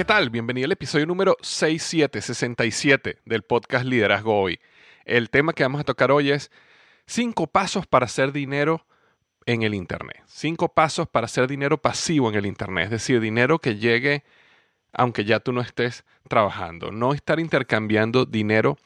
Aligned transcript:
¿Qué 0.00 0.06
tal? 0.06 0.30
Bienvenido 0.30 0.64
al 0.64 0.72
episodio 0.72 1.04
número 1.04 1.36
6767 1.42 3.18
del 3.26 3.42
podcast 3.42 3.84
Liderazgo 3.84 4.40
Hoy. 4.40 4.58
El 5.04 5.28
tema 5.28 5.52
que 5.52 5.62
vamos 5.62 5.78
a 5.78 5.84
tocar 5.84 6.10
hoy 6.10 6.30
es 6.30 6.50
cinco 7.04 7.48
pasos 7.48 7.86
para 7.86 8.06
hacer 8.06 8.32
dinero 8.32 8.86
en 9.44 9.62
el 9.62 9.74
Internet. 9.74 10.22
Cinco 10.24 10.72
pasos 10.72 11.06
para 11.06 11.26
hacer 11.26 11.46
dinero 11.48 11.82
pasivo 11.82 12.30
en 12.30 12.36
el 12.36 12.46
Internet, 12.46 12.84
es 12.84 12.90
decir, 12.92 13.20
dinero 13.20 13.58
que 13.58 13.76
llegue 13.76 14.24
aunque 14.94 15.26
ya 15.26 15.38
tú 15.38 15.52
no 15.52 15.60
estés 15.60 16.06
trabajando. 16.30 16.90
No 16.90 17.12
estar 17.12 17.38
intercambiando 17.38 18.24
dinero 18.24 18.78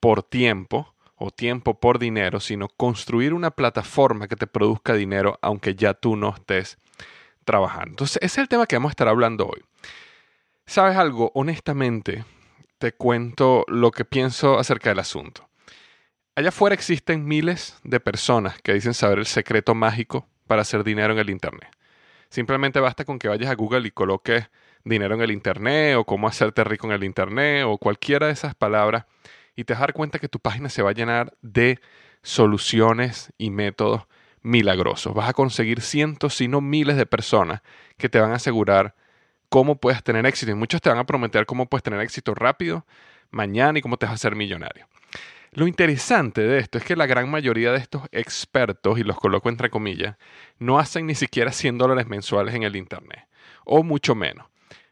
por 0.00 0.22
tiempo 0.22 0.94
o 1.16 1.30
tiempo 1.30 1.78
por 1.78 1.98
dinero, 1.98 2.40
sino 2.40 2.68
construir 2.68 3.34
una 3.34 3.50
plataforma 3.50 4.26
que 4.26 4.36
te 4.36 4.46
produzca 4.46 4.94
dinero 4.94 5.38
aunque 5.42 5.74
ya 5.74 5.92
tú 5.92 6.16
no 6.16 6.34
estés 6.34 6.78
trabajando. 7.44 7.90
Entonces, 7.90 8.16
ese 8.22 8.26
es 8.26 8.38
el 8.38 8.48
tema 8.48 8.64
que 8.64 8.76
vamos 8.76 8.88
a 8.88 8.94
estar 8.94 9.08
hablando 9.08 9.48
hoy. 9.48 9.62
¿Sabes 10.66 10.96
algo? 10.96 11.30
Honestamente, 11.34 12.24
te 12.78 12.92
cuento 12.92 13.64
lo 13.68 13.92
que 13.92 14.04
pienso 14.04 14.58
acerca 14.58 14.90
del 14.90 14.98
asunto. 14.98 15.48
Allá 16.34 16.48
afuera 16.48 16.74
existen 16.74 17.24
miles 17.24 17.78
de 17.84 18.00
personas 18.00 18.60
que 18.60 18.74
dicen 18.74 18.92
saber 18.92 19.18
el 19.18 19.26
secreto 19.26 19.74
mágico 19.76 20.28
para 20.48 20.62
hacer 20.62 20.82
dinero 20.82 21.12
en 21.12 21.20
el 21.20 21.30
Internet. 21.30 21.70
Simplemente 22.28 22.80
basta 22.80 23.04
con 23.04 23.20
que 23.20 23.28
vayas 23.28 23.48
a 23.48 23.54
Google 23.54 23.86
y 23.86 23.92
coloques 23.92 24.50
dinero 24.84 25.14
en 25.14 25.22
el 25.22 25.30
Internet 25.30 25.96
o 25.96 26.04
cómo 26.04 26.26
hacerte 26.26 26.64
rico 26.64 26.88
en 26.88 26.94
el 26.94 27.04
Internet 27.04 27.64
o 27.64 27.78
cualquiera 27.78 28.26
de 28.26 28.32
esas 28.32 28.56
palabras 28.56 29.06
y 29.54 29.64
te 29.64 29.72
vas 29.72 29.78
a 29.78 29.86
dar 29.86 29.92
cuenta 29.92 30.18
que 30.18 30.28
tu 30.28 30.40
página 30.40 30.68
se 30.68 30.82
va 30.82 30.90
a 30.90 30.94
llenar 30.94 31.32
de 31.42 31.80
soluciones 32.22 33.32
y 33.38 33.50
métodos 33.50 34.02
milagrosos. 34.42 35.14
Vas 35.14 35.28
a 35.28 35.32
conseguir 35.32 35.80
cientos, 35.80 36.34
si 36.34 36.48
no 36.48 36.60
miles 36.60 36.96
de 36.96 37.06
personas 37.06 37.62
que 37.96 38.08
te 38.08 38.18
van 38.18 38.32
a 38.32 38.36
asegurar 38.36 38.96
cómo 39.48 39.76
puedes 39.76 40.02
tener 40.02 40.26
éxito. 40.26 40.52
Y 40.52 40.54
muchos 40.54 40.80
te 40.80 40.88
van 40.88 40.98
a 40.98 41.06
prometer 41.06 41.46
cómo 41.46 41.66
puedes 41.66 41.82
tener 41.82 42.00
éxito 42.00 42.34
rápido 42.34 42.86
mañana 43.30 43.78
y 43.78 43.82
cómo 43.82 43.96
te 43.96 44.06
vas 44.06 44.12
a 44.12 44.14
hacer 44.14 44.36
millonario. 44.36 44.86
Lo 45.52 45.66
interesante 45.66 46.42
de 46.42 46.58
esto 46.58 46.78
es 46.78 46.84
que 46.84 46.96
la 46.96 47.06
gran 47.06 47.30
mayoría 47.30 47.72
de 47.72 47.78
estos 47.78 48.02
expertos, 48.12 48.98
y 48.98 49.04
los 49.04 49.16
coloco 49.16 49.48
entre 49.48 49.70
comillas, 49.70 50.16
no 50.58 50.78
hacen 50.78 51.06
ni 51.06 51.14
siquiera 51.14 51.52
100 51.52 51.78
dólares 51.78 52.06
mensuales 52.08 52.54
en 52.54 52.62
el 52.62 52.76
Internet, 52.76 53.26
o 53.64 53.82
mucho 53.82 54.14
menos. 54.14 54.46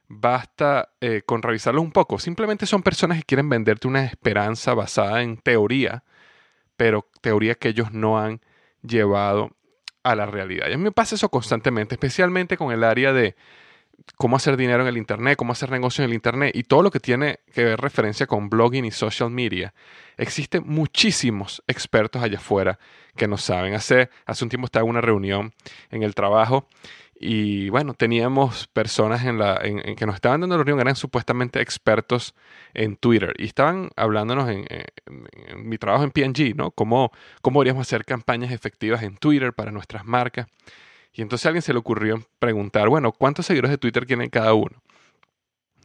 Basta 0.09 0.91
eh, 1.00 1.22
con 1.26 1.43
revisarlos 1.43 1.82
un 1.82 1.93
poco. 1.93 2.19
Simplemente 2.19 2.66
son 2.66 2.82
personas 2.82 3.19
que 3.19 3.25
quieren 3.25 3.48
venderte 3.48 3.88
una 3.88 4.04
esperanza 4.04 4.75
basada 4.75 5.22
en 5.22 5.37
teoría, 5.37 6.04
pero 6.76 7.09
teoría 7.20 7.56
que 7.56 7.69
ellos 7.69 7.93
no 7.93 8.19
han 8.19 8.41
llevado 8.82 9.50
a 10.03 10.14
la 10.14 10.26
realidad. 10.26 10.69
Y 10.69 10.75
a 10.75 10.78
mí 10.78 10.84
me 10.84 10.93
pasa 10.93 11.14
eso 11.14 11.28
constantemente, 11.28 11.94
especialmente 11.94 12.56
con 12.56 12.72
el 12.72 12.84
área 12.84 13.12
de 13.12 13.37
cómo 14.16 14.37
hacer 14.37 14.56
dinero 14.56 14.82
en 14.82 14.88
el 14.88 14.97
Internet, 14.97 15.37
cómo 15.37 15.53
hacer 15.53 15.71
negocio 15.71 16.05
en 16.05 16.10
el 16.10 16.15
Internet 16.15 16.55
y 16.55 16.65
todo 16.65 16.82
lo 16.82 16.91
que 16.91 17.00
tiene 17.00 17.41
que 17.53 17.65
ver 17.65 17.81
referencia 17.81 18.27
con 18.27 18.49
blogging 18.49 18.84
y 18.84 18.91
social 18.91 19.31
media. 19.31 19.75
Existen 20.16 20.62
muchísimos 20.66 21.62
expertos 21.66 22.22
allá 22.22 22.38
afuera 22.38 22.78
que 23.16 23.28
no 23.28 23.37
saben. 23.37 23.75
Hace, 23.75 24.10
hace 24.27 24.44
un 24.44 24.50
tiempo 24.50 24.66
estaba 24.66 24.84
en 24.84 24.91
una 24.91 25.00
reunión 25.00 25.53
en 25.91 26.03
el 26.03 26.15
trabajo 26.15 26.69
y 27.27 27.71
bueno, 27.71 27.94
teníamos 27.94 28.66
personas 28.66 29.25
en 29.25 29.38
la, 29.38 29.60
que 29.97 30.06
nos 30.06 30.16
estaban 30.16 30.41
dando 30.41 30.56
la 30.56 30.65
reunión, 30.65 30.81
eran 30.81 30.97
supuestamente 30.97 31.61
expertos 31.61 32.34
en 32.75 32.97
Twitter 32.97 33.34
y 33.38 33.47
estaban 33.47 33.91
hablándonos 33.97 34.50
en, 34.50 34.66
en 34.69 35.69
mi 35.69 35.78
trabajo 35.78 36.05
en 36.05 36.11
PNG, 36.11 36.56
¿no? 36.56 36.72
Cómo, 36.72 37.12
cómo 37.41 37.61
deberíamos 37.61 37.87
hacer 37.87 38.05
campañas 38.05 38.53
efectivas 38.53 39.03
en 39.03 39.16
Twitter 39.16 39.53
para 39.53 39.71
nuestras 39.71 40.05
marcas. 40.05 40.49
Y 41.14 41.22
entonces 41.22 41.47
a 41.47 41.50
alguien 41.50 41.62
se 41.62 41.72
le 41.72 41.78
ocurrió 41.78 42.26
preguntar, 42.38 42.88
bueno, 42.88 43.12
¿cuántos 43.12 43.46
seguidores 43.46 43.70
de 43.70 43.78
Twitter 43.78 44.05
tienen 44.05 44.31
cada 44.31 44.52
uno? 44.52 44.82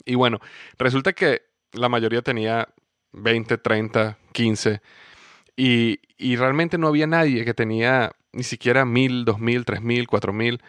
Y 0.04 0.16
bueno, 0.16 0.40
resulta 0.78 1.14
que 1.14 1.44
la 1.72 1.88
mayoría 1.88 2.22
tenía 2.24 2.68
20, 3.12 3.58
30, 3.60 4.18
15. 4.32 4.82
Y, 5.56 6.00
y 6.18 6.36
realmente 6.36 6.78
no 6.78 6.88
había 6.88 7.06
nadie 7.06 7.46
que 7.46 7.54
tenía 7.54 8.12
ni 8.32 8.44
siquiera 8.44 8.86
mil, 8.86 9.24
dos 9.24 9.40
mil, 9.40 9.66
tres 9.66 9.82
mil, 9.82 10.08
cuatro 10.08 10.34
mil 10.34 10.62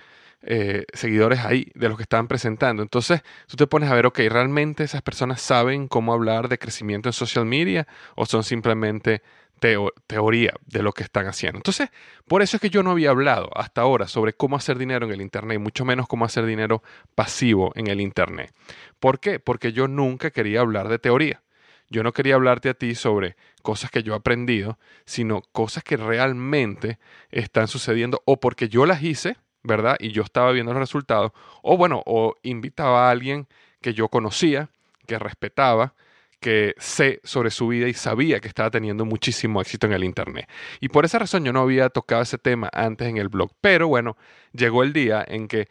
eh, 0.43 0.87
seguidores 0.95 1.41
ahí 1.41 1.71
de 1.75 1.89
los 1.89 1.97
que 1.97 2.03
estaban 2.03 2.29
presentando. 2.29 2.83
Entonces 2.83 3.23
tú 3.47 3.57
te 3.57 3.67
pones 3.67 3.91
a 3.91 3.95
ver, 3.95 4.07
ok, 4.07 4.21
¿realmente 4.31 4.85
esas 4.85 5.03
personas 5.03 5.41
saben 5.41 5.89
cómo 5.89 6.13
hablar 6.13 6.49
de 6.49 6.59
crecimiento 6.59 7.09
en 7.09 7.13
social 7.13 7.45
media 7.45 7.87
o 8.15 8.27
son 8.27 8.43
simplemente 8.43 9.23
teoría 9.61 10.55
de 10.67 10.83
lo 10.83 10.93
que 10.93 11.03
están 11.03 11.27
haciendo. 11.27 11.59
Entonces, 11.59 11.91
por 12.27 12.43
eso 12.43 12.57
es 12.57 12.61
que 12.61 12.71
yo 12.71 12.83
no 12.83 12.91
había 12.91 13.11
hablado 13.11 13.51
hasta 13.55 13.83
ahora 13.83 14.09
sobre 14.09 14.33
cómo 14.33 14.57
hacer 14.57 14.79
dinero 14.79 15.07
en 15.07 15.13
el 15.13 15.21
Internet, 15.21 15.61
mucho 15.61 15.85
menos 15.85 16.09
cómo 16.09 16.25
hacer 16.25 16.47
dinero 16.47 16.83
pasivo 17.15 17.73
en 17.77 17.87
el 17.87 18.01
Internet. 18.01 18.53
¿Por 18.99 19.21
qué? 19.21 19.39
Porque 19.39 19.73
yo 19.73 19.87
nunca 19.87 20.31
quería 20.31 20.61
hablar 20.61 20.89
de 20.89 20.99
teoría. 20.99 21.43
Yo 21.89 22.03
no 22.03 22.13
quería 22.13 22.37
hablarte 22.37 22.69
a 22.69 22.75
ti 22.75 22.95
sobre 22.95 23.37
cosas 23.63 23.91
que 23.91 24.03
yo 24.03 24.15
he 24.15 24.17
aprendido, 24.17 24.79
sino 25.05 25.43
cosas 25.53 25.83
que 25.83 25.97
realmente 25.97 26.99
están 27.31 27.69
sucediendo 27.69 28.23
o 28.25 28.39
porque 28.39 28.69
yo 28.69 28.87
las 28.87 29.03
hice 29.03 29.37
¿verdad? 29.63 29.97
Y 29.99 30.13
yo 30.13 30.23
estaba 30.23 30.53
viendo 30.53 30.73
los 30.73 30.81
resultados, 30.81 31.33
o 31.63 31.77
bueno, 31.77 32.03
o 32.07 32.37
invitaba 32.43 33.09
a 33.09 33.11
alguien 33.11 33.47
que 33.81 33.95
yo 33.95 34.09
conocía, 34.09 34.71
que 35.07 35.19
respetaba, 35.19 35.95
que 36.41 36.75
sé 36.79 37.21
sobre 37.23 37.51
su 37.51 37.69
vida 37.69 37.89
y 37.89 37.95
sabía 37.95 38.41
que 38.41 38.49
estaba 38.49 38.71
teniendo 38.71 39.05
muchísimo 39.05 39.61
éxito 39.61 39.87
en 39.87 39.93
el 39.93 40.05
Internet. 40.05 40.49
Y 40.81 40.89
por 40.89 41.05
esa 41.05 41.19
razón 41.19 41.45
yo 41.45 41.53
no 41.53 41.61
había 41.61 41.91
tocado 41.91 42.23
ese 42.23 42.39
tema 42.39 42.71
antes 42.73 43.09
en 43.09 43.19
el 43.19 43.29
blog. 43.29 43.53
Pero 43.61 43.89
bueno, 43.89 44.17
llegó 44.53 44.83
el 44.83 44.93
día 44.93 45.25
en 45.27 45.49
que 45.49 45.69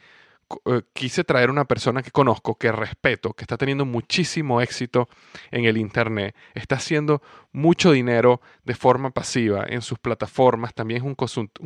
eh, 0.66 0.82
quise 0.94 1.24
traer 1.24 1.50
una 1.52 1.66
persona 1.66 2.02
que 2.02 2.12
conozco, 2.12 2.58
que 2.58 2.72
respeto, 2.72 3.34
que 3.34 3.44
está 3.44 3.58
teniendo 3.58 3.86
muchísimo 3.86 4.62
éxito 4.62 5.08
en 5.52 5.66
el 5.66 5.78
Internet, 5.78 6.36
está 6.56 6.76
haciendo 6.76 7.22
mucho 7.52 7.92
dinero 7.92 8.42
de 8.64 8.74
forma 8.74 9.12
pasiva 9.12 9.66
en 9.68 9.82
sus 9.82 10.00
plataformas, 10.00 10.74
también 10.74 11.02
es 11.02 11.06
un, 11.06 11.16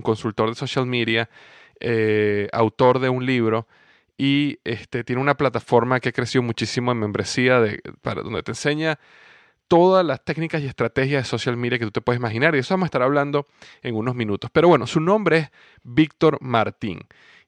consultor 0.02 0.50
de 0.50 0.56
social 0.56 0.86
media, 0.86 1.30
eh, 1.80 2.50
autor 2.52 3.00
de 3.00 3.08
un 3.10 3.26
libro 3.26 3.68
y 4.18 4.60
este, 4.64 5.04
tiene 5.04 5.22
una 5.22 5.36
plataforma 5.36 6.00
que 6.00 6.10
ha 6.10 6.12
crecido 6.12 6.44
muchísimo 6.44 6.92
en 6.92 7.00
membresía, 7.00 7.60
de, 7.60 7.82
para, 8.02 8.22
donde 8.22 8.44
te 8.44 8.52
enseña 8.52 9.00
todas 9.68 10.06
las 10.06 10.24
técnicas 10.24 10.62
y 10.62 10.68
estrategias 10.68 11.24
de 11.24 11.30
social 11.30 11.58
media 11.58 11.80
que 11.80 11.86
tú 11.86 11.92
te 11.92 12.02
puedes 12.02 12.20
imaginar. 12.20 12.56
Y 12.56 12.60
eso 12.60 12.74
vamos 12.74 12.86
a 12.86 12.88
estar 12.88 13.02
hablando 13.02 13.48
en 13.82 13.96
unos 13.96 14.16
minutos. 14.16 14.50
Pero 14.54 14.68
bueno, 14.68 14.86
su 14.86 15.00
nombre 15.00 15.38
es 15.38 15.50
Víctor 15.84 16.38
Martín 16.42 17.00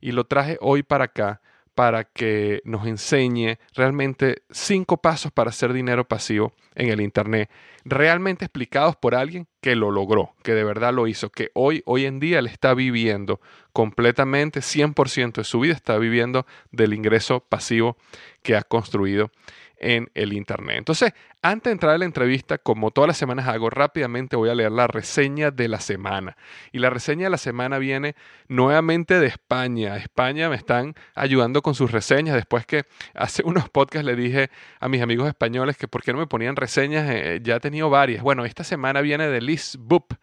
y 0.01 0.11
lo 0.11 0.25
traje 0.25 0.57
hoy 0.61 0.83
para 0.83 1.05
acá 1.05 1.41
para 1.75 2.05
que 2.05 2.61
nos 2.63 2.87
enseñe 2.87 3.59
realmente 3.75 4.43
cinco 4.49 4.97
pasos 4.97 5.31
para 5.31 5.49
hacer 5.49 5.73
dinero 5.73 6.07
pasivo 6.07 6.53
en 6.73 6.89
el 6.89 7.01
Internet, 7.01 7.49
realmente 7.83 8.45
explicados 8.45 8.95
por 8.95 9.13
alguien 9.13 9.47
que 9.61 9.75
lo 9.75 9.91
logró, 9.91 10.33
que 10.41 10.53
de 10.53 10.63
verdad 10.63 10.93
lo 10.93 11.07
hizo, 11.07 11.29
que 11.29 11.51
hoy, 11.53 11.83
hoy 11.85 12.05
en 12.05 12.19
día 12.19 12.41
le 12.41 12.49
está 12.49 12.73
viviendo 12.73 13.41
completamente, 13.73 14.61
100% 14.61 15.33
de 15.33 15.43
su 15.43 15.59
vida 15.59 15.73
está 15.73 15.97
viviendo 15.97 16.45
del 16.71 16.93
ingreso 16.93 17.41
pasivo 17.41 17.97
que 18.41 18.55
ha 18.55 18.63
construido 18.63 19.31
en 19.77 20.09
el 20.13 20.33
Internet. 20.33 20.77
Entonces, 20.77 21.13
antes 21.41 21.65
de 21.65 21.73
entrar 21.73 21.93
a 21.93 21.97
la 21.97 22.05
entrevista, 22.05 22.57
como 22.57 22.91
todas 22.91 23.07
las 23.07 23.17
semanas 23.17 23.47
hago, 23.47 23.69
rápidamente 23.69 24.35
voy 24.35 24.49
a 24.49 24.55
leer 24.55 24.71
la 24.71 24.87
reseña 24.87 25.51
de 25.51 25.67
la 25.67 25.79
semana. 25.79 26.37
Y 26.71 26.79
la 26.79 26.89
reseña 26.89 27.25
de 27.25 27.29
la 27.29 27.37
semana 27.37 27.77
viene 27.77 28.15
nuevamente 28.47 29.19
de 29.19 29.27
España. 29.27 29.97
España 29.97 30.49
me 30.49 30.55
están 30.55 30.95
ayudando 31.13 31.61
con 31.61 31.75
sus 31.75 31.91
reseñas. 31.91 32.35
Después 32.35 32.65
que 32.65 32.85
hace 33.13 33.43
unos 33.45 33.69
podcasts 33.69 34.05
le 34.05 34.15
dije 34.15 34.49
a 34.79 34.89
mis 34.89 35.01
amigos 35.01 35.27
españoles 35.27 35.77
que 35.77 35.87
por 35.87 36.03
qué 36.03 36.13
no 36.13 36.19
me 36.19 36.27
ponían 36.27 36.55
reseñas, 36.55 37.07
eh, 37.09 37.39
ya 37.43 37.57
he 37.57 37.59
tenido 37.59 37.89
varias. 37.89 38.23
Bueno, 38.23 38.45
esta 38.45 38.63
semana 38.63 39.01
viene 39.01 39.27
de 39.27 39.41
Liz 39.41 39.77
Boop 39.79 40.13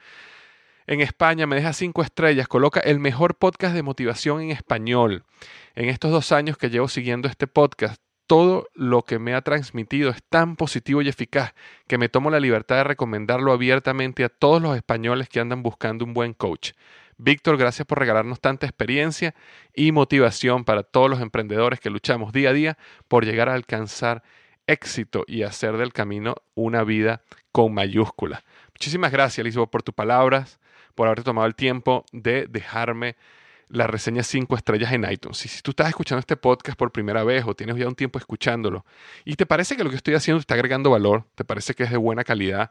en 0.86 1.00
España, 1.00 1.46
me 1.46 1.56
deja 1.56 1.72
cinco 1.72 2.02
estrellas, 2.02 2.48
coloca 2.48 2.80
el 2.80 2.98
mejor 2.98 3.36
podcast 3.36 3.74
de 3.74 3.82
motivación 3.82 4.40
en 4.42 4.50
español. 4.50 5.24
En 5.74 5.88
estos 5.88 6.10
dos 6.10 6.32
años 6.32 6.58
que 6.58 6.70
llevo 6.70 6.88
siguiendo 6.88 7.28
este 7.28 7.46
podcast, 7.46 8.02
todo 8.32 8.70
lo 8.72 9.02
que 9.02 9.18
me 9.18 9.34
ha 9.34 9.42
transmitido 9.42 10.08
es 10.08 10.22
tan 10.22 10.56
positivo 10.56 11.02
y 11.02 11.08
eficaz 11.10 11.52
que 11.86 11.98
me 11.98 12.08
tomo 12.08 12.30
la 12.30 12.40
libertad 12.40 12.76
de 12.76 12.84
recomendarlo 12.84 13.52
abiertamente 13.52 14.24
a 14.24 14.30
todos 14.30 14.62
los 14.62 14.74
españoles 14.74 15.28
que 15.28 15.38
andan 15.38 15.62
buscando 15.62 16.06
un 16.06 16.14
buen 16.14 16.32
coach. 16.32 16.70
Víctor, 17.18 17.58
gracias 17.58 17.86
por 17.86 17.98
regalarnos 17.98 18.40
tanta 18.40 18.64
experiencia 18.64 19.34
y 19.74 19.92
motivación 19.92 20.64
para 20.64 20.82
todos 20.82 21.10
los 21.10 21.20
emprendedores 21.20 21.78
que 21.78 21.90
luchamos 21.90 22.32
día 22.32 22.48
a 22.48 22.52
día 22.54 22.78
por 23.06 23.26
llegar 23.26 23.50
a 23.50 23.54
alcanzar 23.54 24.22
éxito 24.66 25.24
y 25.26 25.42
hacer 25.42 25.76
del 25.76 25.92
camino 25.92 26.36
una 26.54 26.84
vida 26.84 27.20
con 27.52 27.74
mayúscula. 27.74 28.44
Muchísimas 28.68 29.12
gracias, 29.12 29.44
Lisboa, 29.44 29.70
por 29.70 29.82
tus 29.82 29.94
palabras, 29.94 30.58
por 30.94 31.06
haberte 31.06 31.24
tomado 31.24 31.46
el 31.46 31.54
tiempo 31.54 32.06
de 32.12 32.46
dejarme 32.46 33.14
la 33.72 33.86
reseña 33.86 34.22
5 34.22 34.54
estrellas 34.54 34.92
en 34.92 35.10
iTunes. 35.10 35.44
Y 35.46 35.48
si 35.48 35.62
tú 35.62 35.70
estás 35.70 35.88
escuchando 35.88 36.20
este 36.20 36.36
podcast 36.36 36.78
por 36.78 36.92
primera 36.92 37.24
vez 37.24 37.44
o 37.46 37.54
tienes 37.54 37.76
ya 37.76 37.88
un 37.88 37.94
tiempo 37.94 38.18
escuchándolo 38.18 38.84
y 39.24 39.34
te 39.36 39.46
parece 39.46 39.76
que 39.76 39.82
lo 39.82 39.90
que 39.90 39.96
estoy 39.96 40.14
haciendo 40.14 40.40
está 40.40 40.54
agregando 40.54 40.90
valor, 40.90 41.24
te 41.34 41.44
parece 41.44 41.74
que 41.74 41.84
es 41.84 41.90
de 41.90 41.96
buena 41.96 42.22
calidad, 42.22 42.70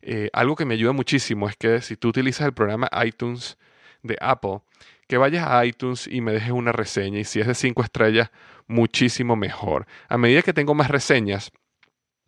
eh, 0.00 0.30
algo 0.32 0.56
que 0.56 0.64
me 0.64 0.74
ayuda 0.74 0.92
muchísimo 0.92 1.48
es 1.48 1.56
que 1.56 1.82
si 1.82 1.96
tú 1.96 2.08
utilizas 2.08 2.46
el 2.46 2.54
programa 2.54 2.88
iTunes 3.04 3.58
de 4.02 4.16
Apple, 4.20 4.60
que 5.06 5.18
vayas 5.18 5.46
a 5.46 5.64
iTunes 5.66 6.06
y 6.06 6.22
me 6.22 6.32
dejes 6.32 6.52
una 6.52 6.72
reseña 6.72 7.18
y 7.20 7.24
si 7.24 7.40
es 7.40 7.46
de 7.46 7.54
5 7.54 7.82
estrellas, 7.82 8.30
muchísimo 8.66 9.36
mejor. 9.36 9.86
A 10.08 10.16
medida 10.16 10.40
que 10.40 10.54
tengo 10.54 10.74
más 10.74 10.88
reseñas, 10.88 11.52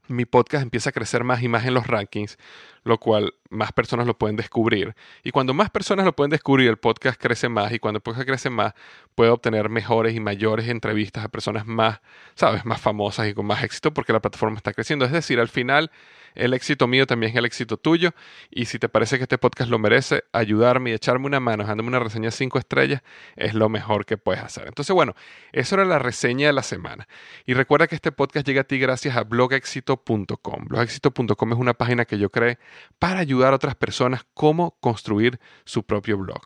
mi 0.08 0.26
podcast 0.26 0.62
empieza 0.62 0.90
a 0.90 0.92
crecer 0.92 1.24
más 1.24 1.42
y 1.42 1.48
más 1.48 1.64
en 1.64 1.72
los 1.72 1.86
rankings, 1.86 2.36
lo 2.84 2.98
cual 2.98 3.34
más 3.50 3.72
personas 3.72 4.06
lo 4.06 4.16
pueden 4.16 4.36
descubrir. 4.36 4.94
Y 5.22 5.30
cuando 5.30 5.54
más 5.54 5.70
personas 5.70 6.04
lo 6.04 6.14
pueden 6.14 6.30
descubrir, 6.30 6.68
el 6.68 6.78
podcast 6.78 7.20
crece 7.20 7.48
más 7.48 7.72
y 7.72 7.78
cuando 7.78 7.98
el 7.98 8.02
podcast 8.02 8.26
crece 8.26 8.50
más, 8.50 8.74
puede 9.14 9.30
obtener 9.30 9.68
mejores 9.68 10.14
y 10.14 10.20
mayores 10.20 10.68
entrevistas 10.68 11.24
a 11.24 11.28
personas 11.28 11.66
más, 11.66 12.00
sabes, 12.34 12.64
más 12.64 12.80
famosas 12.80 13.28
y 13.28 13.34
con 13.34 13.46
más 13.46 13.62
éxito 13.62 13.92
porque 13.92 14.12
la 14.12 14.20
plataforma 14.20 14.56
está 14.56 14.72
creciendo. 14.72 15.04
Es 15.04 15.12
decir, 15.12 15.40
al 15.40 15.48
final 15.48 15.90
el 16.34 16.54
éxito 16.54 16.86
mío 16.86 17.06
también 17.06 17.30
es 17.32 17.36
el 17.36 17.44
éxito 17.44 17.76
tuyo. 17.76 18.12
Y 18.50 18.66
si 18.66 18.78
te 18.78 18.88
parece 18.88 19.16
que 19.18 19.24
este 19.24 19.38
podcast 19.38 19.70
lo 19.70 19.78
merece, 19.78 20.24
ayudarme 20.32 20.90
y 20.90 20.92
echarme 20.94 21.26
una 21.26 21.40
mano, 21.40 21.64
dándome 21.64 21.88
una 21.88 21.98
reseña 21.98 22.30
cinco 22.30 22.58
estrellas, 22.58 23.02
es 23.36 23.54
lo 23.54 23.68
mejor 23.68 24.06
que 24.06 24.16
puedes 24.16 24.42
hacer. 24.42 24.68
Entonces, 24.68 24.94
bueno, 24.94 25.14
eso 25.52 25.74
era 25.74 25.84
la 25.84 25.98
reseña 25.98 26.48
de 26.48 26.52
la 26.52 26.62
semana. 26.62 27.08
Y 27.46 27.54
recuerda 27.54 27.86
que 27.86 27.94
este 27.94 28.12
podcast 28.12 28.46
llega 28.46 28.62
a 28.62 28.64
ti 28.64 28.78
gracias 28.78 29.16
a 29.16 29.24
blogexito.com. 29.24 30.66
Blogexito.com 30.66 31.52
es 31.52 31.58
una 31.58 31.74
página 31.74 32.04
que 32.04 32.18
yo 32.18 32.30
creé 32.30 32.58
para 32.98 33.20
ayudar 33.20 33.52
a 33.52 33.56
otras 33.56 33.74
personas 33.74 34.24
cómo 34.34 34.76
construir 34.80 35.40
su 35.64 35.84
propio 35.84 36.18
blog. 36.18 36.40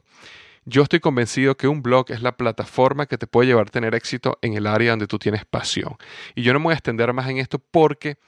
Yo 0.66 0.82
estoy 0.82 1.00
convencido 1.00 1.56
que 1.56 1.68
un 1.68 1.82
blog 1.82 2.10
es 2.10 2.22
la 2.22 2.36
plataforma 2.36 3.06
que 3.06 3.18
te 3.18 3.26
puede 3.26 3.48
llevar 3.48 3.68
a 3.68 3.70
tener 3.70 3.94
éxito 3.94 4.38
en 4.40 4.54
el 4.54 4.66
área 4.66 4.90
donde 4.90 5.06
tú 5.06 5.18
tienes 5.18 5.44
pasión. 5.44 5.96
Y 6.34 6.42
yo 6.42 6.54
no 6.54 6.58
me 6.58 6.64
voy 6.64 6.72
a 6.72 6.76
extender 6.76 7.12
más 7.12 7.28
en 7.28 7.38
esto 7.38 7.58
porque 7.58 8.18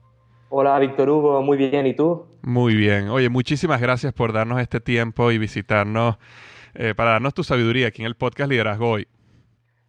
Hola 0.48 0.80
Víctor 0.80 1.10
Hugo, 1.10 1.42
muy 1.42 1.58
bien, 1.58 1.86
¿y 1.86 1.94
tú? 1.94 2.26
Muy 2.44 2.76
bien. 2.76 3.10
Oye, 3.10 3.28
muchísimas 3.28 3.82
gracias 3.82 4.14
por 4.14 4.32
darnos 4.32 4.62
este 4.62 4.80
tiempo 4.80 5.34
y 5.34 5.38
visitarnos 5.38 6.18
eh, 6.80 6.96
para 6.96 7.12
darnos 7.12 7.34
tu 7.34 7.44
sabiduría 7.44 7.90
aquí 7.90 8.02
en 8.02 8.06
el 8.06 8.16
podcast 8.16 8.50
Liderazgo 8.50 8.90
Hoy. 8.90 9.08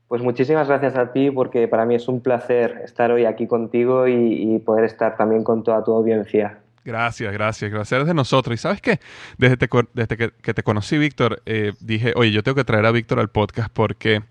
Pues 0.09 0.23
muchísimas 0.23 0.66
gracias 0.66 0.97
a 0.97 1.12
ti 1.12 1.30
porque 1.30 1.68
para 1.68 1.87
mí 1.87 1.94
es 1.94 2.09
un 2.09 2.20
placer 2.20 2.80
estar 2.85 3.12
hoy 3.12 3.26
aquí 3.26 3.47
contigo 3.47 4.09
y, 4.09 4.59
poder 4.66 4.87
estar 4.87 5.16
también 5.16 5.44
con 5.44 5.62
toda 5.62 5.85
tu 5.85 5.92
audiencia. 5.92 6.59
Gracias, 6.85 7.32
gracias, 7.32 7.70
gracias 7.70 8.06
de 8.06 8.12
nosotros. 8.12 8.54
Y 8.54 8.59
sabes 8.59 8.80
que 8.80 8.99
desde, 9.38 9.68
desde 9.94 10.16
que, 10.16 10.54
te 10.54 10.62
conocí, 10.64 10.99
Víctor, 10.99 11.40
eh, 11.47 11.75
dije, 11.78 12.12
oye, 12.16 12.32
yo 12.32 12.42
tengo 12.42 12.56
que 12.56 12.64
traer 12.64 12.85
a 12.87 12.90
Víctor 12.90 13.20
al 13.20 13.28
podcast 13.28 13.70
porque 13.73 14.23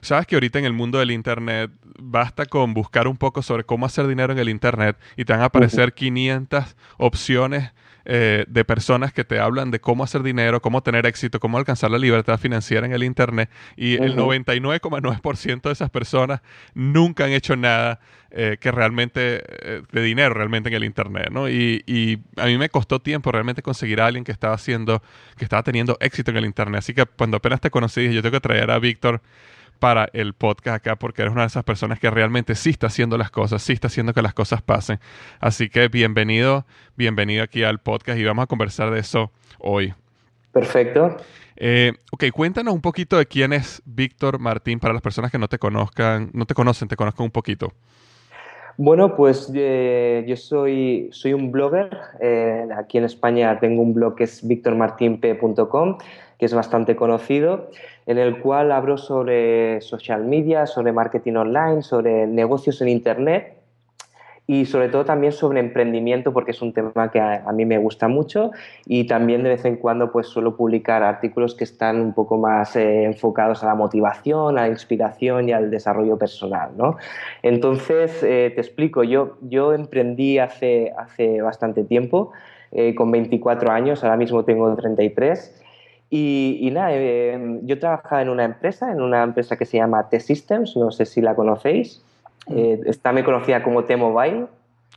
sabes 0.00 0.26
que 0.26 0.36
ahorita 0.36 0.58
en 0.60 0.64
el 0.64 0.72
mundo 0.72 1.00
del 1.00 1.10
Internet 1.10 1.70
basta 1.98 2.46
con 2.46 2.72
buscar 2.72 3.06
un 3.06 3.18
poco 3.18 3.42
sobre 3.42 3.64
cómo 3.64 3.84
hacer 3.84 4.06
dinero 4.06 4.32
en 4.32 4.38
el 4.38 4.48
Internet 4.48 4.96
y 5.14 5.26
te 5.26 5.34
van 5.34 5.42
a 5.42 5.46
aparecer 5.46 5.92
500 5.92 6.74
opciones 6.96 7.72
eh, 8.10 8.46
de 8.48 8.64
personas 8.64 9.12
que 9.12 9.22
te 9.22 9.38
hablan 9.38 9.70
de 9.70 9.82
cómo 9.82 10.02
hacer 10.02 10.22
dinero, 10.22 10.62
cómo 10.62 10.82
tener 10.82 11.04
éxito, 11.04 11.40
cómo 11.40 11.58
alcanzar 11.58 11.90
la 11.90 11.98
libertad 11.98 12.38
financiera 12.38 12.86
en 12.86 12.94
el 12.94 13.02
Internet. 13.02 13.50
Y 13.76 14.02
el 14.02 14.16
99,9% 14.16 15.60
de 15.60 15.72
esas 15.72 15.90
personas 15.90 16.40
nunca 16.72 17.26
han 17.26 17.32
hecho 17.32 17.54
nada 17.54 18.00
eh, 18.30 18.56
que 18.58 18.70
realmente, 18.72 19.42
eh, 19.46 19.82
de 19.92 20.02
dinero 20.02 20.32
realmente 20.32 20.70
en 20.70 20.76
el 20.76 20.84
Internet, 20.84 21.28
¿no? 21.30 21.50
Y, 21.50 21.84
y, 21.86 22.16
a 22.40 22.46
mí 22.46 22.56
me 22.56 22.70
costó 22.70 22.98
tiempo 22.98 23.30
realmente 23.30 23.60
conseguir 23.60 24.00
a 24.00 24.06
alguien 24.06 24.24
que 24.24 24.32
estaba 24.32 24.54
haciendo, 24.54 25.02
que 25.36 25.44
estaba 25.44 25.62
teniendo 25.62 25.98
éxito 26.00 26.30
en 26.30 26.38
el 26.38 26.46
Internet. 26.46 26.78
Así 26.78 26.94
que 26.94 27.04
cuando 27.04 27.36
apenas 27.36 27.60
te 27.60 27.70
conocí, 27.70 28.00
dije, 28.00 28.14
yo 28.14 28.22
tengo 28.22 28.32
que 28.32 28.40
traer 28.40 28.70
a 28.70 28.78
Víctor 28.78 29.20
para 29.78 30.08
el 30.12 30.34
podcast 30.34 30.76
acá 30.76 30.96
porque 30.96 31.22
eres 31.22 31.32
una 31.32 31.42
de 31.42 31.48
esas 31.48 31.64
personas 31.64 31.98
que 31.98 32.10
realmente 32.10 32.54
sí 32.54 32.70
está 32.70 32.88
haciendo 32.88 33.16
las 33.16 33.30
cosas, 33.30 33.62
sí 33.62 33.72
está 33.72 33.86
haciendo 33.86 34.12
que 34.12 34.22
las 34.22 34.34
cosas 34.34 34.62
pasen. 34.62 34.98
Así 35.40 35.68
que 35.68 35.88
bienvenido, 35.88 36.66
bienvenido 36.96 37.42
aquí 37.42 37.62
al 37.64 37.78
podcast 37.78 38.18
y 38.18 38.24
vamos 38.24 38.44
a 38.44 38.46
conversar 38.46 38.90
de 38.90 39.00
eso 39.00 39.30
hoy. 39.58 39.94
Perfecto. 40.52 41.16
Eh, 41.56 41.92
ok, 42.12 42.24
cuéntanos 42.32 42.72
un 42.72 42.80
poquito 42.80 43.18
de 43.18 43.26
quién 43.26 43.52
es 43.52 43.82
Víctor 43.84 44.38
Martín 44.38 44.78
para 44.78 44.94
las 44.94 45.02
personas 45.02 45.32
que 45.32 45.38
no 45.38 45.48
te 45.48 45.58
conozcan, 45.58 46.30
no 46.32 46.46
te 46.46 46.54
conocen, 46.54 46.88
te 46.88 46.96
conozcan 46.96 47.24
un 47.24 47.32
poquito. 47.32 47.72
Bueno, 48.76 49.16
pues 49.16 49.50
eh, 49.56 50.24
yo 50.28 50.36
soy, 50.36 51.08
soy 51.10 51.32
un 51.32 51.50
blogger. 51.50 51.98
Eh, 52.20 52.68
aquí 52.76 52.96
en 52.98 53.04
España 53.04 53.58
tengo 53.58 53.82
un 53.82 53.92
blog 53.92 54.14
que 54.14 54.22
es 54.22 54.46
victormartinp.com, 54.46 55.98
que 56.38 56.46
es 56.46 56.54
bastante 56.54 56.94
conocido, 56.94 57.70
en 58.08 58.16
el 58.16 58.40
cual 58.40 58.72
hablo 58.72 58.96
sobre 58.96 59.82
social 59.82 60.24
media, 60.24 60.66
sobre 60.66 60.92
marketing 60.92 61.34
online, 61.34 61.82
sobre 61.82 62.26
negocios 62.26 62.80
en 62.80 62.88
Internet 62.88 63.58
y 64.46 64.64
sobre 64.64 64.88
todo 64.88 65.04
también 65.04 65.34
sobre 65.34 65.60
emprendimiento 65.60 66.32
porque 66.32 66.52
es 66.52 66.62
un 66.62 66.72
tema 66.72 67.10
que 67.10 67.20
a, 67.20 67.52
mí 67.52 67.66
me 67.66 67.76
gusta 67.76 68.08
mucho 68.08 68.50
y 68.86 69.06
también 69.06 69.42
de 69.42 69.50
vez 69.50 69.66
en 69.66 69.76
cuando 69.76 70.10
pues 70.10 70.26
suelo 70.26 70.56
publicar 70.56 71.02
artículos 71.02 71.54
que 71.54 71.64
están 71.64 72.00
un 72.00 72.14
poco 72.14 72.38
más 72.38 72.76
eh, 72.76 73.04
enfocados 73.04 73.62
a 73.62 73.66
la 73.66 73.74
motivación, 73.74 74.56
a 74.56 74.62
la 74.62 74.68
inspiración 74.68 75.50
y 75.50 75.52
al 75.52 75.70
desarrollo 75.70 76.16
personal, 76.16 76.70
¿no? 76.78 76.96
Entonces, 77.42 78.22
eh, 78.22 78.50
te 78.54 78.62
explico, 78.62 79.04
yo, 79.04 79.36
yo 79.42 79.74
emprendí 79.74 80.38
hace, 80.38 80.94
hace 80.96 81.42
bastante 81.42 81.84
tiempo, 81.84 82.32
eh, 82.72 82.94
con 82.94 83.10
24 83.10 83.70
años, 83.70 84.02
ahora 84.02 84.16
mismo 84.16 84.46
tengo 84.46 84.74
33 84.74 85.66
y, 86.10 86.58
y 86.60 86.70
nada, 86.70 86.92
yo 87.62 87.78
trabajaba 87.78 88.22
en 88.22 88.30
una 88.30 88.44
empresa, 88.44 88.90
en 88.90 89.02
una 89.02 89.22
empresa 89.22 89.56
que 89.56 89.66
se 89.66 89.76
llama 89.76 90.08
T-Systems, 90.08 90.76
no 90.76 90.90
sé 90.90 91.04
si 91.04 91.20
la 91.20 91.34
conocéis. 91.34 92.02
Eh, 92.50 92.80
está 92.86 93.12
me 93.12 93.24
conocía 93.24 93.62
como 93.62 93.84
T-Mobile. 93.84 94.46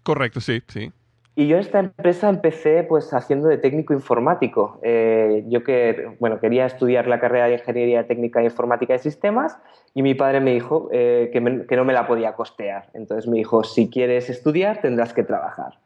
Correcto, 0.04 0.40
sí, 0.40 0.62
sí. 0.68 0.92
Y 1.36 1.48
yo 1.48 1.56
en 1.56 1.62
esta 1.62 1.80
empresa 1.80 2.30
empecé 2.30 2.84
pues 2.84 3.14
haciendo 3.14 3.48
de 3.48 3.58
técnico 3.58 3.94
informático. 3.94 4.80
Eh, 4.84 5.44
yo 5.48 5.64
que, 5.64 6.16
bueno, 6.20 6.40
quería 6.40 6.66
estudiar 6.66 7.08
la 7.08 7.20
carrera 7.20 7.48
de 7.48 7.54
Ingeniería 7.54 8.06
Técnica 8.06 8.42
e 8.42 8.46
Informática 8.46 8.94
de 8.94 9.00
Sistemas 9.00 9.58
y 9.94 10.04
mi 10.04 10.14
padre 10.14 10.42
me 10.42 10.52
dijo 10.52 10.90
eh, 10.92 11.30
que, 11.32 11.66
que, 11.68 11.76
no 11.76 11.86
me 11.86 11.94
la 11.94 12.06
podía 12.06 12.34
costear. 12.34 12.90
Entonces 12.94 13.30
me 13.30 13.38
dijo, 13.38 13.64
si 13.64 13.90
quieres 13.90 14.30
estudiar 14.30 14.82
tendrás 14.82 15.14
que 15.14 15.24
trabajar. 15.24 15.78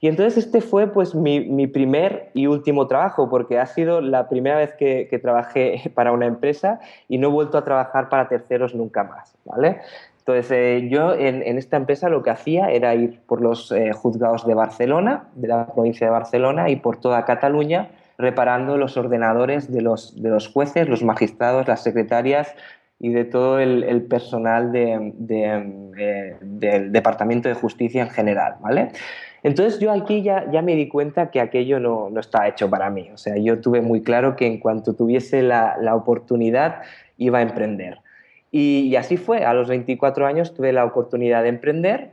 Y 0.00 0.08
entonces 0.08 0.46
este 0.46 0.60
fue 0.60 0.86
pues 0.86 1.14
mi, 1.14 1.40
mi 1.40 1.66
primer 1.66 2.30
y 2.34 2.46
último 2.46 2.86
trabajo 2.86 3.28
porque 3.28 3.58
ha 3.58 3.66
sido 3.66 4.00
la 4.00 4.28
primera 4.28 4.58
vez 4.58 4.72
que, 4.74 5.08
que, 5.10 5.18
trabajé 5.18 5.90
para 5.94 6.12
una 6.12 6.26
empresa 6.26 6.80
y 7.08 7.18
no 7.18 7.28
he 7.28 7.30
vuelto 7.32 7.58
a 7.58 7.64
trabajar 7.64 8.08
para 8.08 8.28
terceros 8.28 8.74
nunca 8.74 9.04
más, 9.04 9.34
¿vale? 9.44 9.80
Entonces, 10.28 10.50
eh, 10.50 10.88
yo 10.90 11.14
en, 11.14 11.56
esta 11.56 11.78
empresa 11.78 12.10
lo 12.10 12.22
que 12.22 12.28
hacía 12.28 12.70
era 12.70 12.94
ir 12.94 13.18
por 13.26 13.40
los 13.40 13.72
eh, 13.72 13.92
juzgados 13.94 14.46
de 14.46 14.52
Barcelona, 14.52 15.24
de 15.34 15.48
la 15.48 15.66
provincia 15.68 16.06
de 16.06 16.10
Barcelona, 16.10 16.68
y 16.68 16.76
por 16.76 16.98
toda 17.00 17.24
Cataluña, 17.24 17.88
reparando 18.18 18.76
los 18.76 18.98
ordenadores 18.98 19.72
de 19.72 19.80
los, 19.80 20.20
de 20.20 20.28
los 20.28 20.48
jueces, 20.48 20.86
los 20.86 21.02
magistrados, 21.02 21.66
las 21.66 21.82
secretarias 21.82 22.54
y 23.00 23.08
de 23.08 23.24
todo 23.24 23.58
el, 23.58 24.02
personal 24.02 24.70
de, 24.70 25.14
eh, 25.96 26.36
del 26.42 26.92
Departamento 26.92 27.48
de 27.48 27.54
Justicia 27.54 28.02
en 28.02 28.10
general, 28.10 28.56
¿vale? 28.60 28.90
Entonces 29.42 29.78
yo 29.80 29.92
aquí 29.92 30.22
ya, 30.22 30.50
ya 30.50 30.62
me 30.62 30.74
di 30.74 30.88
cuenta 30.88 31.30
que 31.30 31.40
aquello 31.40 31.80
no, 31.80 32.10
no 32.10 32.20
está 32.20 32.48
hecho 32.48 32.68
para 32.68 32.90
mí. 32.90 33.10
O 33.12 33.16
sea, 33.16 33.36
yo 33.36 33.60
tuve 33.60 33.80
muy 33.80 34.02
claro 34.02 34.36
que 34.36 34.46
en 34.46 34.58
cuanto 34.58 34.94
tuviese 34.94 35.42
la, 35.42 35.76
la 35.80 35.94
oportunidad 35.94 36.82
iba 37.16 37.38
a 37.38 37.42
emprender. 37.42 37.98
Y, 38.50 38.96
así 38.96 39.16
fue, 39.16 39.44
a 39.44 39.52
los 39.52 39.68
24 39.68 40.26
años 40.26 40.54
tuve 40.54 40.72
la 40.72 40.84
oportunidad 40.84 41.42
de 41.42 41.50
emprender 41.50 42.12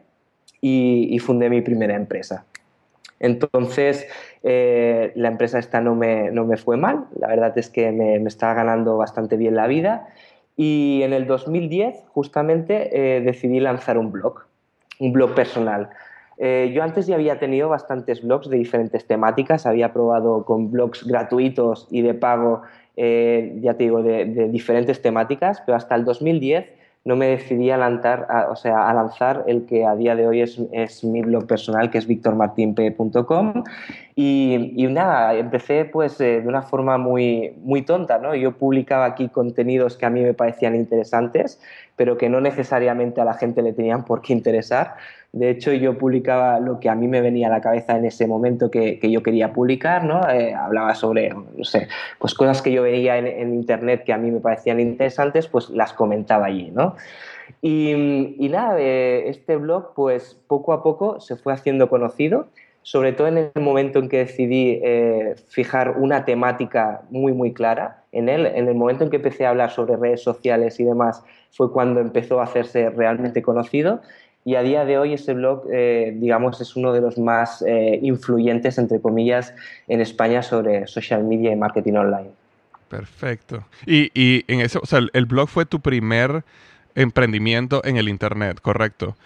y, 0.60 1.18
fundé 1.20 1.50
mi 1.50 1.62
primera 1.62 1.96
empresa. 1.96 2.46
Entonces, 3.20 4.08
eh, 4.44 5.14
la 5.16 5.30
empresa 5.30 5.60
esta 5.60 5.80
no 5.80 5.96
me, 5.96 6.32
no 6.32 6.46
me, 6.46 6.58
fue 6.58 6.76
mal, 6.76 7.06
la 7.18 7.28
verdad 7.28 7.58
es 7.58 7.70
que 7.70 7.92
me, 7.92 8.20
me, 8.20 8.28
estaba 8.28 8.54
ganando 8.54 8.98
bastante 8.98 9.38
bien 9.38 9.56
la 9.56 9.68
vida 9.68 10.10
y 10.58 11.02
en 11.04 11.14
el 11.14 11.26
2010 11.26 12.04
justamente 12.10 12.90
eh, 13.18 13.22
decidí 13.22 13.62
lanzar 13.62 13.98
un 13.98 14.12
blog, 14.12 14.42
un 15.00 15.14
blog 15.14 15.34
personal. 15.34 15.90
Eh, 16.38 16.72
yo 16.74 16.84
antes 16.84 17.08
ya 17.08 17.16
había 17.16 17.40
tenido 17.40 17.70
bastantes 17.70 18.22
blogs 18.22 18.50
de 18.50 18.58
diferentes 18.58 19.06
temáticas, 19.08 19.66
había 19.66 19.94
probado 19.94 20.44
con 20.46 20.72
blogs 20.72 21.06
gratuitos 21.06 21.88
y 21.92 22.02
de 22.02 22.14
pago 22.14 22.62
eh, 22.98 23.58
ya 23.62 23.74
te 23.74 23.84
digo, 23.86 24.02
de, 24.02 24.26
diferentes 24.50 25.02
temáticas, 25.02 25.62
pero 25.66 25.76
hasta 25.76 25.96
el 25.96 26.06
2010 26.06 26.66
no 27.04 27.16
me 27.16 27.28
decidí 27.28 27.70
a 27.70 27.78
lanzar, 27.78 28.28
o 28.50 28.56
sea, 28.56 28.90
a 28.90 28.94
lanzar 28.94 29.44
el 29.46 29.68
que 29.68 29.86
a 29.86 29.96
día 29.96 30.16
de 30.16 30.26
hoy 30.26 30.42
es, 30.42 30.60
es 30.72 31.04
mi 31.04 31.22
blog 31.22 31.46
personal, 31.46 31.92
que 31.92 32.00
es 32.00 32.08
victormartinp.com. 32.08 33.64
Y, 34.16 34.74
y, 34.76 34.88
nada, 34.88 35.36
empecé 35.36 35.86
pues 35.86 36.20
eh, 36.20 36.42
de 36.42 36.48
una 36.48 36.64
forma 36.64 36.98
muy, 36.98 37.54
muy 37.62 37.84
tonta, 37.84 38.18
¿no? 38.18 38.34
Yo 38.34 38.54
publicaba 38.54 39.06
aquí 39.06 39.30
contenidos 39.30 39.98
que 39.98 40.08
a 40.08 40.10
mí 40.10 40.22
me 40.22 40.34
parecían 40.34 40.74
interesantes, 40.74 41.62
pero 41.96 42.18
que 42.18 42.28
no 42.28 42.42
necesariamente 42.42 43.22
a 43.22 43.26
la 43.26 43.36
gente 43.36 43.62
le 43.62 43.74
tenían 43.74 44.04
por 44.04 44.22
qué 44.22 44.34
interesar. 44.34 44.96
De 45.36 45.50
hecho, 45.50 45.74
yo 45.74 45.98
publicaba 45.98 46.62
lo 46.62 46.80
que 46.80 46.88
a 46.88 46.96
mí 46.96 47.10
me 47.10 47.20
venía 47.20 47.48
a 47.48 47.50
la 47.50 47.60
cabeza 47.60 47.98
en 47.98 48.06
ese 48.06 48.26
momento 48.26 48.72
que, 48.72 48.98
yo 49.02 49.22
quería 49.22 49.52
publicar, 49.52 50.06
¿no? 50.06 50.26
Eh, 50.30 50.54
hablaba 50.54 50.96
sobre, 50.96 51.30
no 51.30 51.66
sé, 51.66 51.90
pues 52.20 52.34
cosas 52.34 52.62
que 52.62 52.72
yo 52.72 52.84
veía 52.84 53.18
en, 53.18 53.54
internet 53.54 54.06
que 54.06 54.14
a 54.14 54.18
mí 54.18 54.32
me 54.32 54.40
parecían 54.40 54.80
interesantes, 54.80 55.48
pues 55.48 55.70
las 55.72 55.92
comentaba 55.92 56.46
allí, 56.46 56.72
¿no? 56.72 56.96
Y, 57.62 58.48
nada, 58.50 58.80
eh, 58.80 59.28
este 59.28 59.58
blog, 59.58 59.94
pues 59.94 60.40
poco 60.48 60.72
a 60.72 60.82
poco 60.82 61.20
se 61.20 61.36
fue 61.36 61.52
haciendo 61.52 61.90
conocido, 61.90 62.48
sobre 62.84 63.12
todo 63.12 63.28
en 63.28 63.38
el 63.40 63.62
momento 63.62 64.00
en 64.00 64.08
que 64.08 64.20
decidí 64.20 64.80
eh, 64.84 65.36
fijar 65.50 65.98
una 65.98 66.24
temática 66.24 67.02
muy, 67.10 67.34
muy 67.34 67.52
clara 67.52 68.04
en 68.14 68.30
él. 68.30 68.46
En 68.46 68.70
el 68.70 68.76
momento 68.76 69.04
en 69.04 69.10
que 69.10 69.18
empecé 69.18 69.46
a 69.46 69.50
hablar 69.50 69.72
sobre 69.72 69.98
redes 69.98 70.24
sociales 70.24 70.80
y 70.80 70.86
demás, 70.86 71.26
fue 71.52 71.74
cuando 71.74 72.00
empezó 72.00 72.40
a 72.40 72.44
hacerse 72.44 72.90
realmente 72.90 73.42
conocido 73.42 74.00
y 74.46 74.56
a 74.56 74.62
día 74.62 74.86
de 74.86 75.00
hoy 75.00 75.14
ese 75.14 75.34
blog, 75.34 75.66
eh, 75.74 76.14
digamos, 76.16 76.62
es 76.62 76.76
uno 76.76 76.94
de 76.94 77.02
los 77.02 77.18
más 77.18 77.64
eh, 77.64 78.00
influyentes, 78.04 78.78
entre 78.78 79.02
comillas, 79.02 79.54
en 79.88 80.02
España 80.02 80.44
sobre 80.44 80.86
social 80.86 81.24
media 81.24 81.52
y 81.52 81.56
marketing 81.56 81.94
online. 81.94 82.30
Perfecto. 82.88 83.66
Y, 83.88 84.12
y 84.14 84.46
en 84.48 84.62
eso, 84.62 84.80
o 84.84 84.86
sea, 84.86 85.02
el 85.12 85.26
blog 85.26 85.50
fue 85.50 85.66
tu 85.66 85.80
primer 85.80 86.44
emprendimiento 86.94 87.82
en 87.84 87.98
el 87.98 88.08
Internet, 88.08 88.60
¿correcto? 88.62 89.18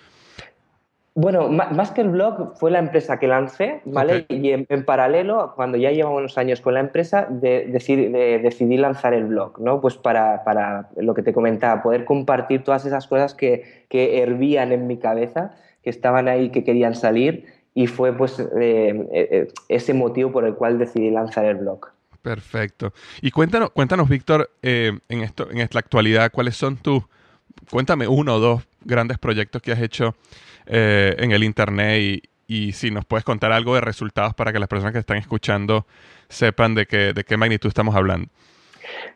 Bueno, 1.15 1.49
más 1.49 1.91
que 1.91 2.01
el 2.01 2.09
blog, 2.09 2.57
fue 2.57 2.71
la 2.71 2.79
empresa 2.79 3.19
que 3.19 3.27
lancé, 3.27 3.81
¿vale? 3.85 4.25
Y 4.29 4.51
en, 4.51 4.85
paralelo, 4.85 5.53
cuando 5.55 5.77
ya 5.77 5.91
llevamos 5.91 6.19
unos 6.19 6.37
años 6.37 6.61
con 6.61 6.75
la 6.75 6.79
empresa, 6.79 7.27
de, 7.29 7.65
decidí 8.41 8.77
lanzar 8.77 9.13
el 9.13 9.25
blog, 9.25 9.59
¿no? 9.59 9.81
Pues 9.81 9.97
para, 9.97 10.43
para, 10.43 10.89
lo 10.95 11.13
que 11.13 11.23
te 11.23 11.33
comentaba, 11.33 11.81
poder 11.81 12.05
compartir 12.05 12.63
todas 12.63 12.85
esas 12.85 13.07
cosas 13.07 13.33
que, 13.33 13.85
que 13.89 14.21
hervían 14.21 14.71
en 14.71 14.87
mi 14.87 14.97
cabeza, 14.97 15.55
que 15.83 15.89
estaban 15.89 16.27
ahí, 16.27 16.49
que 16.49 16.63
querían 16.63 16.95
salir, 16.95 17.45
y 17.73 17.87
fue 17.87 18.13
pues 18.13 18.39
eh, 18.39 18.47
eh, 18.59 19.07
eh, 19.11 19.47
ese 19.67 19.93
motivo 19.93 20.31
por 20.31 20.45
el 20.45 20.55
cual 20.55 20.77
decidí 20.77 21.09
lanzar 21.11 21.45
el 21.45 21.55
blog. 21.57 21.87
Perfecto. 22.21 22.93
Y 23.21 23.31
cuéntanos, 23.31 23.69
cuéntanos 23.71 24.09
Víctor, 24.09 24.51
en, 24.61 25.01
esto, 25.09 25.49
en 25.49 25.59
esta 25.59 25.79
actualidad, 25.79 26.31
¿cuáles 26.31 26.57
son 26.57 26.75
tus, 26.77 27.03
cuéntame 27.69 28.07
uno 28.07 28.35
o 28.35 28.39
dos 28.39 28.67
grandes 28.83 29.17
proyectos 29.17 29.61
que 29.61 29.71
has 29.71 29.81
hecho 29.81 30.15
eh, 30.65 31.15
en 31.19 31.31
el 31.31 31.43
Internet 31.43 32.23
y, 32.47 32.71
si 32.73 32.89
nos 32.89 33.05
puedes 33.05 33.23
contar 33.23 33.51
algo 33.51 33.75
de 33.75 33.81
resultados 33.81 34.33
para 34.33 34.51
que 34.51 34.57
las 34.57 34.67
personas 34.67 34.93
que 34.93 34.99
están 34.99 35.17
escuchando 35.17 35.85
sepan 36.29 36.73
de 36.73 36.87
qué, 36.87 37.13
de 37.13 37.23
qué 37.23 37.37
magnitud 37.37 37.67
estamos 37.67 37.95
hablando. 37.95 38.27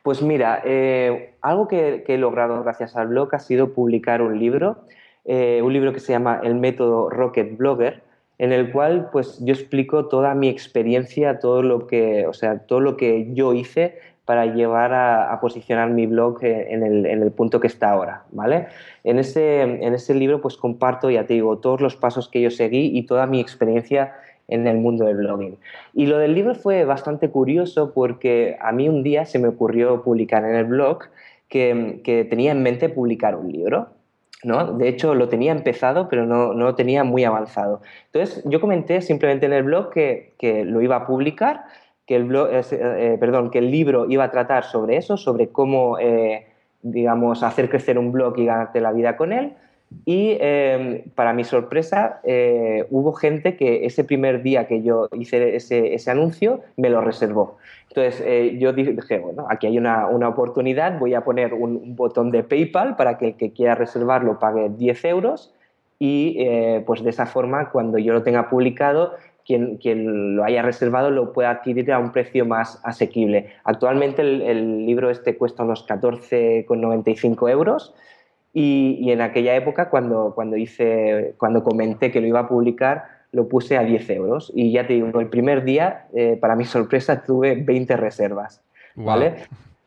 Pues 0.03 0.21
mira, 0.21 0.61
eh, 0.65 1.33
algo 1.41 1.67
que, 1.67 2.03
he 2.07 2.17
logrado 2.17 2.61
gracias 2.63 2.95
al 2.95 3.07
blog 3.07 3.33
ha 3.33 3.39
sido 3.39 3.73
publicar 3.73 4.21
un 4.21 4.37
libro, 4.37 4.85
eh, 5.25 5.61
un 5.63 5.73
libro 5.73 5.93
que 5.93 5.99
se 5.99 6.13
llama 6.13 6.41
El 6.43 6.55
método 6.55 7.09
Rocket 7.09 7.57
Blogger, 7.57 8.03
en 8.37 8.51
el 8.51 8.71
cual 8.71 9.09
pues 9.11 9.39
yo 9.41 9.53
explico 9.53 10.07
toda 10.07 10.35
mi 10.35 10.49
experiencia, 10.49 11.39
todo 11.39 11.61
lo 11.63 11.87
que, 11.87 12.27
o 12.27 12.33
sea, 12.33 12.59
todo 12.59 12.81
lo 12.81 12.97
que 12.97 13.33
yo 13.33 13.53
hice 13.53 13.97
para 14.25 14.45
llevar 14.45 14.93
a, 14.93 15.37
posicionar 15.41 15.89
mi 15.89 16.05
blog 16.05 16.37
en 16.43 16.83
el, 16.83 17.31
punto 17.31 17.59
que 17.59 17.67
está 17.67 17.91
ahora, 17.91 18.23
¿vale? 18.31 18.67
En 19.03 19.19
ese, 19.19 19.61
en 19.61 19.93
ese 19.93 20.13
libro 20.15 20.39
pues 20.39 20.55
comparto, 20.55 21.09
ya 21.09 21.25
te 21.25 21.33
digo, 21.33 21.57
todos 21.57 21.81
los 21.81 21.95
pasos 21.95 22.29
que 22.29 22.41
yo 22.41 22.49
seguí 22.49 22.97
y 22.97 23.03
toda 23.05 23.25
mi 23.25 23.41
experiencia 23.41 24.13
en 24.47 24.67
el 24.67 24.77
mundo 24.77 25.05
del 25.05 25.17
blogging. 25.17 25.57
Y 25.93 26.05
lo 26.05 26.17
del 26.17 26.35
libro 26.35 26.55
fue 26.55 26.85
bastante 26.85 27.29
curioso 27.29 27.93
porque 27.93 28.57
a 28.61 28.71
mí 28.71 28.87
un 28.87 29.03
día 29.03 29.25
se 29.25 29.39
me 29.39 29.47
ocurrió 29.47 30.03
publicar 30.03 30.45
en 30.45 30.55
el 30.55 30.65
blog 30.65 31.03
que, 31.49 32.27
tenía 32.29 32.51
en 32.51 32.63
mente 32.63 32.89
publicar 32.89 33.35
un 33.35 33.51
libro. 33.51 33.87
¿no? 34.43 34.73
De 34.73 34.89
hecho, 34.89 35.15
lo 35.15 35.29
tenía 35.29 35.53
empezado, 35.53 36.09
pero 36.09 36.25
no, 36.25 36.53
no, 36.53 36.65
lo 36.65 36.75
tenía 36.75 37.05
muy 37.05 37.23
avanzado. 37.23 37.81
Entonces, 38.11 38.43
yo 38.45 38.59
comenté 38.59 39.01
simplemente 39.01 39.45
en 39.45 39.53
el 39.53 39.63
blog 39.63 39.89
que, 39.91 40.33
que 40.37 40.65
lo 40.65 40.81
iba 40.81 40.97
a 40.97 41.07
publicar 41.07 41.63
que 42.05 42.15
el, 42.15 42.25
blog, 42.25 42.49
eh, 42.51 43.17
perdón, 43.19 43.49
que 43.49 43.59
el 43.59 43.71
libro 43.71 44.05
iba 44.09 44.25
a 44.25 44.31
tratar 44.31 44.65
sobre 44.65 44.97
eso, 44.97 45.17
sobre 45.17 45.49
cómo, 45.49 45.97
eh, 45.99 46.47
digamos, 46.81 47.43
hacer 47.43 47.69
crecer 47.69 47.97
un 47.97 48.11
blog 48.11 48.37
y 48.37 48.45
ganarte 48.45 48.81
la 48.81 48.91
vida 48.91 49.15
con 49.15 49.31
él. 49.31 49.53
Y 50.05 50.37
em, 50.39 51.03
para 51.15 51.33
mi 51.33 51.43
sorpresa, 51.43 52.19
eh, 52.23 52.85
hubo 52.89 53.13
gente 53.13 53.55
que 53.55 53.85
ese 53.85 54.03
primer 54.03 54.41
día 54.41 54.65
que 54.67 54.81
yo 54.81 55.07
hice 55.11 55.55
ese, 55.55 55.93
ese 55.93 56.11
anuncio 56.11 56.61
me 56.77 56.89
lo 56.89 56.99
reservó. 57.01 57.57
Entonces 57.89 58.57
yo 58.57 58.73
dije, 58.73 59.19
bueno, 59.19 59.45
aquí 59.51 59.67
hay 59.67 59.77
una, 59.77 60.07
una 60.07 60.27
oportunidad, 60.27 60.97
voy 60.97 61.13
a 61.13 61.21
poner 61.23 61.53
un, 61.53 61.75
un, 61.75 61.95
botón 61.95 62.31
de 62.31 62.43
PayPal 62.43 62.95
para 62.95 63.19
que 63.19 63.27
el 63.27 63.35
que 63.35 63.53
quiera 63.53 63.75
reservarlo 63.75 64.39
pague 64.39 64.69
10 64.69 65.05
euros 65.05 65.53
y 66.03 66.35
eh, 66.37 66.83
pues 66.85 67.01
de 67.01 67.11
esa 67.11 67.25
forma 67.25 67.69
cuando 67.69 67.97
yo 67.97 68.11
lo 68.11 68.23
tenga 68.23 68.49
publicado 68.49 69.13
quien, 69.45 69.77
quien, 69.77 70.35
lo 70.35 70.43
haya 70.43 70.61
reservado 70.61 71.09
lo 71.09 71.33
pueda 71.33 71.49
adquirir 71.49 71.91
a 71.91 71.99
un 71.99 72.11
precio 72.11 72.45
más 72.45 72.79
asequible. 72.83 73.53
Actualmente 73.63 74.21
el, 74.21 74.85
libro 74.85 75.09
este 75.09 75.37
cuesta 75.37 75.63
unos 75.63 75.87
14,95 75.87 77.49
euros 77.49 77.93
y, 78.53 78.97
y, 79.01 79.11
en 79.11 79.21
aquella 79.21 79.55
época 79.55 79.89
cuando, 79.89 80.33
cuando, 80.35 80.57
hice, 80.57 81.35
cuando 81.37 81.63
comenté 81.63 82.11
que 82.11 82.21
lo 82.21 82.27
iba 82.27 82.41
a 82.41 82.47
publicar 82.47 83.05
lo 83.33 83.47
puse 83.47 83.77
a 83.77 83.83
10 83.83 84.09
euros 84.11 84.51
y 84.55 84.71
ya 84.71 84.87
te 84.87 84.93
digo, 84.93 85.19
el 85.19 85.27
primer 85.27 85.63
día, 85.63 86.05
eh, 86.13 86.37
para 86.39 86.55
mi 86.55 86.65
sorpresa, 86.65 87.23
tuve 87.23 87.55
20 87.55 87.97
reservas, 87.97 88.61
¿vale? 88.95 89.33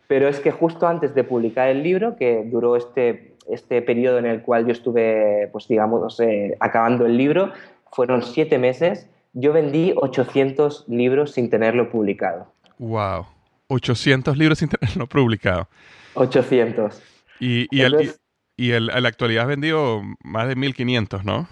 Pero 0.08 0.28
es 0.28 0.40
que 0.40 0.50
justo 0.50 0.86
antes 0.88 1.14
de 1.14 1.22
publicar 1.22 1.68
el 1.68 1.82
libro, 1.84 2.16
que 2.16 2.42
duró 2.44 2.74
este, 2.74 3.34
este 3.48 3.82
periodo 3.82 4.18
en 4.18 4.26
el 4.26 4.42
cual 4.42 4.66
yo 4.66 4.72
estuve, 4.72 5.48
pues 5.52 5.68
digamos, 5.68 6.20
acabando 6.58 7.06
el 7.06 7.16
libro, 7.16 7.52
fueron 7.92 8.22
siete 8.22 8.58
meses, 8.58 9.08
yo 9.36 9.52
vendí 9.52 9.92
800 9.94 10.86
libros 10.88 11.32
sin 11.32 11.50
tenerlo 11.50 11.90
publicado. 11.90 12.50
¡Wow! 12.78 13.26
800 13.68 14.36
libros 14.38 14.58
sin 14.58 14.68
tenerlo 14.70 15.06
publicado. 15.06 15.68
800. 16.14 17.02
Y, 17.40 17.66
y, 17.70 17.82
el, 17.82 18.14
y, 18.56 18.70
el, 18.70 18.90
en 18.90 19.02
la 19.02 19.08
actualidad 19.08 19.42
has 19.42 19.48
vendido 19.48 20.00
más 20.24 20.48
de 20.48 20.56
1500, 20.56 21.24
¿no? 21.24 21.48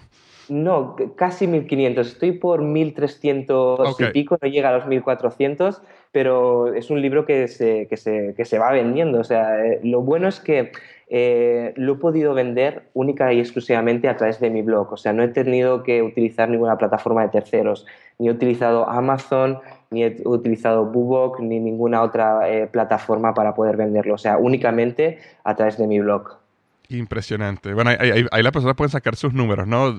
No, 0.49 0.95
casi 1.15 1.45
1500. 1.45 2.07
Estoy 2.07 2.31
por 2.31 2.63
1300 2.63 3.99
y 3.99 4.05
pico, 4.05 4.37
no 4.41 4.47
llega 4.49 4.69
a 4.69 4.77
los 4.77 4.87
1400, 4.87 5.81
pero 6.15 6.73
es 6.73 6.91
un 6.91 7.01
libro 7.01 7.25
que 7.25 7.49
se, 7.49 7.87
que 7.89 7.97
se, 7.97 8.33
que 8.37 8.45
se 8.45 8.57
va 8.57 8.71
vendiendo. 8.71 9.19
O 9.19 9.25
sea, 9.25 9.65
eh, 9.65 9.81
lo 9.83 10.01
bueno 10.01 10.29
es 10.29 10.39
que 10.39 10.71
eh, 11.09 11.73
lo 11.75 11.95
he 11.95 11.97
podido 11.97 12.33
vender 12.33 12.83
única 12.93 13.33
y 13.33 13.41
exclusivamente 13.41 14.07
a 14.07 14.15
través 14.15 14.39
de 14.39 14.49
mi 14.49 14.61
blog. 14.61 14.93
O 14.93 14.95
sea, 14.95 15.11
no 15.11 15.23
he 15.23 15.27
tenido 15.27 15.83
que 15.83 16.01
utilizar 16.01 16.47
ninguna 16.47 16.77
plataforma 16.77 17.23
de 17.23 17.27
terceros. 17.27 17.85
Ni 18.17 18.29
he 18.29 18.31
utilizado 18.31 18.87
Amazon, 18.87 19.59
ni 19.91 20.05
he 20.05 20.21
utilizado 20.23 20.85
Bubok, 20.85 21.41
ni 21.41 21.59
ninguna 21.59 22.01
otra 22.01 22.49
eh, 22.49 22.67
plataforma 22.67 23.33
para 23.33 23.53
poder 23.53 23.75
venderlo. 23.75 24.13
O 24.13 24.17
sea, 24.17 24.37
únicamente 24.37 25.19
a 25.43 25.53
través 25.57 25.77
de 25.77 25.85
mi 25.85 25.99
blog. 25.99 26.44
Impresionante. 26.89 27.73
Bueno, 27.73 27.91
ahí, 27.99 28.25
ahí, 28.31 28.43
las 28.43 28.51
personas 28.51 28.75
pueden 28.75 28.91
sacar 28.91 29.15
sus 29.15 29.33
números, 29.33 29.67
¿no? 29.67 29.93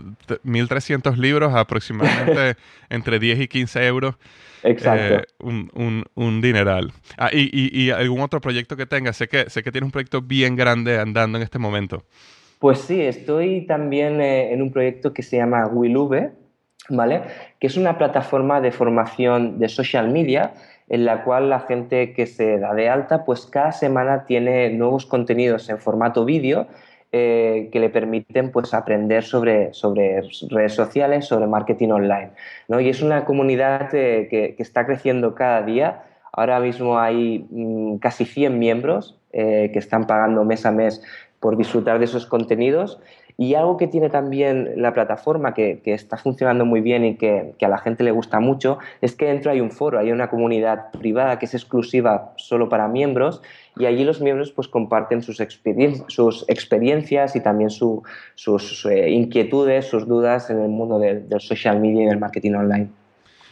1.300 0.45 1.17
libros, 1.17 1.55
aproximadamente 1.55 2.57
entre 2.91 3.19
10 3.19 3.41
y 3.41 3.49
15 3.49 3.87
euros. 3.87 4.15
Exacto. 4.63 5.15
Eh, 5.17 5.25
un, 5.41 5.71
un, 5.75 6.05
un, 6.15 6.41
dineral. 6.41 6.93
Ah, 7.19 7.31
y, 7.33 7.49
y, 7.53 7.91
algún 7.91 8.21
otro 8.21 8.41
proyecto 8.41 8.77
que 8.77 8.87
tengas. 8.87 9.17
Sé 9.17 9.29
que, 9.29 9.49
sé 9.51 9.63
que 9.63 9.73
tienes 9.73 9.87
un 9.87 9.93
proyecto 9.93 10.23
bien 10.23 10.57
grande 10.57 10.99
andando 10.99 11.39
en 11.39 11.45
este 11.45 11.59
momento. 11.59 12.05
Pues 12.59 12.79
sí, 12.79 13.01
estoy 13.01 13.67
también 13.67 14.21
eh, 14.21 14.53
en 14.53 14.63
un 14.63 14.73
proyecto 14.73 15.13
que 15.13 15.23
se 15.23 15.37
llama 15.37 15.67
Willube, 15.67 16.33
¿vale? 16.89 17.23
Que 17.61 17.67
es 17.67 17.77
una 17.77 17.99
plataforma 17.99 18.61
de 18.61 18.73
formación 18.73 19.59
de 19.59 19.69
social 19.69 20.11
media 20.11 20.55
en 20.89 21.05
la 21.05 21.25
cual 21.25 21.51
la 21.51 21.61
gente 21.61 22.13
que 22.13 22.27
se 22.27 22.59
da 22.59 22.75
de 22.75 22.89
alta, 22.89 23.25
pues 23.25 23.47
cada 23.47 23.73
semana 23.73 24.25
tiene 24.25 24.71
nuevos 24.71 25.07
contenidos 25.07 25.69
en 25.69 25.79
formato 25.79 26.25
vídeo 26.25 26.69
eh, 27.13 27.69
que 27.73 27.81
le 27.81 27.89
permiten 27.89 28.53
pues, 28.53 28.75
aprender 28.75 29.25
sobre, 29.25 29.73
sobre 29.73 30.23
redes 30.51 30.75
sociales, 30.75 31.25
sobre 31.25 31.47
marketing 31.47 31.91
online. 31.91 32.31
¿no? 32.69 32.81
Y 32.81 32.89
es 32.89 33.01
una 33.01 33.25
comunidad 33.25 33.95
eh, 33.95 34.29
que, 34.29 34.55
está 34.59 34.87
creciendo 34.87 35.35
cada 35.35 35.63
día. 35.63 36.05
Ahora 36.33 36.61
mismo 36.61 36.99
hay 36.99 37.47
mm, 37.51 37.97
casi 37.99 38.25
100 38.25 38.59
miembros 38.59 39.19
eh, 39.33 39.71
que 39.73 39.79
están 39.79 40.07
pagando 40.07 40.45
mes 40.45 40.67
a 40.67 40.73
mes 40.73 41.03
por 41.41 41.57
disfrutar 41.57 41.99
de 41.99 42.07
esos 42.07 42.27
contenidos 42.27 43.01
y 43.39 43.55
algo 43.55 43.77
que 43.77 43.87
tiene 43.87 44.09
también 44.09 44.73
la 44.77 44.95
plataforma 44.95 45.53
que, 45.53 45.83
está 45.85 46.17
funcionando 46.17 46.65
muy 46.65 46.81
bien 46.81 47.05
y 47.05 47.17
que, 47.17 47.55
a 47.61 47.69
la 47.69 47.79
gente 47.79 48.03
le 48.03 48.11
gusta 48.11 48.41
mucho 48.41 48.79
es 49.03 49.15
que 49.15 49.27
dentro 49.27 49.51
hay 49.51 49.61
un 49.61 49.71
foro, 49.71 49.99
hay 49.99 50.11
una 50.11 50.31
comunidad 50.31 50.91
privada 50.93 51.39
que 51.39 51.45
es 51.45 51.55
exclusiva 51.55 52.33
solo 52.37 52.69
para 52.69 52.89
miembros 52.89 53.43
y 53.79 53.85
allí 53.85 54.05
los 54.05 54.23
miembros 54.23 54.53
pues 54.53 54.69
comparten 54.69 55.23
sus, 55.23 55.41
experiencias 55.41 57.37
y 57.37 57.41
también 57.41 57.69
sus 57.69 58.87
eh, 58.87 59.11
inquietudes, 59.11 59.87
sus 59.87 60.07
dudas 60.07 60.49
en 60.49 60.61
el 60.61 60.69
mundo 60.69 60.99
del, 60.99 61.27
social 61.41 61.79
media 61.79 62.05
y 62.05 62.07
del 62.07 62.19
marketing 62.19 62.53
online. 62.53 62.89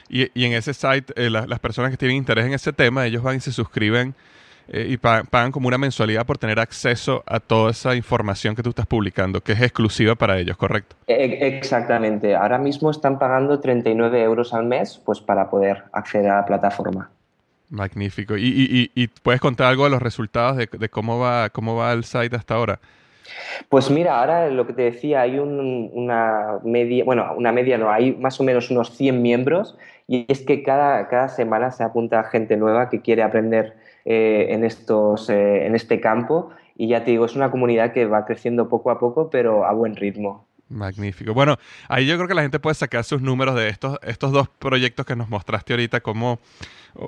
Y, 0.08 0.44
en 0.44 0.52
ese 0.52 0.72
site, 0.72 1.12
eh, 1.16 1.28
las 1.28 1.60
personas 1.60 1.90
que 1.90 1.96
tienen 1.96 2.16
interés 2.16 2.46
en 2.46 2.54
ese 2.54 2.72
tema, 2.72 3.04
ellos 3.06 3.22
van 3.22 3.36
y 3.36 3.40
se 3.40 3.52
suscriben 3.52 4.14
eh, 4.68 4.86
y 4.88 4.96
pagan 4.96 5.52
como 5.52 5.68
una 5.68 5.78
mensualidad 5.78 6.24
por 6.24 6.38
tener 6.38 6.58
acceso 6.58 7.22
a 7.26 7.40
toda 7.40 7.70
esa 7.70 7.94
información 7.94 8.54
que 8.54 8.62
tú 8.62 8.70
estás 8.70 8.86
publicando, 8.86 9.40
que 9.40 9.52
es 9.52 9.60
exclusiva 9.60 10.14
para 10.14 10.38
ellos, 10.38 10.56
¿correcto? 10.56 10.96
E, 11.06 11.14
e, 11.14 11.46
exactamente. 11.48 12.34
Ahora 12.34 12.58
mismo 12.58 12.90
están 12.90 13.18
pagando 13.18 13.60
39 13.60 14.22
euros 14.22 14.54
al 14.54 14.64
mes 14.64 15.00
pues, 15.04 15.20
para 15.20 15.50
poder 15.50 15.84
acceder 15.92 16.30
a 16.30 16.36
la 16.36 16.44
plataforma. 16.46 17.10
Magnífico. 17.70 18.36
¿Y, 18.36 18.90
y, 18.94 19.08
puedes 19.08 19.40
contar 19.40 19.66
algo 19.68 19.84
de 19.84 19.90
los 19.90 20.02
resultados 20.02 20.56
de, 20.56 20.88
cómo, 20.88 21.18
va, 21.18 21.50
cómo 21.50 21.76
va 21.76 21.92
el 21.92 22.04
site 22.04 22.36
hasta 22.36 22.54
ahora? 22.54 22.78
Pues 23.68 23.90
mira, 23.90 24.20
ahora 24.20 24.48
lo 24.48 24.66
que 24.66 24.74
te 24.74 24.82
decía, 24.82 25.22
hay 25.22 25.38
una 25.38 26.58
media, 26.62 27.04
bueno, 27.04 27.32
una 27.36 27.52
media 27.52 27.78
no, 27.78 27.90
hay 27.90 28.12
más 28.12 28.38
o 28.40 28.44
menos 28.44 28.70
unos 28.70 28.96
100 28.96 29.20
miembros 29.22 29.76
y 30.06 30.26
es 30.28 30.42
que 30.42 30.62
cada, 30.62 31.08
cada 31.08 31.28
semana 31.28 31.70
se 31.70 31.82
apunta 31.82 32.22
gente 32.24 32.56
nueva 32.56 32.90
que 32.90 33.00
quiere 33.00 33.22
aprender 33.22 33.74
eh, 34.06 34.48
en, 34.50 34.64
estos, 34.64 35.30
eh, 35.30 35.66
en 35.66 35.74
este 35.74 35.98
campo 35.98 36.50
y 36.76 36.88
ya 36.88 37.04
te 37.04 37.12
digo, 37.12 37.24
es 37.24 37.36
una 37.36 37.50
comunidad 37.50 37.92
que 37.94 38.04
va 38.04 38.26
creciendo 38.26 38.68
poco 38.68 38.90
a 38.90 38.98
poco, 38.98 39.30
pero 39.30 39.64
a 39.64 39.72
buen 39.72 39.96
ritmo. 39.96 40.46
Magnífico. 40.68 41.32
Bueno, 41.32 41.56
ahí 41.88 42.06
yo 42.06 42.16
creo 42.16 42.28
que 42.28 42.34
la 42.34 42.42
gente 42.42 42.58
puede 42.58 42.74
sacar 42.74 43.04
sus 43.04 43.22
números 43.22 43.54
de 43.54 43.68
estos, 43.68 43.98
estos 44.02 44.32
dos 44.32 44.48
proyectos 44.48 45.06
que 45.06 45.16
nos 45.16 45.30
mostraste 45.30 45.72
ahorita, 45.72 46.00
como 46.00 46.38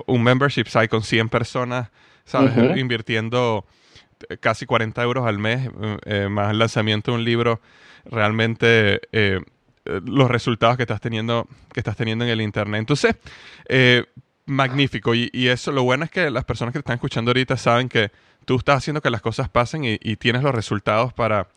un 0.07 0.23
membership 0.23 0.65
site 0.65 0.87
con 0.87 1.03
100 1.03 1.29
personas, 1.29 1.89
¿sabes? 2.23 2.77
Invirtiendo 2.77 3.65
casi 4.39 4.65
40 4.65 5.03
euros 5.03 5.27
al 5.27 5.37
mes, 5.37 5.69
eh, 6.05 6.29
más 6.29 6.51
el 6.51 6.59
lanzamiento 6.59 7.11
de 7.11 7.17
un 7.17 7.23
libro, 7.23 7.59
realmente 8.05 9.01
los 9.85 10.31
resultados 10.31 10.77
que 10.77 10.83
estás 10.83 11.01
teniendo, 11.01 11.47
que 11.73 11.79
estás 11.79 11.95
teniendo 11.95 12.25
en 12.25 12.31
el 12.31 12.41
internet. 12.41 12.79
Entonces, 12.79 13.15
magnífico. 14.47 15.13
Y, 15.13 15.29
eso, 15.47 15.71
lo 15.71 15.83
bueno 15.83 16.05
es 16.05 16.11
que 16.11 16.31
las 16.31 16.45
personas 16.45 16.71
que 16.71 16.79
están 16.79 16.95
escuchando 16.95 17.29
ahorita 17.29 17.57
saben 17.57 17.89
que 17.89 18.11
tú 18.45 18.55
estás 18.55 18.77
haciendo 18.77 19.01
que 19.01 19.09
las 19.09 19.21
cosas 19.21 19.49
pasen 19.49 19.83
y, 19.83 20.15
tienes 20.15 20.41
los 20.41 20.55
resultados 20.55 21.13
para, 21.13 21.47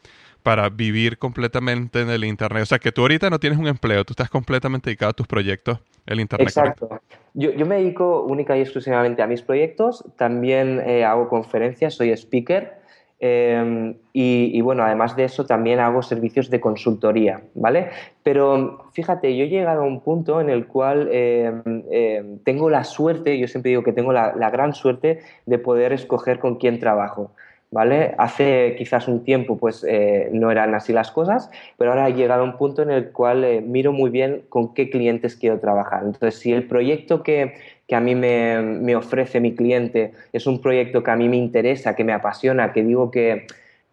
para 0.42 0.68
vivir 0.68 1.18
completamente 1.18 2.02
en 2.02 2.10
el 2.10 2.24
Internet. 2.24 2.64
O 2.64 2.66
sea, 2.66 2.78
que 2.78 2.92
tú 2.92 3.02
ahorita 3.02 3.30
no 3.30 3.38
tienes 3.38 3.58
un 3.58 3.68
empleo, 3.68 4.04
tú 4.04 4.12
estás 4.12 4.28
completamente 4.28 4.90
dedicado 4.90 5.10
a 5.10 5.14
tus 5.14 5.26
proyectos, 5.26 5.78
el 6.06 6.20
Internet. 6.20 6.48
Exacto. 6.48 7.00
Yo, 7.32 7.52
yo, 7.52 7.64
me 7.64 7.76
dedico 7.76 8.24
única 8.24 8.56
y 8.58 8.60
exclusivamente 8.60 9.22
a 9.22 9.26
mis 9.26 9.42
proyectos. 9.42 10.04
También 10.16 10.82
eh, 10.84 11.04
hago 11.04 11.28
conferencias, 11.28 11.94
soy 11.94 12.10
speaker. 12.10 12.79
Em, 13.22 13.96
y, 14.14 14.58
bueno, 14.62 14.82
además 14.82 15.14
de 15.14 15.24
eso 15.24 15.44
también 15.44 15.78
hago 15.78 16.02
servicios 16.02 16.48
de 16.48 16.58
consultoría, 16.58 17.42
¿vale? 17.54 17.90
Pero 18.22 18.86
fíjate, 18.92 19.36
yo 19.36 19.44
he 19.44 19.48
llegado 19.48 19.82
a 19.82 19.86
un 19.86 20.00
punto 20.00 20.40
en 20.40 20.48
el 20.48 20.66
cual 20.66 21.06
em, 21.12 21.82
em, 21.90 22.38
tengo 22.38 22.70
la 22.70 22.82
suerte, 22.82 23.38
yo 23.38 23.46
siempre 23.46 23.70
digo 23.70 23.82
que 23.82 23.92
tengo 23.92 24.14
la, 24.14 24.32
gran 24.50 24.72
suerte 24.72 25.20
de 25.44 25.58
poder 25.58 25.92
escoger 25.92 26.38
con 26.38 26.56
quién 26.56 26.80
trabajo. 26.80 27.32
¿Vale? 27.72 28.16
Hace 28.18 28.74
quizás 28.76 29.06
un 29.06 29.22
tiempo 29.22 29.56
pues 29.56 29.86
eh, 29.88 30.28
no 30.32 30.50
eran 30.50 30.74
así 30.74 30.92
las 30.92 31.12
cosas, 31.12 31.50
pero 31.78 31.92
ahora 31.92 32.08
he 32.08 32.14
llegado 32.14 32.42
a 32.42 32.44
un 32.44 32.56
punto 32.56 32.82
en 32.82 32.90
el 32.90 33.12
cual 33.12 33.44
eh, 33.44 33.60
miro 33.60 33.92
muy 33.92 34.10
bien 34.10 34.42
con 34.48 34.74
qué 34.74 34.90
clientes 34.90 35.36
quiero 35.36 35.60
trabajar. 35.60 36.02
Entonces, 36.04 36.40
si 36.40 36.52
el 36.52 36.66
proyecto 36.66 37.22
que, 37.22 37.54
que 37.90 37.96
a 37.96 38.00
mí 38.00 38.14
me, 38.14 38.94
ofrece 38.94 39.40
mi 39.40 39.56
cliente, 39.56 40.12
es 40.32 40.46
un 40.46 40.60
proyecto 40.60 41.02
que 41.02 41.10
a 41.10 41.16
mí 41.16 41.28
me 41.28 41.36
interesa, 41.36 41.96
que 41.96 42.04
me 42.04 42.12
apasiona, 42.12 42.72
que 42.72 42.84
digo 42.84 43.10
que, 43.10 43.48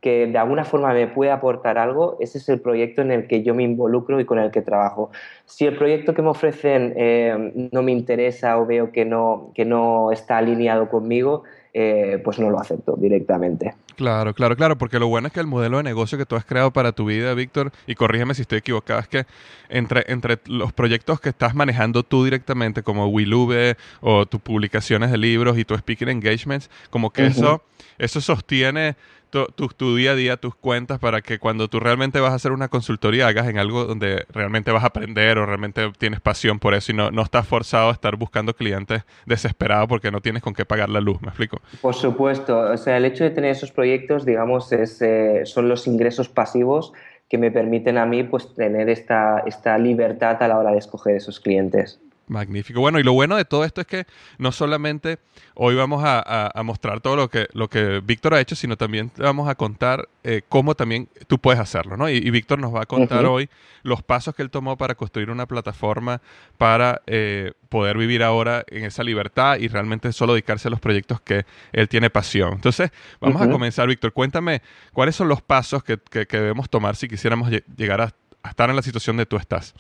que 0.08 0.26
de 0.26 0.38
alguna 0.38 0.63
forma 0.63 0.93
me 0.93 1.08
puede 1.08 1.32
aportar 1.32 1.78
algo, 1.78 2.15
ese 2.22 2.38
es 2.38 2.48
el 2.48 2.62
proyecto 2.62 3.02
en 3.02 3.12
el 3.12 3.28
que 3.28 3.43
yo 3.43 3.54
me 3.54 3.63
involucro 3.63 4.22
y 4.22 4.26
con 4.26 4.39
el 4.39 4.52
que 4.52 4.62
trabajo. 4.62 5.12
Si 5.43 5.65
el 5.65 5.76
proyecto 5.76 6.13
que 6.13 6.22
me 6.22 6.30
ofrecen 6.30 6.93
eh, 6.96 7.70
no 7.74 7.84
me 7.84 7.91
interesa 7.91 8.58
o 8.58 8.65
veo 8.65 8.93
que 8.93 9.04
no, 9.04 9.52
que 9.54 9.65
no 9.65 10.13
está 10.13 10.38
alineado 10.38 10.88
conmigo, 10.88 11.43
eh, 11.74 12.22
pues 12.24 12.39
no 12.39 12.50
lo 12.50 12.58
acepto 12.58 12.96
directamente. 12.96 13.76
Claro, 13.98 14.34
claro, 14.34 14.56
claro, 14.56 14.78
porque 14.78 14.98
lo 14.98 15.10
bueno 15.10 15.28
es 15.28 15.34
que 15.34 15.41
el 15.41 15.48
modelo 15.48 15.76
de 15.76 15.84
negocio 15.84 16.17
que 16.17 16.26
tú 16.26 16.38
has 16.38 16.46
creado 16.46 16.72
para 16.72 16.93
tu 16.93 17.04
vida, 17.04 17.34
Víctor, 17.34 17.74
y 17.86 17.96
corrígeme 17.96 18.34
si 18.34 18.43
estoy 18.43 18.60
equivocado, 18.60 19.02
es 19.02 19.10
que 19.10 19.26
entre, 19.67 20.06
entre 20.08 20.39
los 20.46 20.72
proyectos 20.72 21.20
que 21.20 21.30
estás 21.30 21.54
manejando 21.54 22.04
tú 22.04 22.24
directamente, 22.24 22.82
como 22.82 23.08
Willube 23.10 23.76
o 24.00 24.26
tus 24.26 24.39
publicaciones 24.39 25.12
de 25.12 25.17
libros 25.17 25.58
y 25.58 25.65
tu 25.65 25.78
speaking 25.78 26.08
engagements, 26.08 26.70
como 26.89 27.10
que 27.10 27.26
eso, 27.26 27.62
eso 27.98 28.22
sostiene 28.22 28.96
tu, 29.30 29.46
tu, 29.48 29.96
día 29.96 30.12
a 30.12 30.16
día, 30.16 30.38
tus 30.38 30.56
cuentas, 30.56 31.00
para 31.00 31.22
que 31.22 31.40
cuando 31.40 31.68
tú 31.68 31.80
realmente 31.80 32.20
vas 32.20 32.32
a 32.32 32.36
hacer 32.36 32.52
una 32.52 32.68
consultoría 32.68 33.28
hagas 33.28 33.48
en 33.48 33.58
algo 33.58 33.86
donde 33.86 34.26
realmente 34.30 34.72
vas 34.72 34.84
a 34.84 34.88
aprender 34.88 35.38
o 35.38 35.46
realmente 35.46 35.92
tienes 35.98 36.22
pasión 36.22 36.60
por 36.60 36.74
eso 36.74 36.92
y 36.92 36.96
no, 36.96 37.12
no 37.12 37.22
estás 37.22 37.48
forzado 37.48 37.90
a 37.90 37.92
estar 37.92 38.16
buscando 38.16 38.54
clientes 38.54 39.04
desesperados 39.26 39.88
porque 39.88 40.12
no 40.12 40.22
tienes 40.22 40.42
con 40.42 40.54
qué 40.54 40.66
pagar 40.66 40.90
la 40.90 41.02
luz, 41.02 41.22
¿me 41.22 41.28
explico? 41.28 41.60
Por 41.82 41.96
supuesto, 41.96 42.60
o 42.60 42.78
sea, 42.78 42.98
el 42.98 43.06
hecho 43.06 43.24
de 43.24 43.30
tener 43.30 43.52
esos 43.52 43.72
proyectos, 43.72 44.26
digamos, 44.26 44.72
es, 44.72 45.02
eh, 45.02 45.42
son 45.46 45.70
los 45.70 45.88
ingresos 45.88 46.30
pasivos 46.30 46.94
que 47.30 47.38
me 47.38 47.52
permiten 47.52 47.98
a 47.98 48.06
mí 48.06 48.24
pues 48.24 48.54
tener 48.56 48.90
esta, 48.90 49.44
esta 49.46 49.78
libertad 49.78 50.42
a 50.42 50.48
la 50.48 50.58
hora 50.58 50.72
de 50.72 50.78
escoger 50.78 51.16
esos 51.16 51.40
clientes. 51.40 52.00
Magnífico. 52.28 52.82
Bueno, 52.82 53.00
y 53.00 53.04
lo 53.04 53.13
bueno 53.13 53.38
de 53.38 53.46
todo 53.46 53.63
esto 53.63 53.82
es 53.82 53.88
que 53.88 54.06
no 54.38 54.52
solamente 54.52 55.20
hoy 55.54 55.76
vamos 55.76 56.04
a, 56.06 56.52
mostrar 56.63 57.00
todo 57.00 57.16
lo 57.16 57.30
que, 57.30 57.48
lo 57.54 57.70
que 57.70 58.02
Víctor 58.04 58.34
ha 58.34 58.42
hecho, 58.42 58.56
sino 58.56 58.76
también 58.76 59.10
te 59.10 59.24
vamos 59.24 59.48
a 59.48 59.56
contar 59.56 60.10
eh, 60.24 60.42
cómo 60.50 60.76
también 60.76 61.08
tú 61.28 61.40
puedes 61.40 61.60
hacerlo, 61.60 61.96
¿no? 61.96 62.10
Y, 62.10 62.30
Víctor 62.30 62.60
nos 62.60 62.76
va 62.76 62.82
a 62.82 62.86
contar 62.86 63.26
hoy 63.26 63.50
los 63.84 64.04
pasos 64.04 64.36
que 64.36 64.42
él 64.42 64.50
tomó 64.50 64.78
para 64.78 64.96
construir 64.96 65.30
una 65.30 65.46
plataforma 65.46 66.22
para 66.58 67.02
eh, 67.08 67.54
poder 67.70 67.98
vivir 67.98 68.24
ahora 68.24 68.66
en 68.68 68.84
esa 68.84 69.04
libertad 69.04 69.58
y 69.58 69.70
realmente 69.70 70.12
solo 70.12 70.34
dedicarse 70.34 70.68
a 70.68 70.72
los 70.72 70.82
proyectos 70.82 71.22
que 71.22 71.46
él 71.72 71.88
tiene 71.88 72.10
pasión. 72.10 72.54
Entonces, 72.54 72.92
vamos 73.22 73.42
a 73.42 73.50
comenzar, 73.50 73.88
Víctor. 73.88 74.12
Cuéntame 74.12 74.62
cuáles 74.92 75.16
son 75.16 75.30
los 75.30 75.42
pasos 75.42 75.84
que, 75.84 75.98
debemos 76.30 76.70
tomar 76.70 76.98
si 76.98 77.08
quisiéramos 77.08 77.50
llegar 77.78 78.02
a, 78.02 78.13
a 78.44 78.50
estar 78.50 78.70
en 78.70 78.76
la 78.76 78.82
situación 78.82 79.16
de 79.16 79.26
tú 79.26 79.38
estás. 79.38 79.74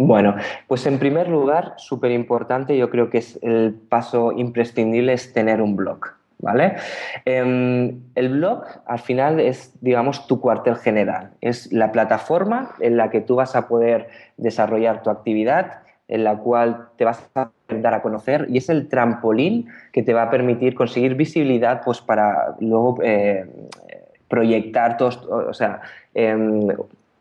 Bueno, 0.00 0.36
pues 0.68 0.86
en 0.86 1.00
primer 1.00 1.28
lugar, 1.28 1.74
súper 1.76 2.12
importante, 2.12 2.78
yo 2.78 2.88
creo 2.88 3.10
que 3.10 3.18
es 3.18 3.36
el 3.42 3.74
paso 3.74 4.30
imprescindible 4.30 5.12
es 5.12 5.32
tener 5.32 5.60
un 5.60 5.74
blog. 5.74 5.98
¿Vale? 6.40 6.76
Em, 7.24 7.98
el 8.14 8.28
blog 8.28 8.62
al 8.86 9.00
final 9.00 9.40
es, 9.40 9.72
digamos, 9.80 10.28
tu 10.28 10.40
cuartel 10.40 10.76
general. 10.76 11.32
Es 11.40 11.72
la 11.72 11.90
plataforma 11.90 12.76
en 12.78 12.96
la 12.96 13.10
que 13.10 13.20
tú 13.20 13.34
vas 13.34 13.56
a 13.56 13.66
poder 13.66 14.06
desarrollar 14.36 15.02
tu 15.02 15.10
actividad, 15.10 15.80
en 16.06 16.22
la 16.22 16.36
cual 16.36 16.90
te 16.96 17.04
vas 17.04 17.28
a 17.34 17.50
dar 17.68 17.92
a 17.92 18.00
conocer 18.00 18.46
y 18.48 18.58
es 18.58 18.68
el 18.68 18.88
trampolín 18.88 19.66
que 19.92 20.04
te 20.04 20.14
va 20.14 20.22
a 20.22 20.30
permitir 20.30 20.76
conseguir 20.76 21.16
visibilidad 21.16 21.82
pues, 21.84 22.00
para 22.00 22.54
luego 22.60 22.98
eh, 23.02 23.46
proyectar 24.28 24.96
todos, 24.96 25.26
o 25.26 25.52
sea, 25.52 25.80
em, 26.14 26.68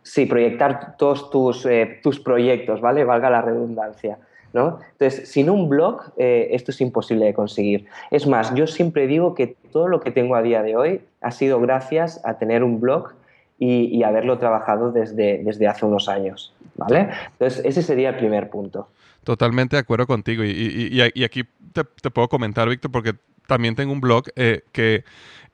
Sí, 0.08 0.26
proyectar 0.26 0.96
todos 0.98 1.30
tus, 1.30 1.66
eh, 1.66 2.00
tus 2.02 2.18
proyectos, 2.20 2.80
¿vale? 2.80 3.04
Valga 3.04 3.30
la 3.30 3.42
redundancia. 3.42 4.18
¿no? 4.54 4.80
Entonces, 4.94 5.30
sin 5.30 5.50
un 5.50 5.68
blog, 5.68 6.14
eh, 6.18 6.48
esto 6.52 6.72
es 6.72 6.80
imposible 6.80 7.26
de 7.26 7.34
conseguir. 7.34 7.86
Es 8.10 8.26
más, 8.26 8.56
yo 8.56 8.66
siempre 8.68 9.06
digo 9.06 9.36
que 9.36 9.58
todo 9.74 9.90
lo 9.90 10.00
que 10.00 10.12
tengo 10.12 10.36
a 10.36 10.42
día 10.42 10.64
de 10.64 10.78
hoy 10.78 11.02
ha 11.20 11.32
sido 11.32 11.60
gracias 11.60 12.22
a 12.24 12.38
tener 12.38 12.64
un 12.64 12.80
blog 12.80 13.12
y, 13.60 14.02
haberlo 14.04 14.38
trabajado 14.38 14.92
desde, 14.92 15.44
desde 15.44 15.68
hace 15.68 15.86
unos 15.86 16.08
años, 16.08 16.54
¿vale? 16.76 17.10
Entonces, 17.34 17.66
ese 17.66 17.82
sería 17.82 18.10
el 18.10 18.16
primer 18.16 18.50
punto. 18.50 18.88
Totalmente 19.24 19.76
de 19.76 19.82
acuerdo 19.82 20.08
contigo. 20.08 20.44
Y, 20.46 21.02
aquí 21.02 21.44
te, 21.74 22.10
puedo 22.12 22.30
comentar, 22.30 22.70
Víctor, 22.70 22.92
porque 22.92 23.14
también 23.46 23.76
tengo 23.76 23.92
un 23.92 24.00
blog 24.00 24.24
eh, 24.38 24.62
que 24.72 25.04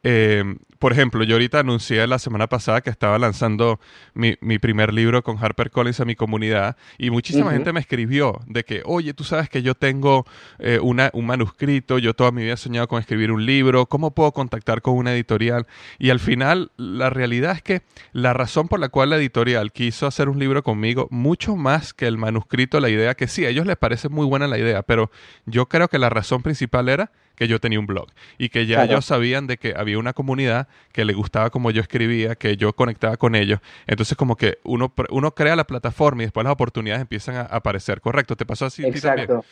eh, 0.04 0.44
por 0.84 0.92
ejemplo, 0.92 1.24
yo 1.24 1.36
ahorita 1.36 1.60
anuncié 1.60 2.06
la 2.08 2.20
semana 2.20 2.48
pasada 2.48 2.82
que 2.82 2.90
estaba 2.90 3.18
lanzando 3.18 3.80
mi, 4.14 4.36
primer 4.60 4.94
libro 4.94 5.24
con 5.24 5.38
HarperCollins 5.42 6.02
a 6.02 6.04
mi 6.04 6.16
comunidad 6.16 6.76
y 6.98 7.10
muchísima 7.10 7.52
gente 7.54 7.72
me 7.72 7.80
escribió 7.80 8.42
de 8.48 8.66
que, 8.66 8.82
oye, 8.84 9.14
tú 9.14 9.24
sabes 9.24 9.48
que 9.48 9.62
yo 9.62 9.76
tengo 9.76 10.26
eh, 10.60 10.80
una, 10.82 11.10
un 11.14 11.26
manuscrito, 11.26 12.00
yo 12.00 12.14
toda 12.14 12.32
mi 12.32 12.44
vida 12.44 12.56
he 12.56 12.58
soñado 12.58 12.90
con 12.90 13.00
escribir 13.00 13.32
un 13.32 13.46
libro, 13.46 13.86
¿cómo 13.86 14.12
puedo 14.12 14.34
contactar 14.34 14.82
con 14.82 14.98
una 14.98 15.14
editorial? 15.14 15.68
Y 16.00 16.10
al 16.10 16.20
final, 16.20 16.74
la 16.76 17.10
realidad 17.10 17.54
es 17.54 17.62
que 17.62 17.82
la 18.12 18.34
razón 18.34 18.68
por 18.68 18.82
la 18.82 18.90
cual 18.90 19.12
la 19.12 19.16
editorial 19.16 19.72
quiso 19.72 20.06
hacer 20.06 20.28
un 20.28 20.38
libro 20.38 20.64
conmigo, 20.64 21.08
mucho 21.12 21.56
más 21.56 21.94
que 21.94 22.08
el 22.08 22.18
manuscrito, 22.18 22.82
la 22.82 22.90
idea 22.90 23.16
que 23.16 23.30
sí, 23.30 23.46
a 23.46 23.50
ellos 23.50 23.66
les 23.66 23.78
parece 23.78 24.10
muy 24.10 24.26
buena 24.26 24.48
la 24.48 24.58
idea, 24.58 24.82
pero 24.82 25.12
yo 25.46 25.70
creo 25.70 25.88
que 25.88 25.98
la 25.98 26.10
razón 26.10 26.44
principal 26.44 26.90
era 26.90 27.10
que 27.36 27.48
yo 27.48 27.60
tenía 27.60 27.80
un 27.80 27.88
blog 27.88 28.08
y 28.38 28.50
que 28.50 28.66
ya 28.66 28.84
ellos 28.84 29.06
sabían 29.06 29.48
de 29.48 29.58
que 29.58 29.74
había 29.76 29.98
una 29.98 30.14
comunidad 30.14 30.68
que 30.92 31.06
le 31.06 31.14
gustaba 31.14 31.50
como 31.50 31.72
yo 31.72 31.82
escribía, 31.82 32.36
que 32.36 32.58
yo 32.58 32.74
conectaba 32.74 33.18
con 33.18 33.36
ellos. 33.36 33.60
Entonces 33.88 34.18
como 34.18 34.36
que 34.36 34.60
uno, 34.64 34.94
uno 35.10 35.32
crea 35.32 35.56
la 35.56 35.66
plataforma 35.66 36.24
y 36.24 36.26
después 36.26 36.44
las 36.44 36.54
oportunidades 36.54 37.02
empiezan 37.02 37.36
a 37.36 37.42
aparecer. 37.42 38.02
¿Correcto? 38.02 38.36
¿Te 38.36 38.46
pasó 38.46 38.66
así? 38.66 38.86
Exacto. 38.86 39.44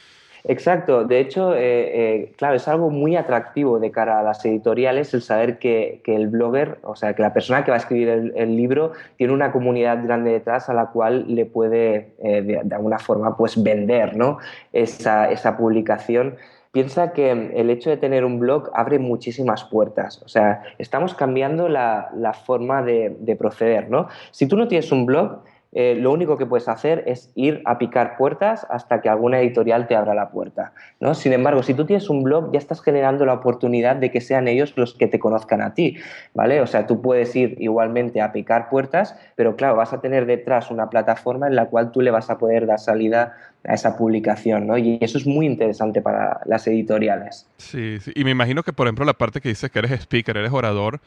Exacto, 0.43 1.03
de 1.05 1.19
hecho, 1.19 1.53
eh, 1.53 1.59
eh, 1.61 2.33
claro, 2.35 2.55
es 2.55 2.67
algo 2.67 2.89
muy 2.89 3.15
atractivo 3.15 3.79
de 3.79 3.91
cara 3.91 4.19
a 4.19 4.23
las 4.23 4.43
editoriales 4.43 5.13
el 5.13 5.21
saber 5.21 5.59
que, 5.59 6.01
el 6.05 6.27
blogger, 6.29 6.79
o 6.83 6.95
sea, 6.95 7.13
que 7.13 7.21
la 7.21 7.31
persona 7.31 7.63
que 7.63 7.69
va 7.69 7.77
a 7.77 7.79
escribir 7.79 8.33
el, 8.35 8.55
libro 8.55 8.93
tiene 9.17 9.33
una 9.33 9.51
comunidad 9.51 10.03
grande 10.03 10.31
detrás 10.31 10.67
a 10.67 10.73
la 10.73 10.87
cual 10.87 11.25
le 11.27 11.45
puede, 11.45 12.13
eh, 12.23 12.41
de, 12.41 12.75
alguna 12.75 12.97
forma, 12.97 13.37
pues 13.37 13.61
vender 13.61 14.17
¿no? 14.17 14.39
esa, 14.73 15.29
esa 15.29 15.57
publicación 15.57 16.37
piensa 16.71 17.13
que 17.13 17.31
el 17.31 17.69
hecho 17.69 17.89
de 17.89 17.97
tener 17.97 18.23
un 18.25 18.39
blog 18.39 18.69
abre 18.73 18.99
muchísimas 18.99 19.63
puertas. 19.65 20.21
O 20.23 20.27
sea, 20.27 20.63
estamos 20.77 21.13
cambiando 21.13 21.67
la, 21.67 22.09
forma 22.45 22.81
de, 22.81 23.15
de, 23.19 23.35
proceder, 23.35 23.89
¿no? 23.89 24.07
Si 24.31 24.47
tú 24.47 24.55
no 24.55 24.67
tienes 24.67 24.91
un 24.91 25.05
blog, 25.05 25.43
eh, 25.73 25.95
lo 25.97 26.11
único 26.11 26.37
que 26.37 26.45
puedes 26.45 26.67
hacer 26.67 27.03
es 27.07 27.31
ir 27.35 27.61
a 27.65 27.77
picar 27.77 28.17
puertas 28.17 28.67
hasta 28.69 29.01
que 29.01 29.07
alguna 29.07 29.39
editorial 29.39 29.87
te 29.87 29.95
abra 29.95 30.13
la 30.13 30.29
puerta. 30.29 30.73
¿no? 30.99 31.13
Sin 31.13 31.31
embargo, 31.31 31.63
si 31.63 31.73
tú 31.73 31.85
tienes 31.85 32.09
un 32.09 32.23
blog, 32.23 32.51
ya 32.51 32.59
estás 32.59 32.81
generando 32.81 33.25
la 33.25 33.33
oportunidad 33.33 33.95
de 33.95 34.11
que 34.11 34.19
sean 34.19 34.47
ellos 34.47 34.73
los 34.75 34.93
que 34.93 35.07
te 35.07 35.19
conozcan 35.19 35.61
a 35.61 35.73
ti. 35.73 35.97
¿vale? 36.33 36.59
O 36.59 36.67
sea, 36.67 36.87
tú 36.87 37.01
puedes 37.01 37.35
ir 37.35 37.55
igualmente 37.59 38.21
a 38.21 38.33
picar 38.33 38.69
puertas, 38.69 39.15
pero 39.35 39.55
claro, 39.55 39.77
vas 39.77 39.93
a 39.93 40.01
tener 40.01 40.25
detrás 40.25 40.71
una 40.71 40.89
plataforma 40.89 41.47
en 41.47 41.55
la 41.55 41.67
cual 41.67 41.91
tú 41.91 42.01
le 42.01 42.11
vas 42.11 42.29
a 42.29 42.37
poder 42.37 42.65
dar 42.65 42.79
salida 42.79 43.37
a 43.63 43.73
esa 43.73 43.95
publicación, 43.95 44.67
¿no? 44.67 44.77
Y 44.77 44.97
eso 45.01 45.17
es 45.17 45.27
muy 45.27 45.45
interesante 45.45 46.01
para 46.01 46.41
las 46.45 46.65
editoriales. 46.67 47.47
Sí, 47.57 47.99
sí. 47.99 48.11
Y 48.15 48.23
me 48.23 48.31
imagino 48.31 48.63
que, 48.63 48.73
por 48.73 48.87
ejemplo, 48.87 49.05
la 49.05 49.13
parte 49.13 49.39
que 49.39 49.49
dices 49.49 49.69
que 49.69 49.79
eres 49.79 49.91
speaker, 49.91 50.35
eres 50.35 50.51
orador, 50.51 50.99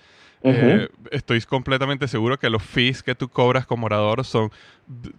eh, 0.44 0.88
estoy 1.11 1.40
completamente 1.42 2.07
seguro 2.07 2.38
que 2.38 2.50
los 2.50 2.62
fees 2.62 3.02
que 3.02 3.14
tú 3.14 3.28
cobras 3.28 3.66
como 3.66 3.87
orador 3.87 4.24
son, 4.24 4.50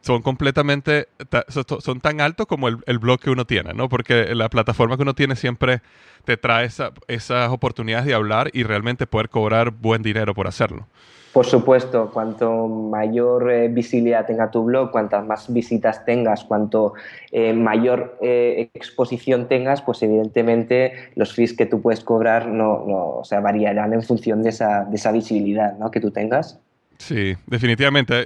son 0.01 0.21
completamente, 0.21 1.07
son 1.49 1.99
tan 1.99 2.21
altos 2.21 2.45
como 2.45 2.67
el, 2.67 2.77
el, 2.85 2.99
blog 2.99 3.19
que 3.19 3.31
uno 3.31 3.45
tiene, 3.45 3.73
¿no? 3.73 3.89
Porque 3.89 4.35
la 4.35 4.49
plataforma 4.49 4.97
que 4.97 5.01
uno 5.01 5.15
tiene 5.15 5.35
siempre 5.35 5.81
te 6.25 6.37
trae 6.37 6.69
esas 7.07 7.49
oportunidades 7.49 8.05
de 8.05 8.13
hablar 8.13 8.51
y 8.53 8.63
realmente 8.63 9.07
poder 9.07 9.29
cobrar 9.29 9.71
buen 9.71 10.03
dinero 10.03 10.35
por 10.35 10.47
hacerlo. 10.47 10.87
Por 11.35 11.45
supuesto, 11.45 12.11
cuanto 12.13 12.65
mayor 12.69 13.51
eh, 13.51 13.67
visibilidad 13.67 14.25
tenga 14.25 14.51
tu 14.51 14.63
blog, 14.63 14.89
cuantas 14.89 15.25
más 15.25 15.51
visitas 15.51 16.05
tengas, 16.05 16.45
cuanto 16.45 16.93
eh, 17.29 17.51
mayor 17.51 18.17
eh, 18.21 18.69
exposición 18.73 19.49
tengas, 19.49 19.81
pues 19.81 20.01
evidentemente 20.01 20.93
los 21.15 21.33
fees 21.33 21.51
que 21.51 21.65
tú 21.65 21.81
puedes 21.81 21.99
cobrar 22.05 22.47
no, 22.47 22.85
no 22.87 23.17
o 23.17 23.25
sea, 23.25 23.41
variarán 23.41 23.91
en 23.91 24.01
función 24.01 24.43
de 24.43 24.49
esa, 24.51 24.85
de 24.85 24.95
esa 24.95 25.11
visibilidad 25.11 25.77
¿no? 25.77 25.91
que 25.91 25.99
tú 25.99 26.09
tengas. 26.09 26.61
Sí, 26.97 27.35
definitivamente. 27.45 28.25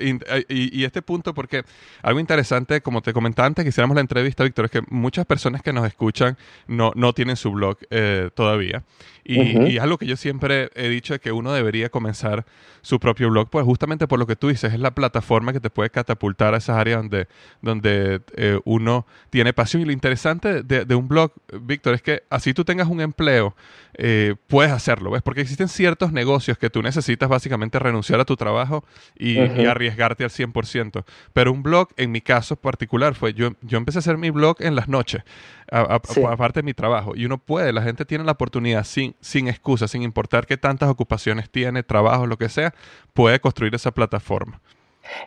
Y, 0.50 0.84
este 0.84 1.02
punto, 1.02 1.34
porque 1.34 1.64
algo 2.02 2.20
interesante, 2.20 2.82
como 2.82 3.02
te 3.02 3.14
comentaba 3.14 3.48
antes 3.48 3.64
que 3.64 3.70
hiciéramos 3.70 3.96
la 3.96 4.02
entrevista, 4.02 4.44
Víctor, 4.44 4.66
es 4.66 4.72
que 4.72 4.82
muchas 4.90 5.26
personas 5.26 5.62
que 5.62 5.74
nos 5.74 5.86
escuchan 5.86 6.38
no, 6.68 6.92
no 6.96 7.14
tienen 7.14 7.36
su 7.36 7.52
blog 7.52 7.78
eh, 7.90 8.30
todavía. 8.34 8.84
Y, 9.24 9.76
es 9.76 9.82
algo 9.82 9.98
que 9.98 10.08
yo 10.08 10.18
siempre 10.18 10.72
he 10.74 10.90
dicho 10.90 11.14
de 11.14 11.20
que 11.20 11.32
uno 11.32 11.54
debería 11.54 11.90
comenzar 11.90 12.46
su 12.82 13.00
propio 13.00 13.30
blog, 13.30 13.50
pues 13.50 13.64
justamente 13.64 14.08
por 14.08 14.18
lo 14.18 14.26
que 14.26 14.36
tú 14.36 14.48
dices, 14.48 14.74
es 14.74 14.80
la 14.80 14.96
plataforma 14.96 15.54
que 15.54 15.60
te 15.60 15.70
puede 15.70 15.92
catapultar 15.92 16.56
a 16.56 16.58
esas 16.58 16.78
áreas 16.78 17.02
donde, 17.02 17.28
donde 17.62 18.22
eh, 18.36 18.60
uno 18.66 19.06
tiene 19.30 19.54
pasión. 19.54 19.84
Y 19.84 19.86
lo 19.86 19.92
interesante 19.92 20.64
de, 20.64 20.96
un 20.96 21.08
blog, 21.08 21.32
Víctor, 21.62 21.94
es 21.94 22.02
que 22.02 22.24
así 22.32 22.54
tú 22.54 22.66
tengas 22.66 22.88
un 22.88 23.02
empleo, 23.02 23.56
eh, 24.02 24.36
puedes 24.48 24.72
hacerlo, 24.72 25.12
¿ves? 25.12 25.22
Porque 25.22 25.42
existen 25.42 25.68
ciertos 25.68 26.14
negocios 26.14 26.58
que 26.58 26.70
tú 26.70 26.82
necesitas 26.82 27.28
básicamente 27.28 27.80
renunciar 27.80 28.22
a 28.22 28.26
tu 28.26 28.38
trabajo 28.38 28.86
y, 29.18 29.38
arriesgarte 29.38 30.24
al 30.24 30.30
100%. 30.30 31.04
Pero 31.34 31.52
un 31.52 31.64
blog, 31.64 31.90
en 31.98 32.10
mi 32.10 32.22
caso 32.22 32.56
particular, 32.56 33.14
fue 33.14 33.34
yo, 33.34 33.52
yo 33.62 33.78
empecé 33.78 33.98
a 33.98 34.00
hacer 34.00 34.18
mi 34.18 34.30
blog 34.30 34.56
en 34.62 34.76
las 34.76 34.88
noches, 34.88 35.24
aparte 35.70 36.60
de 36.60 36.64
mi 36.64 36.74
trabajo. 36.74 37.14
Y 37.14 37.26
uno 37.26 37.40
puede, 37.40 37.74
la 37.74 37.82
gente 37.82 38.06
tiene 38.06 38.24
la 38.24 38.32
oportunidad 38.32 38.86
sin, 38.86 39.16
sin 39.20 39.50
excusa, 39.50 39.90
sin 39.90 40.02
importar 40.02 40.48
qué 40.48 40.56
tantas 40.56 40.88
ocupaciones 40.88 41.50
tiene, 41.50 41.84
trabajo, 41.84 42.26
lo 42.26 42.38
que 42.38 42.48
sea, 42.48 42.74
puede 43.14 43.42
construir 43.42 43.76
esa 43.76 43.92
plataforma. 43.92 44.62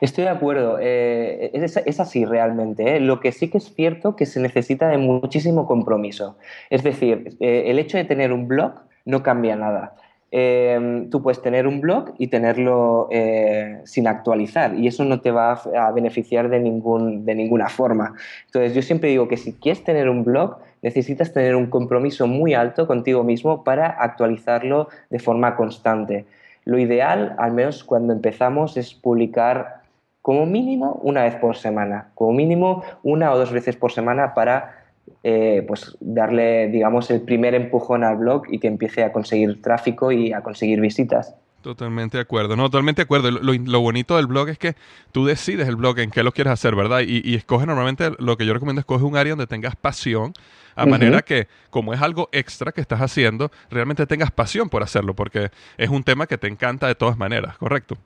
Estoy 0.00 0.24
de 0.24 0.30
acuerdo, 0.30 0.78
eh, 0.80 1.50
es, 1.54 2.00
así 2.00 2.24
realmente. 2.24 2.96
¿eh? 2.96 3.00
Lo 3.00 3.20
que 3.20 3.32
sí 3.32 3.48
que 3.48 3.58
es 3.58 3.74
cierto 3.74 4.16
que 4.16 4.26
se 4.26 4.40
necesita 4.40 4.88
de 4.88 4.98
muchísimo 4.98 5.66
compromiso. 5.66 6.36
Es 6.70 6.82
decir, 6.82 7.36
eh, 7.40 7.64
el 7.66 7.78
hecho 7.78 7.96
de 7.96 8.04
tener 8.04 8.32
un 8.32 8.48
blog 8.48 8.72
no 9.04 9.22
cambia 9.22 9.56
nada. 9.56 9.94
Em, 10.34 11.10
tú 11.10 11.22
puedes 11.22 11.42
tener 11.42 11.66
un 11.66 11.82
blog 11.82 12.14
y 12.16 12.28
tenerlo 12.28 13.06
eh, 13.10 13.82
sin 13.84 14.06
actualizar 14.06 14.74
y 14.74 14.86
eso 14.86 15.04
no 15.04 15.20
te 15.20 15.30
va 15.30 15.60
a, 15.76 15.92
beneficiar 15.92 16.48
de, 16.48 16.58
ningún, 16.58 17.26
de 17.26 17.34
ninguna 17.34 17.68
forma. 17.68 18.14
Entonces 18.46 18.74
yo 18.74 18.80
siempre 18.80 19.10
digo 19.10 19.28
que 19.28 19.36
si 19.36 19.52
quieres 19.52 19.84
tener 19.84 20.08
un 20.08 20.24
blog 20.24 20.56
necesitas 20.80 21.34
tener 21.34 21.54
un 21.54 21.66
compromiso 21.66 22.26
muy 22.26 22.54
alto 22.54 22.86
contigo 22.86 23.22
mismo 23.24 23.62
para 23.62 23.88
actualizarlo 23.88 24.88
de 25.10 25.18
forma 25.18 25.54
constante. 25.54 26.24
Lo 26.64 26.78
ideal, 26.78 27.34
al 27.38 27.52
menos 27.52 27.84
cuando 27.84 28.12
empezamos, 28.12 28.76
es 28.76 28.94
publicar 28.94 29.82
como 30.20 30.46
mínimo 30.46 31.00
una 31.02 31.24
vez 31.24 31.34
por 31.34 31.56
semana, 31.56 32.10
como 32.14 32.32
mínimo 32.32 32.84
una 33.02 33.32
o 33.32 33.38
dos 33.38 33.52
veces 33.52 33.76
por 33.76 33.90
semana 33.90 34.34
para 34.34 34.82
eh, 35.24 35.64
pues 35.66 35.96
darle, 36.00 36.68
digamos, 36.68 37.10
el 37.10 37.22
primer 37.22 37.54
empujón 37.54 38.04
al 38.04 38.16
blog 38.16 38.44
y 38.48 38.58
que 38.58 38.68
empiece 38.68 39.02
a 39.02 39.12
conseguir 39.12 39.60
tráfico 39.60 40.12
y 40.12 40.32
a 40.32 40.42
conseguir 40.42 40.80
visitas. 40.80 41.34
Totalmente 41.62 42.18
de 42.18 42.22
acuerdo, 42.22 42.56
no, 42.56 42.64
totalmente 42.64 43.02
de 43.02 43.04
acuerdo. 43.04 43.30
Lo, 43.30 43.80
bonito 43.80 44.16
del 44.16 44.26
blog 44.26 44.48
es 44.48 44.58
que 44.58 44.74
tú 45.12 45.24
decides 45.24 45.68
el 45.68 45.76
blog 45.76 46.00
en 46.00 46.10
qué 46.10 46.22
lo 46.22 46.32
quieres 46.32 46.52
hacer, 46.52 46.74
¿verdad? 46.74 47.00
Y, 47.06 47.22
y 47.24 47.36
escoge 47.36 47.66
normalmente, 47.66 48.10
lo 48.18 48.36
que 48.36 48.44
yo 48.44 48.52
recomiendo, 48.52 48.80
escoge 48.80 49.04
un 49.04 49.16
área 49.16 49.30
donde 49.32 49.46
tengas 49.46 49.76
pasión, 49.76 50.34
a 50.74 50.86
manera 50.86 51.22
que, 51.22 51.48
como 51.70 51.92
es 51.92 52.00
algo 52.00 52.28
extra 52.32 52.72
que 52.72 52.80
estás 52.80 53.00
haciendo, 53.00 53.50
realmente 53.70 54.06
tengas 54.06 54.30
pasión 54.30 54.68
por 54.68 54.82
hacerlo, 54.82 55.14
porque 55.14 55.50
es 55.76 55.88
un 55.88 56.02
tema 56.02 56.26
que 56.26 56.38
te 56.38 56.48
encanta 56.48 56.86
de 56.86 56.94
todas 56.94 57.16
maneras, 57.16 57.56
¿correcto? 57.58 57.96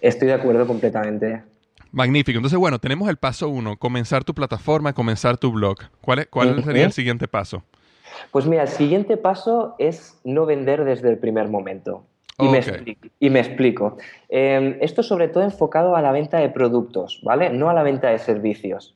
Estoy 0.00 0.28
de 0.28 0.34
acuerdo 0.34 0.66
completamente. 0.66 1.42
Magnífico. 1.92 2.38
Entonces, 2.38 2.58
bueno, 2.58 2.78
tenemos 2.78 3.08
el 3.08 3.16
paso 3.16 3.48
uno, 3.48 3.76
comenzar 3.76 4.24
tu 4.24 4.34
plataforma, 4.34 4.92
comenzar 4.92 5.36
tu 5.38 5.52
blog. 5.52 5.78
¿Cuál, 6.00 6.28
cuál 6.28 6.62
sería 6.64 6.84
el 6.84 6.92
siguiente 6.92 7.28
paso? 7.28 7.62
Pues 8.30 8.46
mira, 8.46 8.62
el 8.62 8.68
siguiente 8.68 9.16
paso 9.16 9.74
es 9.78 10.18
no 10.24 10.46
vender 10.46 10.84
desde 10.84 11.10
el 11.10 11.18
primer 11.18 11.48
momento. 11.48 12.04
Y, 12.38 12.48
me 12.48 12.58
explico, 12.58 13.08
y 13.18 13.30
me 13.30 13.40
explico. 13.40 13.96
Em, 14.28 14.76
esto 14.80 15.02
sobre 15.02 15.28
todo 15.28 15.42
enfocado 15.42 15.96
a 15.96 16.02
la 16.02 16.12
venta 16.12 16.38
de 16.38 16.50
productos, 16.50 17.20
¿vale? 17.22 17.50
No 17.50 17.70
a 17.70 17.74
la 17.74 17.82
venta 17.82 18.10
de 18.10 18.18
servicios. 18.18 18.94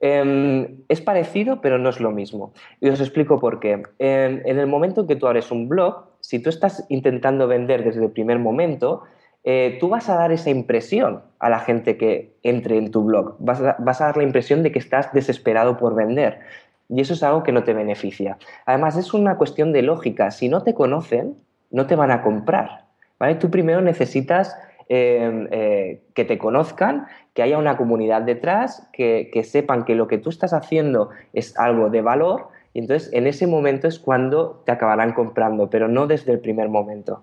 Em, 0.00 0.82
es 0.88 1.00
parecido, 1.00 1.60
pero 1.60 1.78
no 1.78 1.88
es 1.88 2.00
lo 2.00 2.10
mismo. 2.10 2.52
Y 2.80 2.88
os 2.88 3.00
explico 3.00 3.38
por 3.40 3.60
qué. 3.60 3.82
en 3.98 4.58
el 4.58 4.66
momento 4.66 5.02
en 5.02 5.06
que 5.06 5.16
tú 5.16 5.26
abres 5.26 5.50
un 5.50 5.68
blog, 5.68 6.10
si 6.20 6.38
tú 6.38 6.50
estás 6.50 6.84
intentando 6.88 7.48
vender 7.48 7.84
desde 7.84 8.04
el 8.04 8.10
primer 8.10 8.38
momento, 8.38 9.04
eh, 9.42 9.78
tú 9.80 9.88
vas 9.88 10.08
a 10.10 10.16
dar 10.16 10.32
esa 10.32 10.50
impresión 10.50 11.22
a 11.38 11.48
la 11.48 11.60
gente 11.60 11.96
que 11.96 12.36
entre 12.42 12.76
en 12.76 12.90
tu 12.90 13.04
blog. 13.04 13.36
Vas 13.38 13.60
a, 13.62 13.76
vas 13.78 14.00
a 14.00 14.06
dar 14.06 14.16
la 14.16 14.22
impresión 14.22 14.62
de 14.62 14.70
que 14.72 14.78
estás 14.78 15.12
desesperado 15.12 15.78
por 15.78 15.94
vender. 15.94 16.40
Y 16.88 17.00
eso 17.00 17.14
es 17.14 17.22
algo 17.22 17.42
que 17.42 17.52
no 17.52 17.64
te 17.64 17.72
beneficia. 17.72 18.36
Además, 18.66 18.96
es 18.96 19.14
una 19.14 19.36
cuestión 19.38 19.72
de 19.72 19.82
lógica. 19.82 20.30
Si 20.30 20.48
no 20.48 20.62
te 20.62 20.74
conocen, 20.74 21.36
no 21.70 21.86
te 21.86 21.96
van 21.96 22.10
a 22.10 22.22
comprar. 22.22 22.84
¿vale? 23.18 23.36
Tú 23.36 23.50
primero 23.50 23.80
necesitas 23.80 24.56
em, 24.88 25.46
eh, 25.52 26.02
que 26.14 26.24
te 26.24 26.38
conozcan, 26.38 27.06
que 27.34 27.42
haya 27.42 27.58
una 27.58 27.76
comunidad 27.76 28.22
detrás, 28.22 28.88
que, 28.92 29.30
sepan 29.44 29.84
que 29.84 29.94
lo 29.94 30.08
que 30.08 30.18
tú 30.18 30.30
estás 30.30 30.52
haciendo 30.52 31.10
es 31.32 31.56
algo 31.56 31.90
de 31.90 32.02
valor 32.02 32.48
y 32.72 32.80
entonces 32.80 33.12
en 33.12 33.26
ese 33.26 33.46
momento 33.46 33.86
es 33.86 33.98
cuando 33.98 34.62
te 34.66 34.72
acabarán 34.72 35.12
comprando, 35.12 35.70
pero 35.70 35.86
no 35.86 36.06
desde 36.06 36.32
el 36.32 36.40
primer 36.40 36.68
momento. 36.68 37.22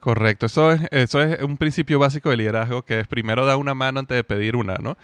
Correcto, 0.00 0.46
eso 0.46 0.72
es, 0.72 0.82
eso 0.92 1.20
es 1.20 1.42
un 1.42 1.56
principio 1.56 1.98
básico 1.98 2.30
de 2.30 2.36
liderazgo 2.36 2.82
que 2.82 3.00
es 3.00 3.08
primero 3.08 3.44
dar 3.44 3.56
una 3.56 3.74
mano 3.74 3.98
antes 3.98 4.16
de 4.16 4.22
pedir 4.22 4.54
una, 4.54 4.76
¿no? 4.76 4.96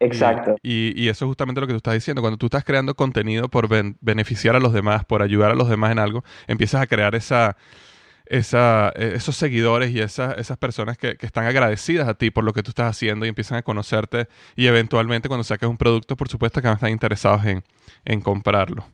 Exacto. 0.00 0.56
Y, 0.62 1.00
y, 1.00 1.08
eso 1.08 1.24
es 1.24 1.28
justamente 1.28 1.60
lo 1.60 1.66
que 1.66 1.72
tú 1.72 1.78
estás 1.78 1.94
diciendo. 1.94 2.22
Cuando 2.22 2.38
tú 2.38 2.46
estás 2.46 2.64
creando 2.64 2.94
contenido 2.94 3.48
por 3.48 3.68
beneficiar 4.00 4.56
a 4.56 4.60
los 4.60 4.72
demás, 4.72 5.04
por 5.04 5.22
ayudar 5.22 5.52
a 5.52 5.54
los 5.54 5.68
demás 5.68 5.92
en 5.92 5.98
algo, 5.98 6.24
empiezas 6.48 6.82
a 6.82 6.86
crear 6.86 7.14
esa, 7.14 7.56
esa, 8.28 8.92
e, 8.96 9.14
esos 9.14 9.36
seguidores 9.36 9.90
y 9.90 10.00
esas, 10.00 10.36
esas 10.38 10.58
personas 10.58 10.98
que, 10.98 11.16
que, 11.16 11.26
están 11.26 11.46
agradecidas 11.46 12.08
a 12.08 12.14
ti 12.14 12.30
por 12.30 12.44
lo 12.44 12.52
que 12.52 12.62
tú 12.62 12.70
estás 12.70 12.90
haciendo 12.90 13.26
y 13.26 13.28
empiezan 13.28 13.58
a 13.58 13.62
conocerte 13.62 14.28
y 14.56 14.66
eventualmente 14.66 15.28
cuando 15.28 15.44
saques 15.44 15.68
un 15.68 15.76
producto, 15.76 16.16
por 16.16 16.28
supuesto 16.28 16.60
que 16.60 16.68
van 16.68 16.74
a 16.74 16.76
estar 16.76 16.90
interesados 16.90 17.44
en, 17.44 17.64
en 18.04 18.20
comprarlo. 18.20 18.86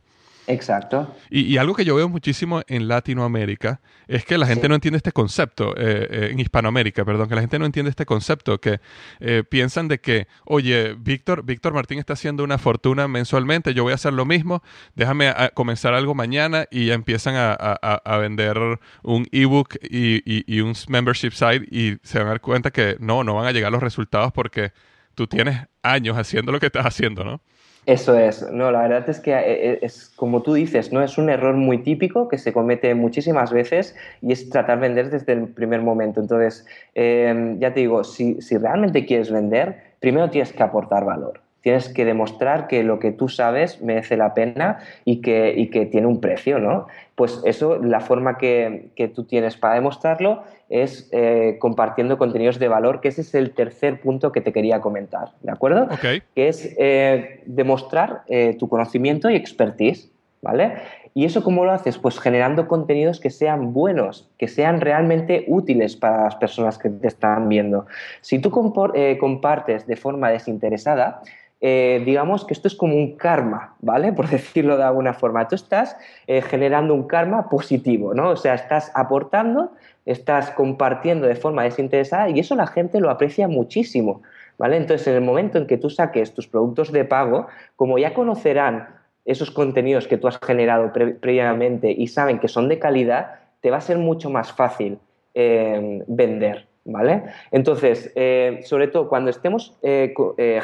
Exacto. 0.47 1.15
Y, 1.29 1.57
algo 1.57 1.73
que 1.73 1.85
yo 1.85 1.95
veo 1.95 2.07
muchísimo 2.07 2.61
en 2.67 2.87
Latinoamérica 2.87 3.81
es 4.07 4.25
que 4.25 4.37
la 4.37 4.45
gente 4.45 4.69
no 4.69 4.75
entiende 4.75 4.97
este 4.97 5.11
concepto, 5.11 5.75
eh, 5.75 6.07
eh, 6.09 6.29
en 6.31 6.39
Hispanoamérica, 6.39 7.03
perdón, 7.03 7.27
que 7.27 7.35
la 7.35 7.41
gente 7.41 7.57
no 7.57 7.65
entiende 7.65 7.89
este 7.89 8.05
concepto, 8.05 8.59
que 8.59 8.79
eh, 9.19 9.43
piensan 9.47 9.87
de 9.87 9.99
que, 9.99 10.27
oye, 10.45 10.95
Víctor, 10.99 11.43
Víctor 11.43 11.73
Martín 11.73 11.99
está 11.99 12.13
haciendo 12.13 12.43
una 12.43 12.57
fortuna 12.57 13.07
mensualmente, 13.07 13.73
yo 13.73 13.83
voy 13.83 13.93
a 13.93 13.95
hacer 13.95 14.13
lo 14.13 14.25
mismo, 14.25 14.61
déjame 14.95 15.33
comenzar 15.53 15.93
algo 15.93 16.13
mañana 16.13 16.67
y 16.69 16.87
ya 16.87 16.93
empiezan 16.93 17.35
a, 17.37 18.17
vender 18.19 18.57
un 19.03 19.27
ebook 19.31 19.75
y, 19.81 20.21
y, 20.25 20.61
un 20.61 20.73
membership 20.87 21.31
site 21.31 21.65
y 21.69 21.97
se 22.03 22.19
van 22.19 22.27
a 22.27 22.29
dar 22.31 22.41
cuenta 22.41 22.71
que 22.71 22.97
no, 22.99 23.23
no 23.23 23.35
van 23.35 23.47
a 23.47 23.51
llegar 23.51 23.71
los 23.71 23.81
resultados 23.81 24.31
porque 24.31 24.71
tú 25.15 25.27
tienes 25.27 25.67
años 25.81 26.17
haciendo 26.17 26.51
lo 26.51 26.59
que 26.59 26.67
estás 26.67 26.85
haciendo, 26.85 27.23
¿no? 27.23 27.41
Eso 27.85 28.17
es, 28.17 28.51
no, 28.51 28.71
la 28.71 28.81
verdad 28.81 29.07
es 29.09 29.19
que 29.19 29.31
eh, 29.31 29.73
eh, 29.73 29.79
es 29.83 30.09
como 30.15 30.41
tú 30.41 30.55
dices, 30.55 30.91
¿no? 30.91 31.03
Es 31.03 31.19
un 31.19 31.29
error 31.29 31.55
muy 31.55 31.83
típico 31.83 32.27
que 32.27 32.39
se 32.39 32.51
comete 32.51 32.95
muchísimas 32.95 33.51
veces 33.53 33.95
y 34.21 34.31
es 34.31 34.49
tratar 34.49 34.79
de 34.79 34.87
vender 34.87 35.11
desde 35.11 35.33
el 35.33 35.49
primer 35.49 35.81
momento. 35.83 36.19
Entonces, 36.19 36.65
em, 36.95 37.59
ya 37.59 37.73
te 37.73 37.81
digo, 37.81 38.03
si, 38.03 38.41
si 38.41 38.57
realmente 38.57 39.05
quieres 39.05 39.31
vender, 39.31 39.95
primero 39.99 40.31
tienes 40.31 40.51
que 40.51 40.63
aportar 40.63 41.05
valor. 41.05 41.44
Tienes 41.65 41.89
que 41.89 42.05
demostrar 42.05 42.67
que 42.67 42.83
lo 42.83 42.99
que 42.99 43.11
tú 43.11 43.27
sabes 43.27 43.81
merece 43.81 44.17
la 44.17 44.35
pena 44.35 44.77
y 45.03 45.19
que, 45.19 45.51
y 45.57 45.71
que 45.71 45.87
tiene 45.87 46.05
un 46.05 46.21
precio, 46.21 46.59
¿no? 46.59 46.85
Pues 47.15 47.41
eso, 47.43 47.79
la 47.81 48.01
forma 48.01 48.37
que, 48.37 48.91
que 48.95 49.07
tú 49.07 49.23
tienes 49.23 49.57
para 49.57 49.73
demostrarlo 49.73 50.43
es 50.69 51.09
eh, 51.11 51.57
compartiendo 51.57 52.19
contenidos 52.19 52.59
de 52.59 52.67
valor, 52.67 53.01
que 53.01 53.07
ese 53.07 53.21
es 53.21 53.33
el 53.33 53.49
tercer 53.55 53.99
punto 53.99 54.31
que 54.31 54.41
te 54.41 54.53
quería 54.53 54.79
comentar, 54.79 55.29
¿de 55.41 55.51
acuerdo? 55.51 55.89
Que 56.35 56.49
es 56.49 56.71
eh, 56.77 57.41
demostrar 57.47 58.21
eh, 58.27 58.55
tu 58.59 58.69
conocimiento 58.69 59.31
y 59.31 59.35
expertise, 59.35 60.11
¿vale? 60.43 60.75
¿Y 61.15 61.25
eso 61.25 61.43
cómo 61.43 61.65
lo 61.65 61.71
haces? 61.71 61.97
Pues 61.97 62.19
generando 62.19 62.67
contenidos 62.67 63.19
que 63.19 63.31
sean 63.31 63.73
buenos, 63.73 64.29
que 64.37 64.47
sean 64.47 64.81
realmente 64.81 65.45
útiles 65.47 65.95
para 65.95 66.25
las 66.25 66.35
personas 66.35 66.77
que 66.77 66.91
te 66.91 67.07
están 67.07 67.49
viendo. 67.49 67.87
Si 68.21 68.37
tú 68.37 68.51
compartes 68.51 69.87
de 69.87 69.95
forma 69.95 70.29
desinteresada, 70.29 71.23
digamos 71.61 72.45
que 72.45 72.53
esto 72.53 72.67
es 72.67 72.75
como 72.75 72.95
un 72.95 73.17
karma, 73.17 73.75
¿vale? 73.79 74.13
Por 74.13 74.27
decirlo 74.29 74.77
de 74.77 74.83
alguna 74.83 75.13
forma. 75.13 75.47
Tú 75.47 75.55
estás 75.55 75.97
generando 76.27 76.93
un 76.93 77.07
karma 77.07 77.49
positivo, 77.49 78.13
¿no? 78.13 78.29
O 78.29 78.35
sea, 78.35 78.53
estás 78.53 78.91
aportando 78.93 79.71
estás 80.05 80.51
compartiendo 80.51 81.27
de 81.27 81.35
forma 81.35 81.63
desinteresada 81.63 82.29
y 82.29 82.39
eso 82.39 82.55
la 82.55 82.67
gente 82.67 82.99
lo 82.99 83.09
aprecia 83.09 83.47
muchísimo, 83.47 84.21
¿vale? 84.57 84.77
Entonces, 84.77 85.07
en 85.07 85.15
el 85.15 85.21
momento 85.21 85.57
en 85.57 85.67
que 85.67 85.77
tú 85.77 85.89
saques 85.89 86.33
tus 86.33 86.47
productos 86.47 86.91
de 86.91 87.05
pago, 87.05 87.47
como 87.75 87.97
ya 87.97 88.13
conocerán 88.13 88.87
esos 89.25 89.49
contenidos 89.49 90.07
que 90.07 90.17
tú 90.17 90.27
has 90.27 90.37
generado 90.37 90.93
previamente 90.93 91.91
y 91.91 92.07
saben 92.07 92.39
que 92.39 92.47
son 92.47 92.69
de 92.69 92.77
calidad, 92.77 93.39
te 93.61 93.71
va 93.71 93.77
a 93.77 93.81
ser 93.81 93.97
mucho 93.97 94.29
más 94.29 94.53
fácil 94.53 94.99
eh, 95.33 96.03
vender, 96.07 96.67
¿vale? 96.85 97.23
Entonces, 97.51 98.11
eh, 98.15 98.61
sobre 98.63 98.87
todo 98.87 99.09
cuando 99.09 99.29
estemos 99.29 99.75
eh, 99.81 100.13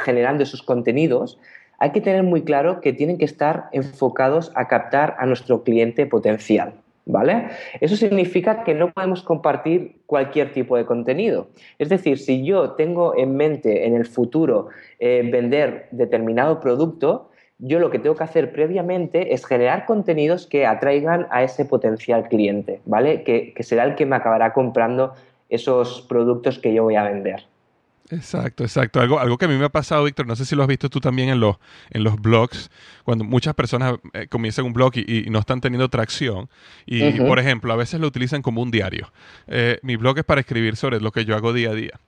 generando 0.03 0.43
esos 0.43 0.61
contenidos, 0.61 1.37
hay 1.81 1.89
que 1.89 1.99
tener 1.99 2.21
muy 2.21 2.43
claro 2.43 2.79
que 2.79 2.93
tienen 2.93 3.17
que 3.17 3.25
estar 3.25 3.65
enfocados 3.71 4.51
a 4.55 4.67
captar 4.67 5.15
a 5.17 5.25
nuestro 5.25 5.63
cliente 5.63 6.05
potencial, 6.05 6.73
¿Vale? 7.03 7.47
Eso 7.79 7.95
significa 7.95 8.63
que 8.63 8.75
no 8.75 8.91
podemos 8.91 9.23
compartir 9.23 9.95
cualquier 10.05 10.53
tipo 10.53 10.77
de 10.77 10.85
contenido. 10.85 11.47
Es 11.79 11.89
decir, 11.89 12.19
si 12.19 12.45
yo 12.45 12.73
tengo 12.73 13.17
en 13.17 13.35
mente 13.35 13.87
en 13.87 13.95
el 13.95 14.05
futuro 14.05 14.67
eh, 14.99 15.27
vender 15.29 15.87
determinado 15.89 16.59
producto, 16.59 17.31
yo 17.57 17.79
lo 17.79 17.89
que 17.89 17.97
tengo 17.97 18.15
que 18.15 18.23
hacer 18.23 18.53
previamente 18.53 19.33
es 19.33 19.45
generar 19.47 19.87
contenidos 19.87 20.45
que 20.45 20.67
atraigan 20.67 21.25
a 21.31 21.41
ese 21.41 21.65
potencial 21.65 22.29
cliente, 22.29 22.81
¿vale? 22.85 23.23
Que 23.23 23.55
será 23.61 23.83
el 23.83 23.95
que 23.95 24.05
me 24.05 24.15
acabará 24.15 24.53
comprando 24.53 25.13
esos 25.51 26.01
productos 26.01 26.57
que 26.57 26.73
yo 26.73 26.83
voy 26.83 26.95
a 26.95 27.03
vender. 27.03 27.45
Exacto, 28.11 28.63
exacto. 28.63 28.99
Algo, 28.99 29.19
algo 29.19 29.37
que 29.37 29.45
a 29.45 29.47
mí 29.47 29.55
me 29.55 29.65
ha 29.65 29.69
pasado, 29.69 30.03
Víctor, 30.03 30.27
no 30.27 30.35
sé 30.35 30.45
si 30.45 30.55
lo 30.55 30.63
has 30.63 30.67
visto 30.67 30.89
tú 30.89 30.99
también 30.99 31.29
en 31.29 31.39
los, 31.39 31.55
en 31.91 32.03
los 32.03 32.19
blogs, 32.19 32.69
cuando 33.05 33.23
muchas 33.23 33.53
personas 33.53 33.95
eh, 34.13 34.27
comienzan 34.27 34.65
un 34.65 34.73
blog 34.73 34.97
y, 34.97 35.29
no 35.29 35.39
están 35.39 35.61
teniendo 35.61 35.87
tracción. 35.89 36.49
Y, 36.85 37.11
por 37.13 37.39
ejemplo, 37.39 37.71
a 37.71 37.77
veces 37.77 38.01
lo 38.01 38.07
utilizan 38.07 38.41
como 38.41 38.61
un 38.61 38.69
diario. 38.69 39.11
Eh, 39.47 39.79
mi 39.81 39.95
blog 39.95 40.17
es 40.17 40.25
para 40.25 40.41
escribir 40.41 40.75
sobre 40.75 40.99
lo 40.99 41.11
que 41.11 41.23
yo 41.23 41.35
hago 41.35 41.53
día 41.53 41.69
a 41.69 41.73
día. 41.73 41.99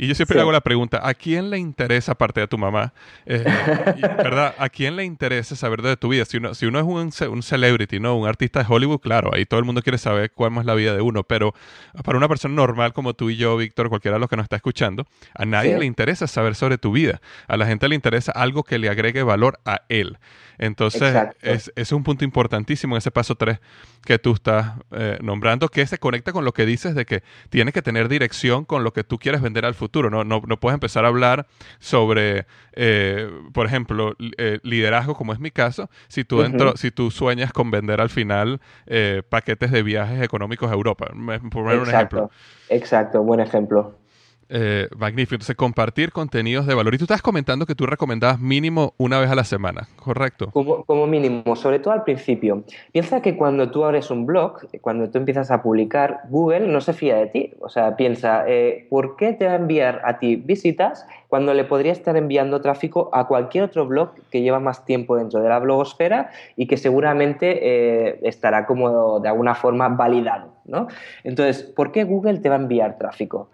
Y 0.00 0.06
yo 0.06 0.14
siempre 0.14 0.36
le 0.36 0.40
hago 0.40 0.50
la 0.50 0.62
pregunta, 0.62 1.06
¿a 1.06 1.12
quién 1.12 1.50
le 1.50 1.58
interesa, 1.58 2.12
aparte 2.12 2.40
de 2.40 2.48
tu 2.48 2.56
mamá, 2.56 2.94
eh, 3.26 3.44
¿verdad? 4.16 4.54
¿A 4.56 4.70
quién 4.70 4.96
le 4.96 5.04
interesa 5.04 5.54
saber 5.56 5.82
de 5.82 5.94
tu 5.98 6.08
vida? 6.08 6.24
Si 6.24 6.38
uno, 6.38 6.54
si 6.54 6.64
uno 6.64 6.78
es 6.78 6.86
un, 6.86 7.30
un, 7.30 7.42
celebrity, 7.42 8.00
¿no? 8.00 8.16
Un 8.16 8.26
artista 8.26 8.60
de 8.60 8.66
Hollywood, 8.66 9.00
claro, 9.00 9.28
ahí 9.34 9.44
todo 9.44 9.60
el 9.60 9.66
mundo 9.66 9.82
quiere 9.82 9.98
saber 9.98 10.32
cuál 10.32 10.56
es 10.56 10.64
la 10.64 10.74
vida 10.74 10.94
de 10.94 11.02
uno. 11.02 11.22
Pero 11.24 11.52
para 12.02 12.16
una 12.16 12.28
persona 12.28 12.54
normal 12.54 12.94
como 12.94 13.12
tú 13.12 13.28
y 13.28 13.36
yo, 13.36 13.58
Víctor, 13.58 13.90
cualquiera 13.90 14.14
de 14.14 14.20
los 14.20 14.30
que 14.30 14.36
nos 14.36 14.44
está 14.44 14.56
escuchando, 14.56 15.04
a 15.34 15.44
nadie 15.44 15.78
le 15.78 15.84
interesa 15.84 16.26
saber 16.26 16.54
sobre 16.54 16.78
tu 16.78 16.92
vida. 16.92 17.20
A 17.46 17.58
la 17.58 17.66
gente 17.66 17.86
le 17.86 17.94
interesa 17.94 18.32
algo 18.32 18.62
que 18.62 18.78
le 18.78 18.88
agregue 18.88 19.22
valor 19.22 19.60
a 19.66 19.82
él. 19.90 20.16
Entonces, 20.56 21.14
es, 21.40 21.72
es, 21.74 21.92
un 21.92 22.04
punto 22.04 22.22
importantísimo 22.22 22.94
en 22.94 22.98
ese 22.98 23.10
paso 23.10 23.34
3 23.34 23.60
que 24.04 24.18
tú 24.18 24.34
estás 24.34 24.74
eh, 24.90 25.18
nombrando, 25.22 25.70
que 25.70 25.86
se 25.86 25.96
conecta 25.96 26.32
con 26.32 26.44
lo 26.44 26.52
que 26.52 26.66
dices 26.66 26.94
de 26.94 27.06
que 27.06 27.22
tienes 27.48 27.72
que 27.72 27.80
tener 27.80 28.10
dirección 28.10 28.66
con 28.66 28.84
lo 28.84 28.92
que 28.92 29.02
tú 29.02 29.18
quieres 29.18 29.40
vender 29.40 29.64
al 29.64 29.74
futuro. 29.74 29.89
No, 29.92 30.24
no, 30.24 30.42
no 30.46 30.60
puedes 30.60 30.74
empezar 30.74 31.04
a 31.04 31.08
hablar 31.08 31.46
sobre, 31.78 32.46
eh, 32.72 33.30
por 33.52 33.66
ejemplo, 33.66 34.14
eh, 34.38 34.58
liderazgo, 34.62 35.14
como 35.14 35.32
es 35.32 35.40
mi 35.40 35.50
caso, 35.50 35.90
si 36.08 36.24
tú, 36.24 36.40
dentro, 36.42 36.76
si 36.76 36.90
tú 36.90 37.10
sueñas 37.10 37.52
con 37.52 37.70
vender 37.70 38.00
al 38.00 38.10
final 38.10 38.60
paquetes 39.28 39.70
de 39.70 39.82
viajes 39.82 40.22
económicos 40.22 40.70
a 40.70 40.74
Europa, 40.74 41.06
por 41.06 41.50
poner 41.50 41.78
un 41.78 41.88
ejemplo. 41.88 42.30
Exacto, 42.68 43.22
buen 43.22 43.40
ejemplo. 43.40 43.96
Eh, 44.52 44.88
magnífico. 44.98 45.36
Entonces, 45.36 45.54
compartir 45.54 46.10
contenidos 46.10 46.66
de 46.66 46.74
valor. 46.74 46.92
Y 46.92 46.98
tú 46.98 47.04
estás 47.04 47.22
comentando 47.22 47.66
que 47.66 47.76
tú 47.76 47.86
recomendabas 47.86 48.40
mínimo 48.40 48.94
una 48.98 49.20
vez 49.20 49.30
a 49.30 49.36
la 49.36 49.44
semana, 49.44 49.86
¿correcto? 49.94 50.50
Como, 50.50 51.06
mínimo, 51.06 51.54
sobre 51.54 51.78
todo 51.78 51.94
al 51.94 52.02
principio. 52.02 52.64
Piensa 52.90 53.22
que 53.22 53.36
cuando 53.36 53.70
tú 53.70 53.84
abres 53.84 54.10
un 54.10 54.26
blog, 54.26 54.58
cuando 54.80 55.08
tú 55.08 55.18
empiezas 55.18 55.52
a 55.52 55.62
publicar, 55.62 56.22
Google 56.30 56.66
no 56.66 56.80
se 56.80 56.92
fía 56.94 57.14
de 57.16 57.28
ti. 57.28 57.54
O 57.60 57.68
sea, 57.68 57.94
piensa, 57.94 58.42
eh, 58.48 58.88
¿por 58.90 59.14
qué 59.14 59.34
te 59.34 59.46
va 59.46 59.52
a 59.52 59.56
enviar 59.56 60.02
a 60.04 60.18
ti 60.18 60.34
visitas 60.34 61.06
cuando 61.28 61.54
le 61.54 61.62
podría 61.62 61.92
estar 61.92 62.16
enviando 62.16 62.60
tráfico 62.60 63.08
a 63.12 63.28
cualquier 63.28 63.62
otro 63.62 63.86
blog 63.86 64.14
que 64.32 64.42
lleva 64.42 64.58
más 64.58 64.84
tiempo 64.84 65.16
dentro 65.16 65.40
de 65.40 65.48
la 65.48 65.60
blogosfera 65.60 66.30
y 66.56 66.66
que 66.66 66.76
seguramente 66.76 67.60
eh, 67.62 68.18
estará 68.24 68.66
como 68.66 69.20
de 69.20 69.28
alguna 69.28 69.54
forma 69.54 69.88
validado? 69.90 70.54
¿no? 70.64 70.88
Entonces, 71.24 71.62
¿por 71.62 71.92
qué 71.92 72.04
Google 72.04 72.38
te 72.38 72.48
va 72.48 72.56
a 72.56 72.58
enviar 72.58 72.98
tráfico? 72.98 73.50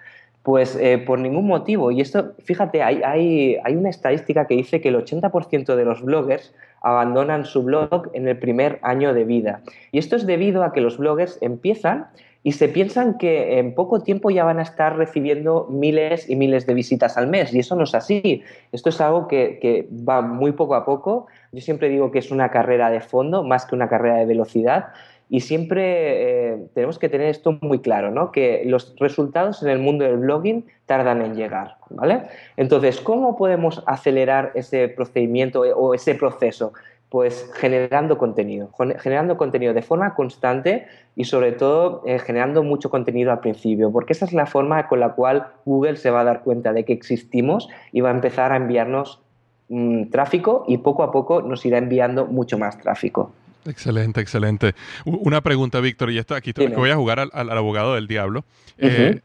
Pues 0.47 0.79
eh, 0.81 0.99
por 0.99 1.19
ningún 1.19 1.49
motivo. 1.49 1.91
Y 1.91 2.01
esto, 2.01 2.35
fíjate, 2.45 2.81
hay, 2.81 3.03
hay, 3.03 3.75
una 3.75 3.91
estadística 3.91 4.47
que 4.47 4.55
dice 4.55 4.81
que 4.81 4.91
el 4.91 4.95
80% 4.95 5.75
de 5.75 5.85
los 5.85 6.03
bloggers 6.03 6.55
abandonan 6.83 7.45
su 7.45 7.65
blog 7.65 8.11
en 8.13 8.29
el 8.29 8.39
primer 8.39 8.79
año 8.83 9.13
de 9.13 9.25
vida. 9.25 9.63
Y 9.91 9.99
esto 9.99 10.15
es 10.15 10.25
debido 10.25 10.63
a 10.63 10.73
que 10.73 10.81
los 10.81 10.99
bloggers 10.99 11.37
empiezan 11.41 12.07
y 12.45 12.53
se 12.53 12.69
piensan 12.69 13.19
que 13.19 13.59
en 13.59 13.75
poco 13.75 14.05
tiempo 14.05 14.31
ya 14.31 14.45
van 14.45 14.61
a 14.61 14.63
estar 14.63 14.97
recibiendo 14.97 15.67
miles 15.69 16.31
y 16.31 16.37
miles 16.37 16.65
de 16.65 16.75
visitas 16.75 17.17
al 17.17 17.27
mes. 17.27 17.53
Y 17.53 17.59
eso 17.59 17.75
no 17.75 17.83
es 17.83 17.97
así. 17.97 18.45
Esto 18.71 18.91
es 18.91 19.01
algo 19.01 19.27
que, 19.27 19.59
que 19.61 19.89
va 20.09 20.23
muy 20.23 20.53
poco 20.53 20.77
a 20.77 20.85
poco. 20.85 21.27
Yo 21.51 21.61
siempre 21.61 21.89
digo 21.89 22.13
que 22.13 22.21
es 22.21 22.31
una 22.31 22.53
carrera 22.53 22.89
de 22.91 23.01
fondo 23.01 23.43
más 23.43 23.67
que 23.67 23.75
una 23.75 23.89
carrera 23.89 24.19
de 24.19 24.27
velocidad. 24.27 24.91
Y 25.29 25.41
siempre 25.41 26.53
eh, 26.53 26.59
tenemos 26.75 26.99
que 26.99 27.09
tener 27.09 27.29
esto 27.29 27.59
muy 27.61 27.81
claro, 27.81 28.11
¿no? 28.13 28.31
que 28.31 28.63
los 28.65 28.95
resultados 28.99 29.63
en 29.63 29.71
el 29.71 29.81
mundo 29.81 30.05
del 30.05 30.19
blogging 30.19 30.65
tardan 30.87 31.21
en 31.23 31.35
llegar. 31.35 31.77
¿vale? 31.91 32.23
Entonces, 32.57 33.01
¿cómo 33.01 33.37
podemos 33.37 33.83
acelerar 33.87 34.53
ese 34.55 34.89
procedimiento 34.89 35.61
o 35.61 35.95
ese 35.95 36.15
proceso? 36.15 36.73
Pues 37.09 37.51
generando 37.55 38.19
contenido, 38.19 38.71
generando 38.99 39.37
contenido 39.37 39.75
de 39.75 39.83
forma 39.83 40.15
constante 40.15 40.87
y 41.15 41.25
sobre 41.25 41.53
todo 41.53 42.03
eh, 42.05 42.19
generando 42.19 42.63
mucho 42.63 42.91
contenido 42.91 43.31
al 43.31 43.41
principio, 43.41 43.93
porque 43.93 44.13
esa 44.13 44.27
es 44.27 44.33
la 44.33 44.47
forma 44.47 44.87
con 44.89 45.01
la 45.01 45.11
cual 45.11 45.47
Google 45.65 45.97
se 45.97 46.11
va 46.11 46.21
a 46.21 46.25
dar 46.25 46.43
cuenta 46.43 46.73
de 46.73 46.85
que 46.85 46.93
existimos 46.93 47.69
y 47.93 48.01
va 48.01 48.11
a 48.11 48.13
empezar 48.13 48.53
a 48.53 48.57
enviarnos 48.57 49.21
mm, 49.69 50.11
tráfico 50.11 50.65
y 50.67 50.79
poco 50.79 51.05
a 51.05 51.13
poco 51.13 51.43
nos 51.43 51.65
irá 51.65 51.79
enviando 51.79 52.27
mucho 52.27 52.59
más 52.59 52.77
tráfico. 52.79 53.31
Excelente, 53.67 54.21
excelente. 54.21 54.75
Una 55.05 55.41
pregunta, 55.41 55.81
Víctor, 55.81 56.11
y 56.11 56.19
esto 56.19 56.35
aquí 56.35 56.53
voy 56.75 56.91
a 56.91 56.97
jugar 56.97 57.29
al, 57.33 57.51
abogado 57.51 57.95
del 57.95 58.07
diablo. 58.07 58.45
Eh, 58.79 59.21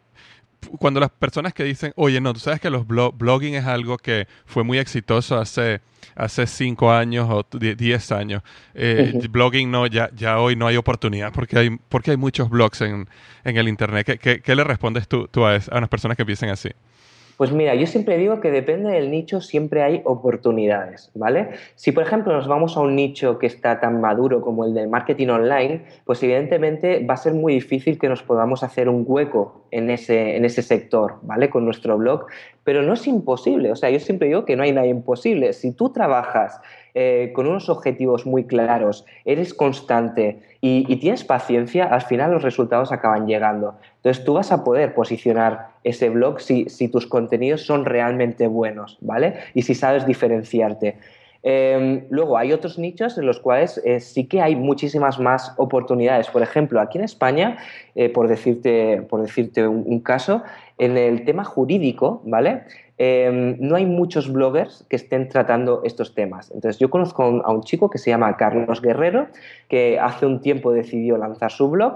cuando 0.78 1.00
las 1.00 1.10
personas 1.10 1.54
que 1.54 1.64
dicen, 1.64 1.94
oye, 1.96 2.22
no, 2.22 2.34
tú 2.34 2.40
sabes 2.40 2.60
que 2.60 2.70
los 2.70 2.86
blogging 2.88 3.56
es 3.56 3.66
algo 3.66 3.98
que 3.98 4.28
fue 4.46 4.64
muy 4.64 4.78
exitoso 4.78 5.38
hace, 5.38 5.82
hace 6.16 6.48
cinco 6.48 6.92
años 6.92 7.28
o 7.30 7.46
diez 7.58 8.12
años. 8.12 8.44
Eh, 8.74 9.14
blogging 9.30 9.72
no, 9.72 9.88
ya, 9.88 10.10
ya 10.16 10.40
hoy 10.40 10.56
no 10.56 10.68
hay 10.68 10.78
oportunidad 10.78 11.34
porque 11.34 11.58
hay, 11.58 11.78
porque 11.90 12.12
hay 12.12 12.18
muchos 12.18 12.50
blogs 12.50 12.82
en, 12.82 13.10
en 13.44 13.58
el 13.58 13.68
Internet. 13.68 14.20
¿Qué, 14.20 14.42
qué, 14.42 14.56
le 14.56 14.64
respondes 14.64 15.08
tú, 15.08 15.28
tú 15.28 15.46
a, 15.46 15.56
a 15.56 15.78
unas 15.78 15.90
personas 15.90 16.18
que 16.18 16.26
piensen 16.26 16.50
así? 16.50 16.70
Pues 17.42 17.52
mira, 17.52 17.74
yo 17.74 17.88
siempre 17.88 18.20
digo 18.20 18.40
que 18.40 18.52
depende 18.52 18.92
del 18.92 19.10
nicho, 19.10 19.42
siempre 19.42 19.82
hay 19.82 20.04
oportunidades, 20.06 21.10
¿vale? 21.16 21.50
Si 21.74 21.92
por 21.92 22.04
ejemplo 22.04 22.32
nos 22.34 22.48
vamos 22.48 22.78
a 22.78 22.82
un 22.82 22.96
nicho 22.96 23.40
que 23.40 23.48
está 23.48 23.80
tan 23.80 24.00
maduro 24.00 24.42
como 24.42 24.64
el 24.64 24.76
del 24.76 24.90
marketing 24.90 25.30
online, 25.30 25.82
pues 26.06 26.22
evidentemente 26.22 27.04
va 27.04 27.16
a 27.16 27.18
ser 27.18 27.34
muy 27.34 27.56
difícil 27.56 27.98
que 27.98 28.10
nos 28.10 28.22
podamos 28.22 28.62
hacer 28.62 28.88
un 28.90 29.06
hueco 29.08 29.66
en 29.72 29.90
ese, 29.90 30.36
en 30.36 30.46
ese 30.46 30.62
sector, 30.62 31.16
¿vale? 31.24 31.50
Con 31.50 31.66
nuestro 31.66 31.98
blog, 31.98 32.28
pero 32.64 32.84
no 32.84 32.94
es 32.94 33.08
imposible, 33.08 33.72
o 33.72 33.76
sea, 33.76 33.90
yo 33.90 34.00
siempre 34.00 34.28
digo 34.28 34.46
que 34.46 34.56
no 34.56 34.62
hay 34.62 34.72
nada 34.72 34.86
imposible. 34.86 35.54
Si 35.54 35.72
tú 35.72 35.92
trabajas 35.92 36.62
eh, 36.94 37.32
con 37.34 37.48
unos 37.48 37.70
objetivos 37.70 38.28
muy 38.28 38.44
claros, 38.44 39.04
eres 39.26 39.56
constante 39.56 40.44
y, 40.60 40.96
tienes 40.98 41.24
paciencia, 41.24 41.86
al 41.86 42.02
final 42.02 42.32
los 42.32 42.44
resultados 42.44 42.92
acaban 42.92 43.26
llegando. 43.26 43.80
Entonces 43.96 44.24
tú 44.24 44.34
vas 44.36 44.52
a 44.52 44.64
poder 44.64 44.94
posicionar 44.94 45.71
ese 45.84 46.10
blog 46.10 46.40
si, 46.40 46.88
tus 46.90 47.08
contenidos 47.08 47.66
son 47.66 47.86
realmente 47.86 48.48
buenos, 48.48 48.98
¿vale? 49.02 49.36
Y 49.54 49.64
si 49.64 49.76
sabes 49.76 50.06
diferenciarte. 50.06 50.98
Em, 51.44 52.06
luego 52.12 52.38
hay 52.38 52.54
otros 52.54 52.78
nichos 52.78 53.18
en 53.18 53.26
los 53.26 53.40
cuales 53.40 53.82
eh, 53.84 54.00
sí 54.00 54.28
que 54.28 54.42
hay 54.42 54.56
muchísimas 54.56 55.20
más 55.20 55.54
oportunidades. 55.58 56.28
Por 56.28 56.44
ejemplo, 56.44 56.80
aquí 56.80 57.00
en 57.00 57.04
España, 57.04 57.58
eh, 57.96 58.10
por 58.10 58.28
decirte, 58.28 59.02
por 59.10 59.22
decirte 59.22 59.68
un, 59.68 60.00
caso, 60.02 60.44
en 60.78 60.98
el 60.98 61.26
tema 61.26 61.44
jurídico, 61.44 62.22
¿vale? 62.26 62.62
Em, 63.00 63.58
no 63.60 63.76
hay 63.76 63.88
muchos 63.88 64.32
bloggers 64.32 64.86
que 64.88 64.98
estén 64.98 65.30
tratando 65.30 65.82
estos 65.84 66.14
temas. 66.14 66.52
Entonces, 66.52 66.78
yo 66.78 66.92
conozco 66.92 67.24
a 67.24 67.52
un 67.52 67.64
chico 67.64 67.90
que 67.90 67.98
se 67.98 68.12
llama 68.12 68.38
Carlos 68.38 68.80
Guerrero, 68.80 69.28
que 69.68 69.98
hace 70.00 70.28
un 70.28 70.42
tiempo 70.42 70.72
decidió 70.72 71.18
lanzar 71.18 71.52
su 71.52 71.72
blog, 71.72 71.96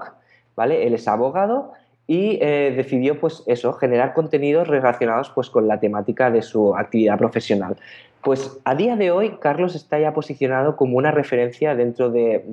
¿vale? 0.56 0.88
Él 0.88 0.96
es 0.96 1.08
abogado 1.08 1.74
y 2.08 2.38
eh, 2.42 2.74
decidió, 2.76 3.20
pues 3.20 3.44
eso, 3.48 3.74
generar 3.74 4.14
contenidos 4.14 4.68
relacionados 4.68 5.32
pues, 5.34 5.50
con 5.50 5.68
la 5.68 5.80
temática 5.80 6.30
de 6.30 6.42
su 6.42 6.76
actividad 6.76 7.18
profesional. 7.18 7.78
Pues 8.22 8.60
a 8.64 8.74
día 8.74 8.96
de 8.96 9.12
hoy, 9.12 9.38
Carlos 9.40 9.76
está 9.76 10.00
ya 10.00 10.14
posicionado 10.14 10.76
como 10.76 10.98
una 10.98 11.12
referencia 11.12 11.76
dentro 11.76 12.10
de, 12.10 12.44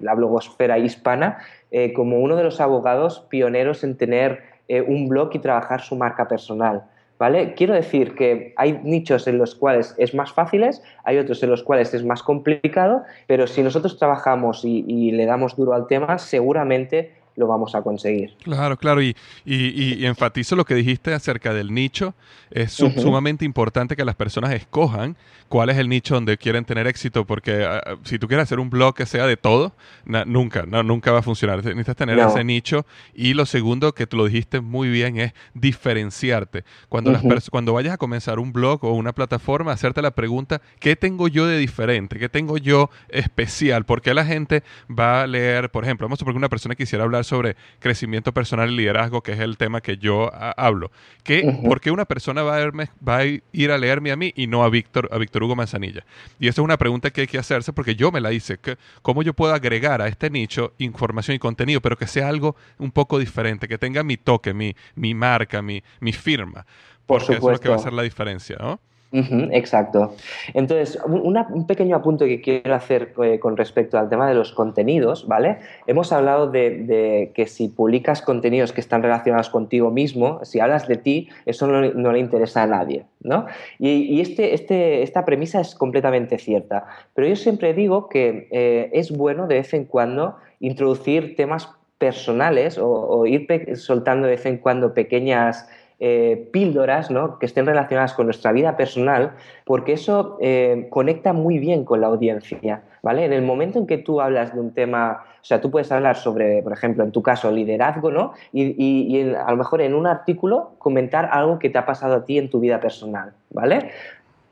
la 0.00 0.14
blogosfera 0.14 0.78
hispana, 0.78 1.38
eh, 1.70 1.92
como 1.92 2.18
uno 2.20 2.36
de 2.36 2.44
los 2.44 2.60
abogados 2.60 3.26
pioneros 3.28 3.84
en 3.84 3.96
tener 3.96 4.40
eh, 4.68 4.80
un 4.80 5.08
blog 5.08 5.30
y 5.34 5.38
trabajar 5.38 5.82
su 5.82 5.96
marca 5.96 6.28
personal. 6.28 6.84
¿Vale? 7.18 7.54
Quiero 7.54 7.72
decir 7.72 8.14
que 8.14 8.52
hay 8.56 8.78
nichos 8.82 9.26
en 9.26 9.38
los 9.38 9.54
cuales 9.54 9.94
es 9.96 10.14
más 10.14 10.32
fáciles, 10.32 10.82
hay 11.02 11.16
otros 11.16 11.42
en 11.42 11.48
los 11.48 11.62
cuales 11.62 11.94
es 11.94 12.04
más 12.04 12.22
complicado, 12.22 13.04
pero 13.26 13.46
si 13.46 13.62
nosotros 13.62 13.98
trabajamos 13.98 14.66
y 14.66 15.12
le 15.12 15.24
damos 15.24 15.56
duro 15.56 15.72
al 15.72 15.86
tema, 15.86 16.18
seguramente 16.18 17.12
lo 17.36 17.46
vamos 17.46 17.74
a 17.74 17.82
conseguir. 17.82 18.34
Claro, 18.42 18.76
claro, 18.76 19.02
y, 19.02 19.14
y, 19.44 20.04
enfatizo 20.06 20.56
lo 20.56 20.64
que 20.64 20.74
dijiste 20.74 21.12
acerca 21.12 21.52
del 21.52 21.72
nicho. 21.72 22.14
Es 22.50 22.72
sumamente 22.72 23.44
importante 23.44 23.96
que 23.96 24.04
las 24.04 24.14
personas 24.14 24.52
escojan 24.52 25.16
cuál 25.48 25.68
es 25.70 25.78
el 25.78 25.88
nicho 25.88 26.14
donde 26.14 26.38
quieren 26.38 26.64
tener 26.64 26.86
éxito, 26.86 27.26
porque 27.26 27.64
ah, 27.64 27.96
si 28.04 28.18
tú 28.18 28.28
quieres 28.28 28.44
hacer 28.44 28.58
un 28.58 28.70
blog 28.70 28.94
que 28.94 29.06
sea 29.06 29.26
de 29.26 29.36
todo, 29.36 29.72
nunca, 30.04 30.64
no, 30.66 30.82
nunca 30.82 31.12
va 31.12 31.20
a 31.20 31.22
funcionar. 31.22 31.58
Necesitas 31.58 31.96
tener 31.96 32.18
ese 32.18 32.44
nicho. 32.44 32.86
Y 33.14 33.34
lo 33.34 33.46
segundo, 33.46 33.94
que 33.94 34.06
tú 34.06 34.16
lo 34.16 34.26
dijiste 34.26 34.60
muy 34.60 34.88
bien, 34.88 35.18
es 35.18 35.32
diferenciarte. 35.54 36.64
Cuando, 36.88 37.12
las 37.12 37.50
cuando 37.50 37.72
vayas 37.72 37.94
a 37.94 37.98
comenzar 37.98 38.38
un 38.38 38.52
blog 38.52 38.84
o 38.84 38.92
una 38.92 39.12
plataforma, 39.12 39.72
hacerte 39.72 40.02
la 40.02 40.12
pregunta, 40.12 40.62
¿qué 40.80 40.96
tengo 40.96 41.28
yo 41.28 41.46
de 41.46 41.58
diferente? 41.58 42.18
¿Qué 42.18 42.28
tengo 42.28 42.56
yo 42.56 42.90
especial? 43.08 43.84
Porque 43.84 44.14
la 44.14 44.24
gente 44.24 44.62
va 44.88 45.22
a 45.22 45.26
leer, 45.26 45.70
por 45.70 45.84
ejemplo, 45.84 46.06
vamos 46.06 46.18
a 46.18 46.20
suponer 46.20 46.34
que 46.34 46.38
una 46.38 46.48
persona 46.48 46.74
quisiera 46.74 47.04
hablar 47.04 47.24
sobre 47.26 47.56
crecimiento 47.78 48.32
personal 48.32 48.70
y 48.70 48.76
liderazgo, 48.76 49.22
que 49.22 49.32
es 49.32 49.40
el 49.40 49.56
tema 49.56 49.80
que 49.80 49.98
yo 49.98 50.30
hablo. 50.34 50.90
¿Qué, 51.22 51.58
¿Por 51.64 51.80
qué 51.80 51.90
una 51.90 52.04
persona 52.04 52.42
va 52.42 52.56
a, 52.56 52.58
verme, 52.58 52.90
va 53.06 53.18
a 53.18 53.24
ir 53.24 53.70
a 53.70 53.78
leerme 53.78 54.12
a 54.12 54.16
mí 54.16 54.32
y 54.34 54.46
no 54.46 54.64
a 54.64 54.70
Víctor, 54.70 55.08
a 55.12 55.18
Víctor 55.18 55.42
Hugo 55.42 55.56
Manzanilla? 55.56 56.04
Y 56.40 56.48
esa 56.48 56.60
es 56.60 56.64
una 56.64 56.78
pregunta 56.78 57.10
que 57.10 57.22
hay 57.22 57.26
que 57.26 57.38
hacerse 57.38 57.72
porque 57.72 57.94
yo 57.94 58.10
me 58.10 58.20
la 58.20 58.32
hice. 58.32 58.58
¿Cómo 59.02 59.22
yo 59.22 59.34
puedo 59.34 59.52
agregar 59.54 60.00
a 60.00 60.08
este 60.08 60.30
nicho 60.30 60.72
información 60.78 61.34
y 61.34 61.38
contenido, 61.38 61.80
pero 61.80 61.96
que 61.96 62.06
sea 62.06 62.28
algo 62.28 62.56
un 62.78 62.90
poco 62.90 63.18
diferente, 63.18 63.68
que 63.68 63.78
tenga 63.78 64.02
mi 64.02 64.16
toque, 64.16 64.54
mi, 64.54 64.74
mi 64.94 65.14
marca, 65.14 65.62
mi, 65.62 65.82
mi 66.00 66.12
firma? 66.12 66.66
Porque 67.06 67.34
eso 67.34 67.50
es 67.50 67.58
lo 67.58 67.58
que 67.60 67.68
va 67.68 67.76
a 67.76 67.78
hacer 67.78 67.92
la 67.92 68.02
diferencia, 68.02 68.56
¿no? 68.58 68.80
Exacto. 69.12 70.14
Entonces, 70.54 70.98
un 71.06 71.66
pequeño 71.66 71.96
apunte 71.96 72.26
que 72.26 72.40
quiero 72.40 72.74
hacer 72.74 73.14
eh, 73.22 73.38
con 73.38 73.56
respecto 73.56 73.98
al 73.98 74.08
tema 74.08 74.28
de 74.28 74.34
los 74.34 74.52
contenidos, 74.52 75.26
¿vale? 75.26 75.58
Hemos 75.86 76.12
hablado 76.12 76.50
de, 76.50 77.30
que 77.34 77.46
si 77.46 77.68
publicas 77.68 78.22
contenidos 78.22 78.72
que 78.72 78.80
están 78.80 79.02
relacionados 79.02 79.48
contigo 79.50 79.90
mismo, 79.90 80.44
si 80.44 80.60
hablas 80.60 80.88
de 80.88 80.96
ti, 80.96 81.28
eso 81.46 81.66
no, 81.66 82.12
le 82.12 82.18
interesa 82.18 82.64
a 82.64 82.66
nadie, 82.66 83.04
¿no? 83.20 83.46
Y, 83.78 84.20
este, 84.20 84.54
este, 84.54 85.02
esta 85.02 85.24
premisa 85.24 85.60
es 85.60 85.74
completamente 85.74 86.38
cierta. 86.38 86.86
Pero 87.14 87.28
yo 87.28 87.36
siempre 87.36 87.74
digo 87.74 88.08
que 88.08 88.48
eh, 88.50 88.90
es 88.92 89.16
bueno 89.16 89.46
de 89.46 89.56
vez 89.56 89.72
en 89.74 89.84
cuando 89.84 90.36
introducir 90.60 91.36
temas 91.36 91.70
personales 91.98 92.78
o 92.78 93.24
ir 93.24 93.46
soltando 93.76 94.26
de 94.26 94.34
vez 94.34 94.44
en 94.44 94.58
cuando 94.58 94.92
pequeñas 94.92 95.66
eh, 95.98 96.48
píldoras 96.52 97.10
¿no? 97.10 97.38
que 97.38 97.46
estén 97.46 97.64
relacionadas 97.64 98.12
con 98.12 98.26
nuestra 98.26 98.52
vida 98.52 98.76
personal, 98.76 99.32
porque 99.64 99.94
eso 99.94 100.36
eh, 100.40 100.88
conecta 100.90 101.32
muy 101.32 101.58
bien 101.58 101.84
con 101.84 102.00
la 102.00 102.08
audiencia. 102.08 102.82
¿vale? 103.02 103.24
En 103.24 103.32
el 103.32 103.42
momento 103.42 103.78
en 103.78 103.86
que 103.86 103.98
tú 103.98 104.20
hablas 104.20 104.52
de 104.52 104.60
un 104.60 104.74
tema, 104.74 105.24
o 105.40 105.44
sea, 105.44 105.60
tú 105.60 105.70
puedes 105.70 105.92
hablar 105.92 106.16
sobre, 106.16 106.62
por 106.62 106.72
ejemplo, 106.72 107.04
en 107.04 107.12
tu 107.12 107.22
caso, 107.22 107.50
liderazgo, 107.52 108.10
¿no? 108.10 108.32
Y, 108.52 109.30
a 109.32 109.48
lo 109.50 109.56
mejor 109.56 109.80
en 109.80 109.94
un 109.94 110.08
artículo 110.08 110.72
comentar 110.78 111.30
algo 111.32 111.60
que 111.60 111.70
te 111.70 111.78
ha 111.78 111.86
pasado 111.86 112.16
a 112.16 112.24
ti 112.24 112.36
en 112.36 112.50
tu 112.50 112.58
vida 112.58 112.80
personal, 112.80 113.32
¿vale? 113.50 113.92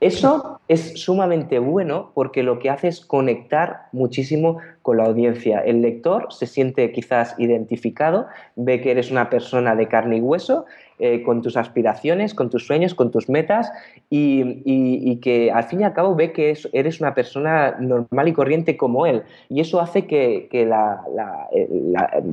Eso 0.01 0.61
es 0.69 1.01
sumamente 1.03 1.59
bueno 1.59 2.13
porque 2.15 2.43
lo 2.43 2.59
que 2.59 2.71
hace 2.71 2.89
es 2.89 3.01
conectar 3.01 3.87
muchísimo 3.91 4.59
con 4.83 4.99
la 4.99 5.05
audiencia. 5.05 5.61
El 5.61 5.83
lector 5.83 6.27
se 6.31 6.47
siente 6.47 6.93
quizás 6.93 7.35
identificado, 7.39 8.27
ve 8.55 8.81
que 8.81 8.91
eres 8.91 9.11
una 9.11 9.31
persona 9.31 9.75
de 9.75 9.89
carne 9.89 10.19
y 10.19 10.21
hueso 10.21 10.67
eh, 10.99 11.23
con 11.23 11.43
tus 11.43 11.57
aspiraciones, 11.57 12.35
con 12.35 12.51
tus 12.51 12.67
sueños, 12.67 12.95
con 12.95 13.11
tus 13.11 13.29
metas 13.29 13.73
y, 14.11 15.17
que 15.23 15.51
al 15.51 15.65
fin 15.65 15.81
y 15.81 15.85
al 15.85 15.93
cabo 15.93 16.15
ve 16.15 16.33
que 16.33 16.57
eres 16.73 17.01
una 17.01 17.15
persona 17.15 17.77
normal 17.81 18.29
y 18.29 18.33
corriente 18.33 18.77
como 18.77 19.07
él. 19.07 19.23
Y 19.49 19.61
eso 19.61 19.81
hace 19.81 20.07
que, 20.07 20.49
la, 20.67 21.03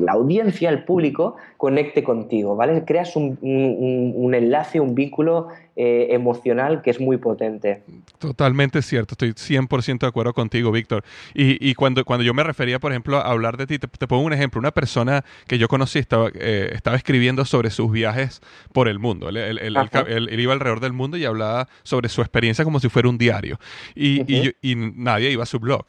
audiencia, 0.10 0.70
el 0.70 0.84
público, 0.84 1.36
conecte 1.58 2.04
contigo, 2.04 2.56
¿vale? 2.56 2.84
Creas 2.86 3.16
un, 3.16 3.38
un 3.42 4.36
enlace, 4.36 4.80
un 4.80 4.96
vínculo 4.96 5.48
eh, 5.78 6.14
emocional 6.14 6.82
que 6.82 6.90
es 6.90 7.00
muy 7.00 7.16
potente. 7.16 7.82
Totalmente 8.20 8.82
cierto, 8.82 9.14
estoy 9.14 9.30
100% 9.30 10.00
de 10.00 10.08
acuerdo 10.08 10.34
contigo, 10.34 10.70
Víctor. 10.70 11.06
Y, 11.34 11.74
cuando, 11.76 12.04
cuando 12.04 12.26
yo 12.26 12.34
me 12.34 12.44
refería, 12.44 12.78
por 12.78 12.92
ejemplo, 12.92 13.18
a 13.18 13.32
hablar 13.32 13.56
de 13.56 13.68
ti, 13.68 13.80
te, 13.80 14.08
pongo 14.08 14.26
un 14.26 14.34
ejemplo. 14.34 14.60
Una 14.60 14.72
persona 14.72 15.24
que 15.48 15.58
yo 15.58 15.70
conocí 15.70 15.98
estaba, 15.98 16.30
eh, 16.36 16.72
estaba 16.74 16.98
escribiendo 16.98 17.46
sobre 17.46 17.70
sus 17.70 17.90
viajes 17.90 18.42
por 18.74 18.88
el 18.88 19.00
mundo. 19.00 19.30
Él, 19.30 20.40
iba 20.40 20.54
alrededor 20.54 20.80
del 20.80 20.94
mundo 20.94 21.18
y 21.18 21.26
hablaba 21.26 21.68
sobre 21.84 22.10
su 22.10 22.22
experiencia 22.22 22.64
como 22.64 22.80
si 22.80 22.90
fuera 22.90 23.10
un 23.10 23.18
diario. 23.18 23.60
Y, 23.96 24.22
y 24.62 24.76
nadie 24.76 25.32
iba 25.32 25.44
a 25.44 25.48
su 25.48 25.60
blog. 25.60 25.86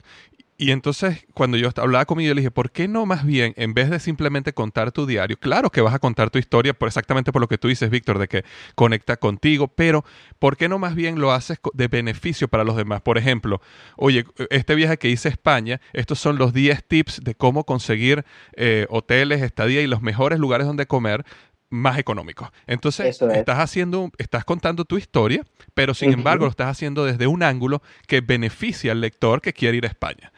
Y 0.63 0.71
entonces, 0.71 1.27
cuando 1.35 1.57
yo 1.57 1.71
hablaba 1.75 2.05
conmigo, 2.05 2.29
yo 2.29 2.35
le 2.35 2.41
dije, 2.41 2.53
¿por 2.53 2.71
qué 2.71 2.87
no 2.87 3.05
más 3.05 3.27
bien, 3.27 3.53
en 3.57 3.75
vez 3.75 3.91
de 3.91 3.99
simplemente 3.99 4.53
contar 4.53 4.93
tu 4.93 5.07
diario, 5.07 5.37
claro 5.37 5.71
que 5.71 5.81
vas 5.81 5.93
a 5.93 5.99
contar 5.99 6.31
tu 6.31 6.39
historia 6.39 6.73
por 6.73 6.87
exactamente 6.87 7.33
por 7.33 7.41
lo 7.41 7.49
que 7.49 7.59
tú 7.59 7.67
dices, 7.67 7.91
Víctor, 7.91 8.21
de 8.21 8.29
que 8.29 8.45
conecta 8.77 9.17
contigo, 9.17 9.67
pero 9.67 10.05
¿por 10.39 10.57
qué 10.57 10.69
no 10.69 10.79
más 10.79 10.95
bien 10.95 11.21
lo 11.21 11.33
haces 11.33 11.59
de 11.75 11.89
beneficio 11.89 12.47
para 12.47 12.63
los 12.63 12.77
demás? 12.77 13.03
Por 13.03 13.19
ejemplo, 13.19 13.61
oye, 13.97 14.25
este 14.51 14.77
viaje 14.77 14.99
que 14.99 15.09
hice 15.09 15.27
a 15.27 15.33
España, 15.33 15.81
estos 15.95 16.21
son 16.21 16.39
los 16.39 16.53
10 16.53 16.85
tips 16.85 17.25
de 17.25 17.35
cómo 17.35 17.65
conseguir 17.65 18.25
eh, 18.57 18.87
hoteles, 18.89 19.43
estadía 19.43 19.83
y 19.83 19.89
los 19.89 20.01
mejores 20.01 20.39
lugares 20.39 20.69
donde 20.69 20.87
comer 20.87 21.25
más 21.73 21.99
económicos. 21.99 22.51
Entonces, 22.67 23.21
estás 23.21 23.59
haciendo, 23.59 24.11
estás 24.19 24.45
contando 24.45 24.85
tu 24.85 24.99
historia, 24.99 25.43
pero 25.75 25.95
sin 25.95 26.13
embargo 26.13 26.45
lo 26.45 26.51
estás 26.51 26.69
haciendo 26.69 27.05
desde 27.05 27.27
un 27.27 27.43
ángulo 27.43 27.83
que 28.07 28.21
beneficia 28.21 28.93
al 28.93 29.01
lector 29.01 29.41
que 29.41 29.55
quiere 29.55 29.79
ir 29.79 29.85
a 29.85 29.89
España. 29.89 30.33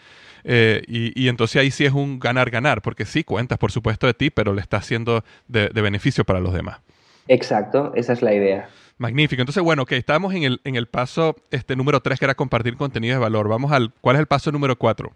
Eh, 0.44 0.82
y, 0.86 1.28
entonces 1.28 1.60
ahí 1.60 1.70
sí 1.70 1.84
es 1.84 1.92
un 1.92 2.20
ganar-ganar, 2.20 2.82
porque 2.82 3.04
sí 3.04 3.24
cuentas, 3.24 3.58
por 3.58 3.72
supuesto, 3.72 4.06
de 4.06 4.14
ti, 4.14 4.30
pero 4.30 4.54
le 4.54 4.60
estás 4.60 4.84
haciendo 4.84 5.24
de, 5.48 5.68
beneficio 5.68 6.24
para 6.24 6.38
los 6.38 6.54
demás. 6.54 6.78
Exacto, 7.26 7.92
esa 7.96 8.12
es 8.12 8.22
la 8.22 8.32
idea. 8.32 8.68
Magnífico. 8.98 9.42
Entonces, 9.42 9.62
bueno, 9.62 9.86
que 9.86 9.96
estamos 9.96 10.34
en 10.34 10.44
el, 10.44 10.60
en 10.62 10.76
el 10.76 10.86
paso 10.86 11.34
este, 11.50 11.74
número 11.74 12.00
3, 12.00 12.18
que 12.18 12.26
era 12.26 12.34
compartir 12.36 12.76
contenido 12.76 13.14
de 13.14 13.20
valor. 13.20 13.48
Vamos 13.48 13.72
al, 13.72 13.92
¿cuál 14.00 14.16
es 14.16 14.20
el 14.20 14.26
paso 14.26 14.52
número 14.52 14.76
4? 14.76 15.10